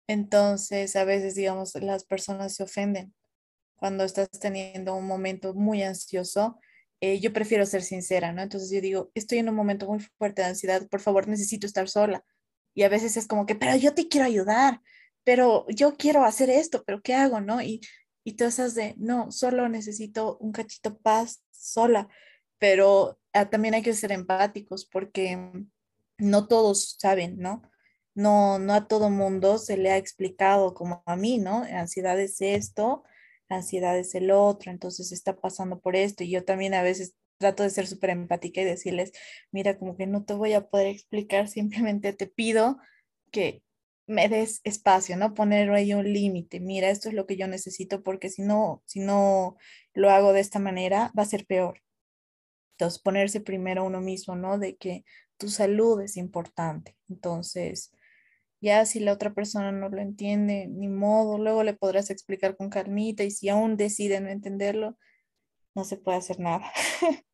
Entonces, 0.07 0.95
a 0.95 1.03
veces, 1.05 1.35
digamos, 1.35 1.73
las 1.75 2.03
personas 2.03 2.55
se 2.55 2.63
ofenden 2.63 3.13
cuando 3.79 4.03
estás 4.03 4.29
teniendo 4.29 4.95
un 4.95 5.07
momento 5.07 5.53
muy 5.53 5.83
ansioso 5.83 6.59
eh, 7.01 7.19
yo 7.19 7.31
prefiero 7.31 7.65
ser 7.65 7.81
sincera, 7.81 8.33
¿no? 8.33 8.41
Entonces 8.41 8.69
yo 8.71 8.81
digo, 8.81 9.11
estoy 9.13 9.37
en 9.37 9.49
un 9.49 9.55
momento 9.55 9.87
muy 9.87 9.99
fuerte 10.17 10.41
de 10.41 10.49
ansiedad, 10.49 10.87
por 10.89 10.99
favor, 10.99 11.27
necesito 11.27 11.65
estar 11.65 11.87
sola. 11.87 12.25
Y 12.73 12.83
a 12.83 12.89
veces 12.89 13.15
es 13.17 13.27
como 13.27 13.45
que, 13.45 13.55
pero 13.55 13.75
yo 13.77 13.93
te 13.93 14.09
quiero 14.09 14.25
ayudar, 14.25 14.81
pero 15.23 15.65
yo 15.69 15.95
quiero 15.95 16.25
hacer 16.25 16.49
esto, 16.49 16.83
pero 16.85 17.01
¿qué 17.01 17.13
hago, 17.13 17.39
no? 17.39 17.61
Y, 17.61 17.81
y 18.25 18.33
tú 18.33 18.43
esas 18.45 18.75
de, 18.75 18.95
no, 18.97 19.31
solo 19.31 19.69
necesito 19.69 20.37
un 20.39 20.51
cachito 20.51 20.97
paz 20.99 21.41
sola, 21.51 22.09
pero 22.57 23.17
ah, 23.33 23.49
también 23.49 23.75
hay 23.75 23.81
que 23.81 23.93
ser 23.93 24.11
empáticos 24.11 24.85
porque 24.85 25.37
no 26.17 26.47
todos 26.47 26.97
saben, 26.99 27.37
¿no? 27.39 27.61
No, 28.13 28.59
no 28.59 28.73
a 28.73 28.87
todo 28.87 29.09
mundo 29.09 29.57
se 29.57 29.77
le 29.77 29.91
ha 29.91 29.97
explicado 29.97 30.73
como 30.73 31.03
a 31.05 31.15
mí, 31.15 31.37
¿no? 31.37 31.63
Ansiedad 31.63 32.19
es 32.19 32.41
esto, 32.41 33.03
ansiedad 33.49 33.97
es 33.97 34.15
el 34.15 34.31
otro, 34.31 34.71
entonces 34.71 35.11
está 35.11 35.35
pasando 35.39 35.79
por 35.79 35.95
esto. 35.95 36.23
Y 36.23 36.31
yo 36.31 36.45
también 36.45 36.73
a 36.73 36.83
veces 36.83 37.15
trato 37.37 37.63
de 37.63 37.69
ser 37.69 37.87
súper 37.87 38.11
empática 38.11 38.61
y 38.61 38.65
decirles, 38.65 39.11
mira, 39.51 39.77
como 39.77 39.97
que 39.97 40.07
no 40.07 40.25
te 40.25 40.33
voy 40.33 40.53
a 40.53 40.69
poder 40.69 40.87
explicar, 40.87 41.47
simplemente 41.47 42.13
te 42.13 42.27
pido 42.27 42.77
que 43.31 43.63
me 44.07 44.27
des 44.27 44.61
espacio, 44.63 45.17
¿no? 45.17 45.33
Poner 45.35 45.69
ahí 45.71 45.93
un 45.93 46.11
límite. 46.11 46.59
Mira, 46.59 46.89
esto 46.89 47.09
es 47.09 47.15
lo 47.15 47.27
que 47.27 47.37
yo 47.37 47.47
necesito 47.47 48.03
porque 48.03 48.29
si 48.29 48.41
no, 48.41 48.83
si 48.85 48.99
no 48.99 49.57
lo 49.93 50.09
hago 50.09 50.33
de 50.33 50.41
esta 50.41 50.59
manera, 50.59 51.11
va 51.17 51.23
a 51.23 51.25
ser 51.25 51.45
peor. 51.45 51.81
Entonces, 52.73 53.01
ponerse 53.01 53.41
primero 53.41 53.83
uno 53.85 54.01
mismo, 54.01 54.35
¿no? 54.35 54.57
De 54.57 54.77
que 54.77 55.03
tu 55.37 55.49
salud 55.49 56.01
es 56.01 56.17
importante. 56.17 56.97
Entonces, 57.09 57.91
ya 58.61 58.85
si 58.85 58.99
la 58.99 59.13
otra 59.13 59.33
persona 59.33 59.71
no 59.71 59.89
lo 59.89 60.01
entiende, 60.01 60.67
ni 60.67 60.87
modo, 60.87 61.37
luego 61.37 61.63
le 61.63 61.73
podrás 61.73 62.09
explicar 62.09 62.55
con 62.55 62.69
calmita 62.69 63.23
y 63.23 63.31
si 63.31 63.49
aún 63.49 63.77
decide 63.77 64.19
no 64.19 64.29
entenderlo, 64.29 64.97
no 65.75 65.83
se 65.83 65.97
puede 65.97 66.17
hacer 66.17 66.39
nada. 66.39 66.65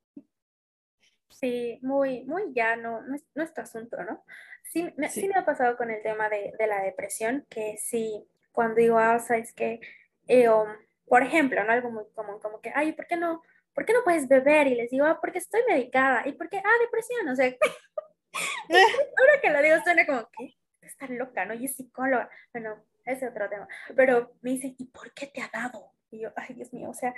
Sí, 1.29 1.79
muy, 1.81 2.23
muy 2.23 2.53
llano, 2.53 3.01
no 3.01 3.13
es 3.13 3.23
nuestro 3.35 3.65
asunto, 3.65 4.01
¿no? 4.03 4.23
Sí 4.63 4.89
me, 4.95 5.09
sí. 5.09 5.27
me 5.27 5.35
ha 5.37 5.45
pasado 5.45 5.75
con 5.75 5.91
el 5.91 6.01
tema 6.01 6.29
de, 6.29 6.53
de, 6.57 6.65
la 6.65 6.81
depresión, 6.81 7.45
que 7.49 7.75
sí, 7.77 8.25
cuando 8.53 8.75
digo, 8.75 8.97
ah, 8.97 9.19
sabes 9.19 9.51
que, 9.53 9.81
eh, 10.27 10.47
um, 10.47 10.69
por 11.05 11.23
ejemplo, 11.23 11.61
¿no? 11.65 11.73
Algo 11.73 11.91
muy 11.91 12.05
común, 12.13 12.39
como 12.39 12.61
que, 12.61 12.71
ay, 12.73 12.93
¿por 12.93 13.05
qué 13.05 13.17
no? 13.17 13.41
¿Por 13.73 13.85
qué 13.85 13.91
no 13.91 14.05
puedes 14.05 14.29
beber? 14.29 14.67
Y 14.67 14.75
les 14.75 14.89
digo, 14.89 15.05
ah, 15.05 15.19
porque 15.19 15.39
estoy 15.39 15.61
medicada. 15.67 16.23
¿Y 16.25 16.31
por 16.31 16.47
qué? 16.47 16.59
Ah, 16.59 16.77
depresión, 16.79 17.27
o 17.27 17.35
sea, 17.35 17.53
ahora 19.19 19.41
que 19.41 19.49
lo 19.49 19.61
digo 19.61 19.75
suena 19.83 20.05
como, 20.05 20.29
¿qué? 20.37 20.55
Estás 20.85 21.09
loca, 21.09 21.45
¿no? 21.45 21.53
Y 21.53 21.65
es 21.65 21.75
psicóloga. 21.75 22.29
Bueno, 22.53 22.85
ese 23.05 23.25
es 23.25 23.31
otro 23.31 23.49
tema. 23.49 23.67
Pero 23.95 24.35
me 24.41 24.51
dicen, 24.51 24.75
¿y 24.77 24.85
por 24.85 25.13
qué 25.13 25.27
te 25.27 25.41
ha 25.41 25.49
dado? 25.51 25.93
Y 26.11 26.21
yo, 26.21 26.31
ay, 26.35 26.55
Dios 26.55 26.71
mío, 26.73 26.89
o 26.89 26.93
sea... 26.93 27.13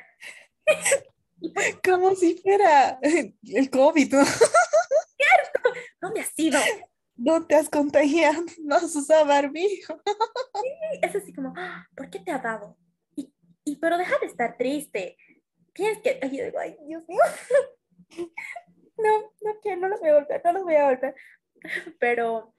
Como 1.84 2.16
si 2.16 2.36
fuera 2.38 3.00
el 3.02 3.70
COVID, 3.70 4.14
¿no? 4.14 4.26
¿Cierto? 4.26 5.80
¿Dónde 6.02 6.22
has 6.22 6.32
ido? 6.36 6.60
No 7.16 7.46
te 7.46 7.56
has 7.56 7.70
contagiado, 7.70 8.44
no 8.64 8.76
has 8.76 8.96
usado 8.96 9.26
barbijo. 9.26 10.02
Sí, 10.62 11.00
es 11.02 11.16
así 11.16 11.34
como, 11.34 11.54
ah, 11.56 11.88
¿por 11.96 12.10
qué 12.10 12.20
te 12.20 12.32
ha 12.32 12.40
dado? 12.40 12.78
Y, 13.16 13.32
y 13.64 13.76
pero 13.76 13.98
deja 13.98 14.18
de 14.20 14.26
estar 14.26 14.58
triste. 14.58 15.18
Tienes 15.74 16.00
que, 16.00 16.20
y 16.24 16.38
yo 16.38 16.46
digo, 16.46 16.60
ay, 16.60 16.78
Dios 16.88 17.08
mío. 17.08 17.20
No, 19.00 19.32
no 19.42 19.60
quiero, 19.62 19.80
no 19.80 19.90
los 19.90 20.00
voy 20.00 20.10
a 20.10 20.16
golpear, 20.16 20.42
no 20.44 20.54
los 20.54 20.64
voy 20.64 20.74
a 20.74 20.86
golpear. 20.86 21.14
Pero 22.00 22.56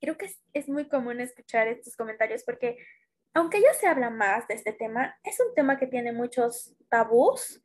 creo 0.00 0.16
que 0.16 0.26
es, 0.26 0.40
es 0.52 0.68
muy 0.68 0.88
común 0.88 1.20
escuchar 1.20 1.68
estos 1.68 1.96
comentarios 1.96 2.42
porque 2.44 2.78
aunque 3.34 3.60
ya 3.60 3.72
se 3.74 3.86
habla 3.86 4.10
más 4.10 4.48
de 4.48 4.54
este 4.54 4.72
tema, 4.72 5.16
es 5.22 5.38
un 5.40 5.54
tema 5.54 5.78
que 5.78 5.86
tiene 5.86 6.12
muchos 6.12 6.74
tabús 6.88 7.62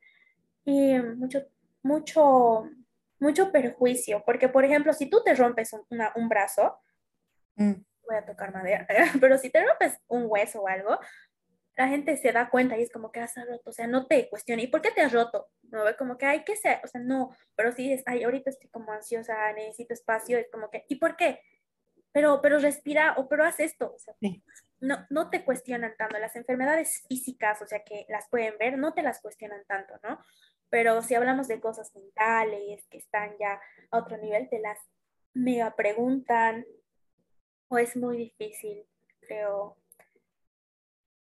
y 0.64 0.98
mucho, 0.98 1.46
mucho, 1.82 2.70
mucho 3.18 3.52
perjuicio, 3.52 4.22
porque 4.24 4.48
por 4.48 4.64
ejemplo, 4.64 4.92
si 4.92 5.06
tú 5.06 5.22
te 5.24 5.34
rompes 5.34 5.72
un, 5.72 5.82
una, 5.90 6.12
un 6.16 6.28
brazo, 6.28 6.78
mm. 7.56 7.72
voy 8.06 8.16
a 8.16 8.24
tocar 8.24 8.52
madera, 8.52 8.86
pero 9.20 9.38
si 9.38 9.50
te 9.50 9.64
rompes 9.64 9.98
un 10.08 10.26
hueso 10.28 10.62
o 10.62 10.68
algo, 10.68 10.98
la 11.76 11.88
gente 11.88 12.16
se 12.16 12.30
da 12.30 12.50
cuenta 12.50 12.78
y 12.78 12.82
es 12.82 12.92
como 12.92 13.10
que 13.10 13.20
has 13.20 13.34
roto, 13.34 13.70
o 13.70 13.72
sea, 13.72 13.86
no 13.86 14.06
te 14.06 14.28
cuestiona, 14.28 14.62
¿y 14.62 14.68
por 14.68 14.80
qué 14.80 14.92
te 14.92 15.00
has 15.00 15.12
roto? 15.12 15.48
No, 15.62 15.82
como 15.98 16.16
que, 16.16 16.26
hay 16.26 16.44
que 16.44 16.54
ser, 16.54 16.80
o 16.84 16.86
sea, 16.86 17.00
no, 17.00 17.34
pero 17.56 17.72
si 17.72 17.92
es, 17.92 18.02
ay, 18.06 18.22
ahorita 18.22 18.50
estoy 18.50 18.70
como 18.70 18.92
ansiosa, 18.92 19.52
necesito 19.54 19.92
espacio, 19.92 20.38
es 20.38 20.48
como 20.52 20.70
que, 20.70 20.84
¿y 20.88 20.96
por 20.96 21.16
qué? 21.16 21.40
Pero, 22.14 22.40
pero 22.40 22.60
respira, 22.60 23.14
o 23.18 23.28
pero 23.28 23.44
haz 23.44 23.58
esto, 23.58 23.92
o 23.92 23.98
sea, 23.98 24.14
sí. 24.20 24.40
no, 24.80 25.04
no 25.10 25.30
te 25.30 25.44
cuestionan 25.44 25.96
tanto, 25.98 26.16
las 26.18 26.36
enfermedades 26.36 27.04
físicas, 27.08 27.60
o 27.60 27.66
sea, 27.66 27.82
que 27.82 28.06
las 28.08 28.28
pueden 28.28 28.56
ver, 28.56 28.78
no 28.78 28.94
te 28.94 29.02
las 29.02 29.20
cuestionan 29.20 29.64
tanto, 29.66 29.94
¿no? 30.04 30.20
Pero 30.70 31.02
si 31.02 31.16
hablamos 31.16 31.48
de 31.48 31.60
cosas 31.60 31.92
mentales 31.92 32.86
que 32.88 32.98
están 32.98 33.36
ya 33.40 33.60
a 33.90 33.98
otro 33.98 34.16
nivel, 34.16 34.48
te 34.48 34.60
las 34.60 34.78
mega 35.34 35.74
preguntan 35.74 36.64
o 37.66 37.78
es 37.78 37.96
muy 37.96 38.16
difícil, 38.16 38.86
creo, 39.20 39.76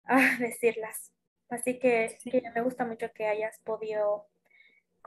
ah, 0.04 0.36
decirlas. 0.38 1.12
Así 1.50 1.80
que, 1.80 2.16
sí. 2.20 2.30
que, 2.30 2.42
me 2.54 2.60
gusta 2.60 2.84
mucho 2.84 3.12
que 3.12 3.26
hayas 3.26 3.58
podido 3.64 4.28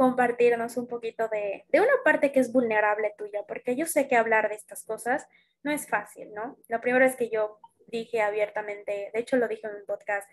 compartirnos 0.01 0.77
un 0.77 0.87
poquito 0.87 1.27
de, 1.27 1.63
de, 1.69 1.79
una 1.79 1.93
parte 2.03 2.31
que 2.31 2.39
es 2.39 2.51
vulnerable 2.51 3.13
tuya, 3.19 3.43
porque 3.47 3.75
yo 3.75 3.85
sé 3.85 4.07
que 4.07 4.15
hablar 4.15 4.49
de 4.49 4.55
estas 4.55 4.83
cosas 4.83 5.27
no 5.61 5.71
es 5.71 5.87
fácil, 5.87 6.33
¿no? 6.33 6.57
Lo 6.69 6.81
primero 6.81 7.05
es 7.05 7.15
que 7.15 7.29
yo 7.29 7.59
dije 7.85 8.19
abiertamente, 8.23 9.11
de 9.13 9.19
hecho 9.19 9.37
lo 9.37 9.47
dije 9.47 9.67
en 9.67 9.75
un 9.75 9.85
podcast 9.85 10.27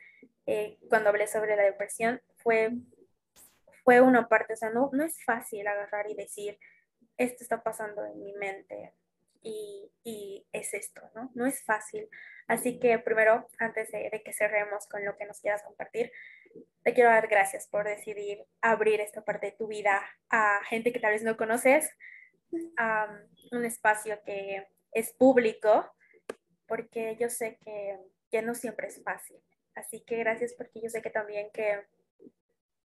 eh, 0.46 0.78
cuando 0.88 1.10
hablé 1.10 1.26
sobre 1.26 1.54
la 1.54 1.64
depresión, 1.64 2.22
fue 2.38 2.70
fue 3.84 4.00
una 4.00 4.26
parte, 4.26 4.54
o 4.54 4.56
sea, 4.56 4.70
no, 4.70 4.88
no 4.94 5.04
es 5.04 5.22
fácil 5.22 5.66
agarrar 5.66 6.10
y 6.10 6.14
decir, 6.14 6.58
esto 7.18 7.42
está 7.42 7.62
pasando 7.62 8.06
en 8.06 8.24
mi 8.24 8.32
mente 8.32 8.94
y, 9.42 9.92
y 10.02 10.46
es 10.50 10.72
esto, 10.72 11.02
¿no? 11.14 11.30
No 11.34 11.44
es 11.44 11.62
fácil. 11.62 12.08
Así 12.46 12.78
que 12.78 12.98
primero, 12.98 13.46
antes 13.58 13.92
de, 13.92 14.08
de, 14.10 14.22
que 14.22 14.32
cerremos 14.32 14.86
con 14.88 15.04
lo 15.04 15.14
que 15.18 15.26
nos 15.26 15.40
quieras 15.40 15.62
compartir, 15.62 16.10
te 16.82 16.94
quiero 16.94 17.10
dar 17.10 17.28
gracias 17.28 17.66
por 17.68 17.84
decidir 17.84 18.44
abrir 18.60 19.00
esta 19.00 19.24
parte 19.24 19.46
de 19.46 19.52
tu 19.52 19.66
vida 19.66 20.00
a 20.30 20.60
gente 20.64 20.92
que 20.92 21.00
tal 21.00 21.12
vez 21.12 21.22
no 21.22 21.36
conoces, 21.36 21.90
a 22.76 23.08
un 23.52 23.64
espacio 23.64 24.18
que 24.24 24.66
es 24.92 25.12
público, 25.12 25.92
porque 26.66 27.16
yo 27.20 27.28
sé 27.28 27.58
que, 27.64 27.98
que 28.30 28.42
no 28.42 28.54
siempre 28.54 28.88
es 28.88 29.02
fácil. 29.02 29.36
Así 29.74 30.00
que 30.00 30.16
gracias 30.16 30.54
porque 30.54 30.80
yo 30.80 30.88
sé 30.88 31.02
que 31.02 31.10
también 31.10 31.50
que 31.52 31.86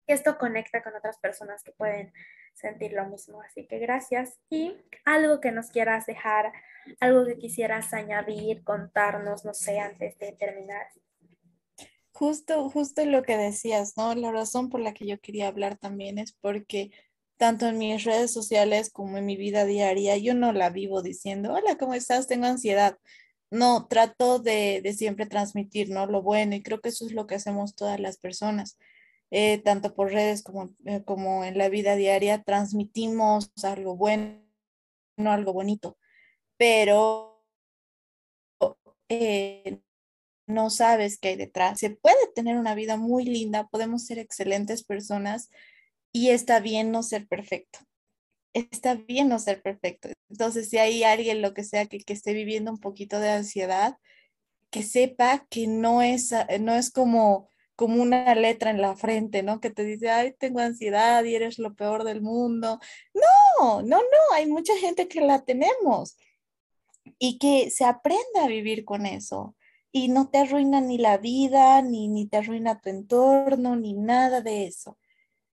esto 0.07 0.37
conecta 0.37 0.81
con 0.81 0.95
otras 0.95 1.19
personas 1.19 1.63
que 1.63 1.71
pueden 1.71 2.11
sentir 2.53 2.93
lo 2.93 3.05
mismo. 3.05 3.41
Así 3.41 3.67
que 3.67 3.79
gracias. 3.79 4.39
Y 4.49 4.75
algo 5.05 5.39
que 5.39 5.51
nos 5.51 5.69
quieras 5.69 6.05
dejar, 6.05 6.51
algo 6.99 7.25
que 7.25 7.37
quisieras 7.37 7.93
añadir, 7.93 8.63
contarnos, 8.63 9.45
no 9.45 9.53
sé, 9.53 9.79
antes 9.79 10.17
de 10.17 10.31
terminar. 10.33 10.87
Justo, 12.19 12.69
justo 12.69 13.05
lo 13.05 13.23
que 13.23 13.37
decías, 13.37 13.93
¿no? 13.95 14.13
La 14.13 14.31
razón 14.31 14.69
por 14.69 14.81
la 14.81 14.93
que 14.93 15.07
yo 15.07 15.19
quería 15.21 15.47
hablar 15.47 15.77
también 15.77 16.17
es 16.17 16.33
porque 16.33 16.91
tanto 17.37 17.67
en 17.67 17.77
mis 17.77 18.03
redes 18.03 18.33
sociales 18.33 18.89
como 18.91 19.17
en 19.17 19.25
mi 19.25 19.37
vida 19.37 19.63
diaria, 19.63 20.17
yo 20.17 20.33
no 20.33 20.51
la 20.51 20.69
vivo 20.69 21.01
diciendo, 21.01 21.53
hola, 21.53 21.77
¿cómo 21.77 21.93
estás? 21.93 22.27
Tengo 22.27 22.45
ansiedad. 22.45 22.97
No, 23.49 23.87
trato 23.87 24.39
de, 24.39 24.81
de 24.83 24.93
siempre 24.93 25.27
transmitir, 25.27 25.89
¿no? 25.89 26.05
Lo 26.07 26.21
bueno 26.21 26.55
y 26.55 26.61
creo 26.61 26.81
que 26.81 26.89
eso 26.89 27.05
es 27.05 27.13
lo 27.13 27.25
que 27.25 27.35
hacemos 27.35 27.75
todas 27.75 27.99
las 27.99 28.17
personas 28.17 28.77
eh, 29.31 29.59
tanto 29.59 29.93
por 29.93 30.11
redes 30.11 30.43
como, 30.43 30.69
eh, 30.85 31.03
como 31.05 31.43
en 31.43 31.57
la 31.57 31.69
vida 31.69 31.95
diaria, 31.95 32.43
transmitimos 32.43 33.51
algo 33.63 33.95
bueno, 33.95 34.41
algo 35.17 35.53
bonito, 35.53 35.97
pero 36.57 37.45
eh, 39.09 39.81
no 40.49 40.69
sabes 40.69 41.17
qué 41.19 41.29
hay 41.29 41.35
detrás. 41.35 41.79
Se 41.79 41.91
puede 41.91 42.17
tener 42.35 42.57
una 42.57 42.75
vida 42.75 42.97
muy 42.97 43.23
linda, 43.23 43.67
podemos 43.67 44.05
ser 44.05 44.19
excelentes 44.19 44.83
personas 44.83 45.49
y 46.11 46.29
está 46.29 46.59
bien 46.59 46.91
no 46.91 47.03
ser 47.03 47.27
perfecto. 47.27 47.79
Está 48.53 48.95
bien 48.95 49.29
no 49.29 49.39
ser 49.39 49.61
perfecto. 49.61 50.09
Entonces, 50.29 50.69
si 50.69 50.77
hay 50.79 51.03
alguien, 51.03 51.41
lo 51.41 51.53
que 51.53 51.63
sea, 51.63 51.85
que, 51.85 51.99
que 51.99 52.13
esté 52.13 52.33
viviendo 52.33 52.71
un 52.71 52.79
poquito 52.79 53.19
de 53.19 53.29
ansiedad, 53.29 53.97
que 54.71 54.83
sepa 54.83 55.45
que 55.49 55.67
no 55.67 56.01
es, 56.01 56.33
no 56.59 56.75
es 56.75 56.91
como 56.91 57.47
como 57.75 58.01
una 58.01 58.35
letra 58.35 58.71
en 58.71 58.81
la 58.81 58.97
frente, 58.97 59.41
¿no? 59.41 59.61
Que 59.61 59.69
te 59.69 59.85
dice, 59.85 60.09
ay, 60.09 60.33
tengo 60.37 60.59
ansiedad 60.59 61.23
y 61.23 61.33
eres 61.33 61.59
lo 61.59 61.75
peor 61.75 62.03
del 62.03 62.21
mundo. 62.21 62.77
No, 63.13 63.81
no, 63.81 63.99
no, 63.99 64.35
hay 64.35 64.47
mucha 64.47 64.75
gente 64.79 65.07
que 65.07 65.21
la 65.21 65.45
tenemos 65.45 66.17
y 67.19 67.37
que 67.37 67.69
se 67.69 67.85
aprende 67.85 68.41
a 68.41 68.47
vivir 68.47 68.83
con 68.83 69.05
eso 69.05 69.55
y 69.91 70.09
no 70.09 70.29
te 70.29 70.39
arruina 70.39 70.81
ni 70.81 70.97
la 70.97 71.17
vida, 71.17 71.81
ni, 71.81 72.07
ni 72.07 72.27
te 72.27 72.37
arruina 72.37 72.79
tu 72.81 72.89
entorno, 72.89 73.75
ni 73.75 73.93
nada 73.93 74.41
de 74.41 74.65
eso. 74.67 74.97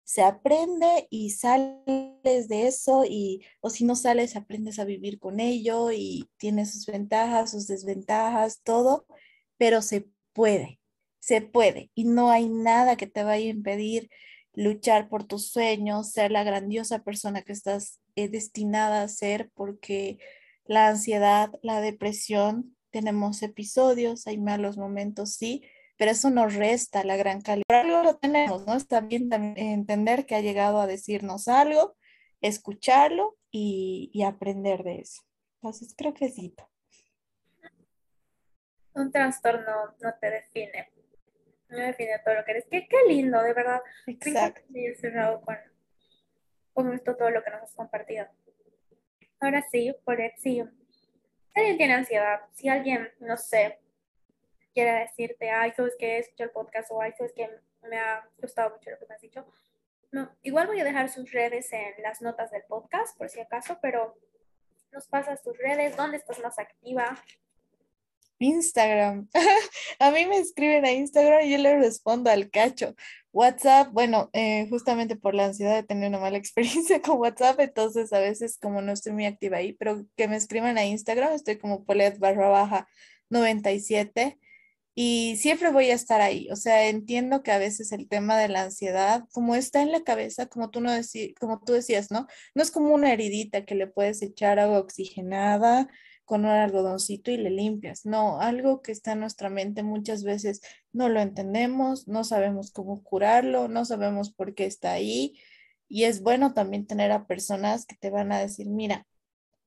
Se 0.05 0.23
aprende 0.23 1.07
y 1.11 1.31
sales 1.31 2.49
de 2.49 2.67
eso 2.67 3.05
y, 3.09 3.43
o 3.61 3.71
si 3.71 3.85
no 3.85 3.97
sales, 3.97 4.37
aprendes 4.37 4.79
a 4.79 4.85
vivir 4.85 5.19
con 5.19 5.41
ello 5.41 5.91
y 5.93 6.29
tiene 6.37 6.67
sus 6.67 6.87
ventajas, 6.87 7.53
sus 7.53 7.67
desventajas, 7.67 8.61
todo, 8.63 9.07
pero 9.59 9.83
se 9.83 10.09
puede 10.33 10.81
se 11.25 11.41
puede 11.41 11.91
y 11.95 12.05
no 12.05 12.31
hay 12.31 12.49
nada 12.51 12.97
que 12.97 13.07
te 13.07 13.25
vaya 13.25 13.47
a 13.47 13.49
impedir 13.49 14.11
luchar 14.53 15.09
por 15.09 15.25
tus 15.25 15.51
sueños, 15.51 16.11
ser 16.11 16.31
la 16.31 16.45
grandiosa 16.45 17.03
persona 17.03 17.41
que 17.43 17.53
estás 17.53 17.99
eh, 18.15 18.29
destinada 18.29 19.03
a 19.03 19.09
ser, 19.09 19.51
porque 19.55 20.19
la 20.67 20.89
ansiedad, 20.89 21.51
la 21.63 21.81
depresión, 21.81 22.77
tenemos 22.95 23.43
episodios, 23.43 24.29
hay 24.29 24.39
malos 24.39 24.77
momentos, 24.77 25.35
sí, 25.35 25.65
pero 25.99 26.13
eso 26.13 26.31
nos 26.31 26.55
resta 26.55 27.03
la 27.03 27.17
gran 27.17 27.41
calidad. 27.41 27.65
Por 27.67 27.77
algo 27.77 28.05
lo 28.05 28.17
tenemos, 28.19 28.65
¿no? 28.67 28.77
Está 28.77 29.01
bien 29.01 29.29
entender 29.57 30.27
que 30.27 30.37
ha 30.37 30.41
llegado 30.41 30.81
a 30.81 30.87
decirnos 30.87 31.49
algo, 31.49 31.97
escucharlo 32.41 33.37
y, 33.51 34.11
y 34.13 34.23
aprender 34.23 34.85
de 34.85 35.01
eso. 35.01 35.23
Entonces, 35.57 35.93
creo 35.99 36.15
que 36.15 36.29
sí. 36.29 36.55
Un 38.95 39.11
trastorno 39.11 39.97
no 40.01 40.15
te 40.21 40.31
define, 40.31 40.89
no 41.71 41.79
define 41.79 42.21
todo 42.25 42.35
lo 42.37 42.45
que 42.45 42.51
eres. 42.53 42.65
Qué, 42.71 42.87
qué 42.89 42.97
lindo, 43.09 43.43
de 43.43 43.55
verdad. 43.55 43.81
Exacto. 44.07 44.61
Me 44.69 44.95
cerrado 44.95 45.41
con, 45.41 45.57
con 46.73 46.93
esto, 46.93 47.17
todo 47.17 47.31
lo 47.31 47.43
que 47.43 47.51
nos 47.51 47.63
has 47.63 47.75
compartido. 47.75 48.27
Ahora 49.41 49.65
sí, 49.69 49.93
por 50.05 50.19
si, 50.39 50.63
si 51.55 51.61
alguien 51.61 51.77
tiene 51.77 51.95
ansiedad, 51.95 52.41
si 52.53 52.69
alguien, 52.69 53.13
no 53.21 53.37
sé, 53.37 53.79
quiere 54.73 54.93
decirte, 55.01 55.51
ay, 55.51 55.73
sabes 55.77 55.95
que 55.97 56.17
he 56.17 56.19
escuchado 56.19 56.49
el 56.49 56.53
podcast 56.53 56.91
o 56.91 57.01
ay, 57.01 57.13
sabes 57.17 57.33
que 57.33 57.49
me 57.89 57.97
ha 57.97 58.29
gustado 58.39 58.71
mucho 58.71 58.91
lo 58.91 58.99
que 58.99 59.07
me 59.07 59.15
has 59.15 59.21
dicho, 59.21 59.47
No, 60.11 60.31
igual 60.43 60.67
voy 60.67 60.81
a 60.81 60.85
dejar 60.85 61.09
sus 61.09 61.31
redes 61.33 61.73
en 61.73 62.03
las 62.03 62.21
notas 62.23 62.51
del 62.51 62.63
podcast, 62.69 63.17
por 63.17 63.29
si 63.29 63.41
acaso, 63.41 63.79
pero 63.81 64.17
nos 64.93 65.07
pasas 65.07 65.43
tus 65.43 65.57
redes, 65.59 65.97
¿dónde 65.97 66.17
estás 66.17 66.41
más 66.41 66.59
activa? 66.59 67.17
Instagram. 68.39 69.29
a 70.01 70.11
mí 70.11 70.27
me 70.27 70.39
escriben 70.39 70.85
a 70.85 70.91
Instagram 70.91 71.43
y 71.43 71.53
yo 71.53 71.59
le 71.59 71.79
respondo 71.79 72.31
al 72.31 72.51
cacho. 72.51 72.95
WhatsApp, 73.35 73.91
bueno, 73.93 74.31
eh, 74.33 74.69
justamente 74.71 75.17
por 75.17 75.35
la 75.35 75.47
ansiedad 75.47 75.75
de 75.75 75.83
tener 75.83 76.09
una 76.09 76.21
mala 76.21 76.39
experiencia 76.39 77.03
con 77.03 77.19
WhatsApp, 77.19 77.59
entonces 77.61 78.13
a 78.13 78.21
veces 78.21 78.59
como 78.59 78.81
no 78.81 78.93
estoy 78.93 79.13
muy 79.13 79.27
activa 79.27 79.59
ahí, 79.59 79.73
pero 79.75 80.07
que 80.17 80.29
me 80.29 80.37
escriban 80.37 80.79
a 80.79 80.85
Instagram, 80.85 81.33
estoy 81.33 81.59
como 81.59 81.85
Polet 81.85 82.19
barra 82.19 82.49
baja 82.49 82.89
97 83.31 84.39
y 84.95 85.37
siempre 85.39 85.71
voy 85.73 85.91
a 85.91 85.95
estar 85.95 86.21
ahí. 86.21 86.49
O 86.53 86.57
sea, 86.57 86.89
entiendo 86.89 87.43
que 87.43 87.51
a 87.51 87.59
veces 87.59 87.91
el 87.91 88.09
tema 88.09 88.39
de 88.39 88.49
la 88.49 88.63
ansiedad, 88.63 89.25
como 89.33 89.57
está 89.57 89.83
en 89.83 89.91
la 89.91 90.05
cabeza, 90.05 90.47
como 90.47 90.71
tú, 90.71 90.81
no 90.81 90.93
como 91.41 91.61
tú 91.61 91.73
decías, 91.73 92.13
¿no? 92.13 92.29
No 92.55 92.63
es 92.63 92.71
como 92.71 92.95
una 92.95 93.13
heridita 93.13 93.65
que 93.65 93.75
le 93.75 93.89
puedes 93.89 94.23
echar 94.23 94.61
agua 94.61 94.79
oxigenada 94.79 95.89
con 96.25 96.45
un 96.45 96.51
algodoncito 96.51 97.31
y 97.31 97.37
le 97.37 97.51
limpias. 97.51 98.07
No, 98.07 98.41
algo 98.41 98.83
que 98.83 98.93
está 98.93 99.13
en 99.13 99.21
nuestra 99.21 99.51
mente 99.51 99.83
muchas 99.83 100.25
veces 100.25 100.61
no 100.93 101.09
lo 101.09 101.21
entendemos, 101.21 102.09
no 102.09 102.25
sabemos 102.25 102.71
cómo 102.71 103.03
curarlo, 103.03 103.69
no 103.69 103.85
sabemos 103.85 104.33
por 104.33 104.55
qué 104.55 104.67
está 104.67 104.93
ahí. 104.93 105.39
Y 105.89 106.05
es 106.05 106.23
bueno 106.23 106.55
también 106.55 106.87
tener 106.87 107.13
a 107.13 107.27
personas 107.27 107.87
que 107.87 107.97
te 107.97 108.11
van 108.11 108.33
a 108.33 108.39
decir, 108.39 108.69
mira, 108.69 109.07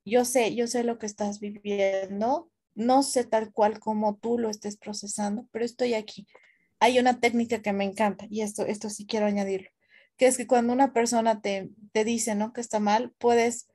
yo 0.03 0.25
sé, 0.25 0.55
yo 0.55 0.67
sé 0.67 0.83
lo 0.83 0.97
que 0.99 1.05
estás 1.05 1.39
viviendo, 1.39 2.49
no 2.75 3.03
sé 3.03 3.23
tal 3.25 3.51
cual 3.51 3.79
como 3.79 4.17
tú 4.17 4.37
lo 4.37 4.49
estés 4.49 4.77
procesando, 4.77 5.47
pero 5.51 5.65
estoy 5.65 5.93
aquí. 5.93 6.27
Hay 6.79 6.99
una 6.99 7.19
técnica 7.19 7.61
que 7.61 7.73
me 7.73 7.83
encanta 7.83 8.25
y 8.29 8.41
esto, 8.41 8.65
esto 8.65 8.89
sí 8.89 9.05
quiero 9.05 9.25
añadirlo, 9.25 9.69
que 10.15 10.27
es 10.27 10.37
que 10.37 10.47
cuando 10.47 10.73
una 10.73 10.93
persona 10.93 11.41
te, 11.41 11.69
te 11.91 12.03
dice, 12.03 12.35
¿no? 12.35 12.53
Que 12.53 12.61
está 12.61 12.79
mal, 12.79 13.13
puedes 13.17 13.67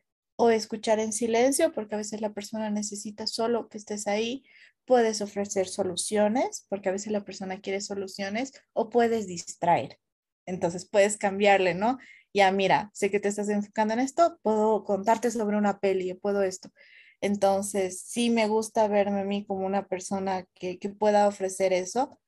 o 0.43 0.51
escuchar 0.51 0.99
en 0.99 1.13
silencio, 1.13 1.73
porque 1.73 1.95
a 1.95 1.99
veces 1.99 2.21
la 2.21 2.33
persona 2.33 2.69
necesita 2.69 3.29
solo 3.29 3.69
que 3.69 3.79
estés 3.79 4.09
ahí, 4.09 4.43
puedes 4.85 5.21
ofrecer 5.21 5.69
soluciones, 5.69 6.67
porque 6.69 6.89
a 6.89 6.93
veces 6.93 7.13
la 7.13 7.25
persona 7.25 7.61
quiere 7.61 7.81
soluciones, 7.81 8.53
o 8.73 8.91
puedes 8.91 9.29
distraer. 9.29 10.01
Entonces 10.45 10.89
puedes 10.89 11.17
cambiarle, 11.17 11.75
¿no? 11.75 11.99
Ya, 12.35 12.51
mira, 12.51 12.91
sé 12.93 13.09
que 13.09 13.21
te 13.21 13.29
estás 13.29 13.49
enfocando 13.51 13.95
en 13.95 14.01
esto, 14.01 14.41
puedo 14.43 14.83
contarte 14.83 15.31
sobre 15.31 15.57
una 15.57 15.79
peli, 15.79 16.13
puedo 16.15 16.43
esto. 16.43 16.73
Entonces, 17.21 18.01
sí 18.01 18.29
me 18.29 18.49
gusta 18.49 18.89
verme 18.89 19.21
a 19.21 19.25
mí 19.25 19.47
como 19.47 19.65
una 19.65 19.87
persona 19.87 20.45
que, 20.55 20.77
pueda 20.99 21.29
ofrecer 21.29 21.73
eso. 21.73 22.19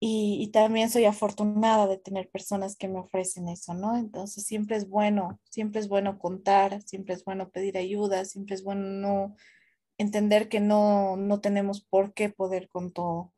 Y, 0.00 0.50
también 0.52 0.90
soy 0.90 1.06
afortunada 1.06 1.88
de 1.88 1.98
tener 1.98 2.30
personas 2.30 2.76
que 2.76 2.86
me 2.86 3.00
ofrecen 3.00 3.48
eso, 3.48 3.74
¿no? 3.74 3.96
Entonces, 3.96 4.44
siempre 4.44 4.76
es 4.76 4.88
bueno, 4.88 5.40
siempre 5.50 5.80
es 5.80 5.88
bueno 5.88 6.20
contar, 6.20 6.80
siempre 6.82 7.14
es 7.14 7.24
bueno 7.24 7.50
pedir 7.50 7.76
ayuda, 7.76 8.24
siempre 8.24 8.54
es 8.54 8.62
bueno 8.62 8.82
no 8.82 9.36
entender 9.98 10.48
que 10.48 10.60
no, 10.60 11.16
no 11.16 11.40
tenemos 11.40 11.84
por 11.84 12.14
qué 12.14 12.28
poder 12.30 12.68
con 12.68 12.92
todo. 12.92 13.32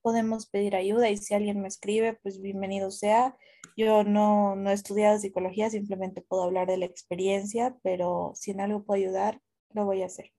Podemos 0.00 0.46
pedir 0.46 0.74
ayuda 0.74 1.10
y 1.10 1.18
si 1.18 1.34
alguien 1.34 1.60
me 1.60 1.68
escribe, 1.68 2.14
pues 2.14 2.40
bienvenido 2.40 2.90
sea. 2.90 3.36
Yo 3.76 4.04
no, 4.04 4.56
no 4.56 4.70
he 4.70 4.72
estudiado 4.72 5.18
psicología, 5.18 5.68
simplemente 5.68 6.22
puedo 6.22 6.44
hablar 6.44 6.66
de 6.66 6.78
la 6.78 6.86
experiencia, 6.86 7.76
pero 7.82 8.32
si 8.34 8.52
en 8.52 8.62
algo 8.62 8.84
puedo 8.84 9.02
ayudar, 9.02 9.42
lo 9.74 9.84
voy 9.84 10.00
a 10.02 10.06
hacer. 10.06 10.32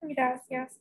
Gracias. 0.00 0.78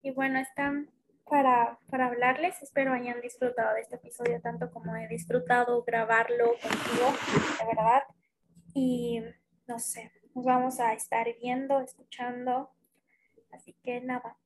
Y 0.00 0.12
bueno, 0.12 0.38
están 0.40 0.88
para, 1.32 1.78
para 1.88 2.08
hablarles. 2.08 2.62
Espero 2.62 2.92
hayan 2.92 3.22
disfrutado 3.22 3.74
de 3.74 3.80
este 3.80 3.96
episodio 3.96 4.38
tanto 4.42 4.70
como 4.70 4.94
he 4.96 5.08
disfrutado 5.08 5.82
grabarlo 5.82 6.52
contigo, 6.60 7.10
de 7.58 7.66
verdad. 7.74 8.02
Y 8.74 9.22
no 9.66 9.78
sé, 9.78 10.12
nos 10.34 10.44
vamos 10.44 10.78
a 10.78 10.92
estar 10.92 11.26
viendo, 11.40 11.80
escuchando. 11.80 12.70
Así 13.50 13.72
que 13.82 14.02
nada, 14.02 14.36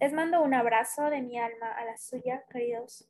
les 0.00 0.14
mando 0.14 0.40
un 0.40 0.54
abrazo 0.54 1.10
de 1.10 1.20
mi 1.20 1.38
alma 1.38 1.70
a 1.70 1.84
la 1.84 1.98
suya, 1.98 2.42
queridos 2.50 3.06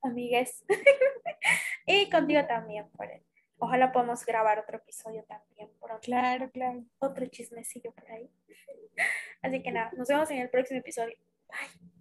amigues. 0.00 0.64
y 1.86 2.08
contigo 2.08 2.46
también, 2.46 2.88
por 2.90 3.10
él. 3.10 3.24
Ojalá 3.58 3.90
podamos 3.90 4.24
grabar 4.24 4.60
otro 4.60 4.76
episodio 4.76 5.24
también. 5.24 5.70
Por 5.80 5.98
claro, 5.98 6.48
claro. 6.52 6.84
Otro 7.00 7.26
chismecillo 7.26 7.90
por 7.90 8.08
ahí. 8.12 8.30
Así 9.42 9.60
que 9.60 9.72
nada, 9.72 9.90
nos 9.96 10.06
vemos 10.06 10.30
en 10.30 10.38
el 10.38 10.50
próximo 10.50 10.78
episodio. 10.78 11.16
Bye. 11.48 11.91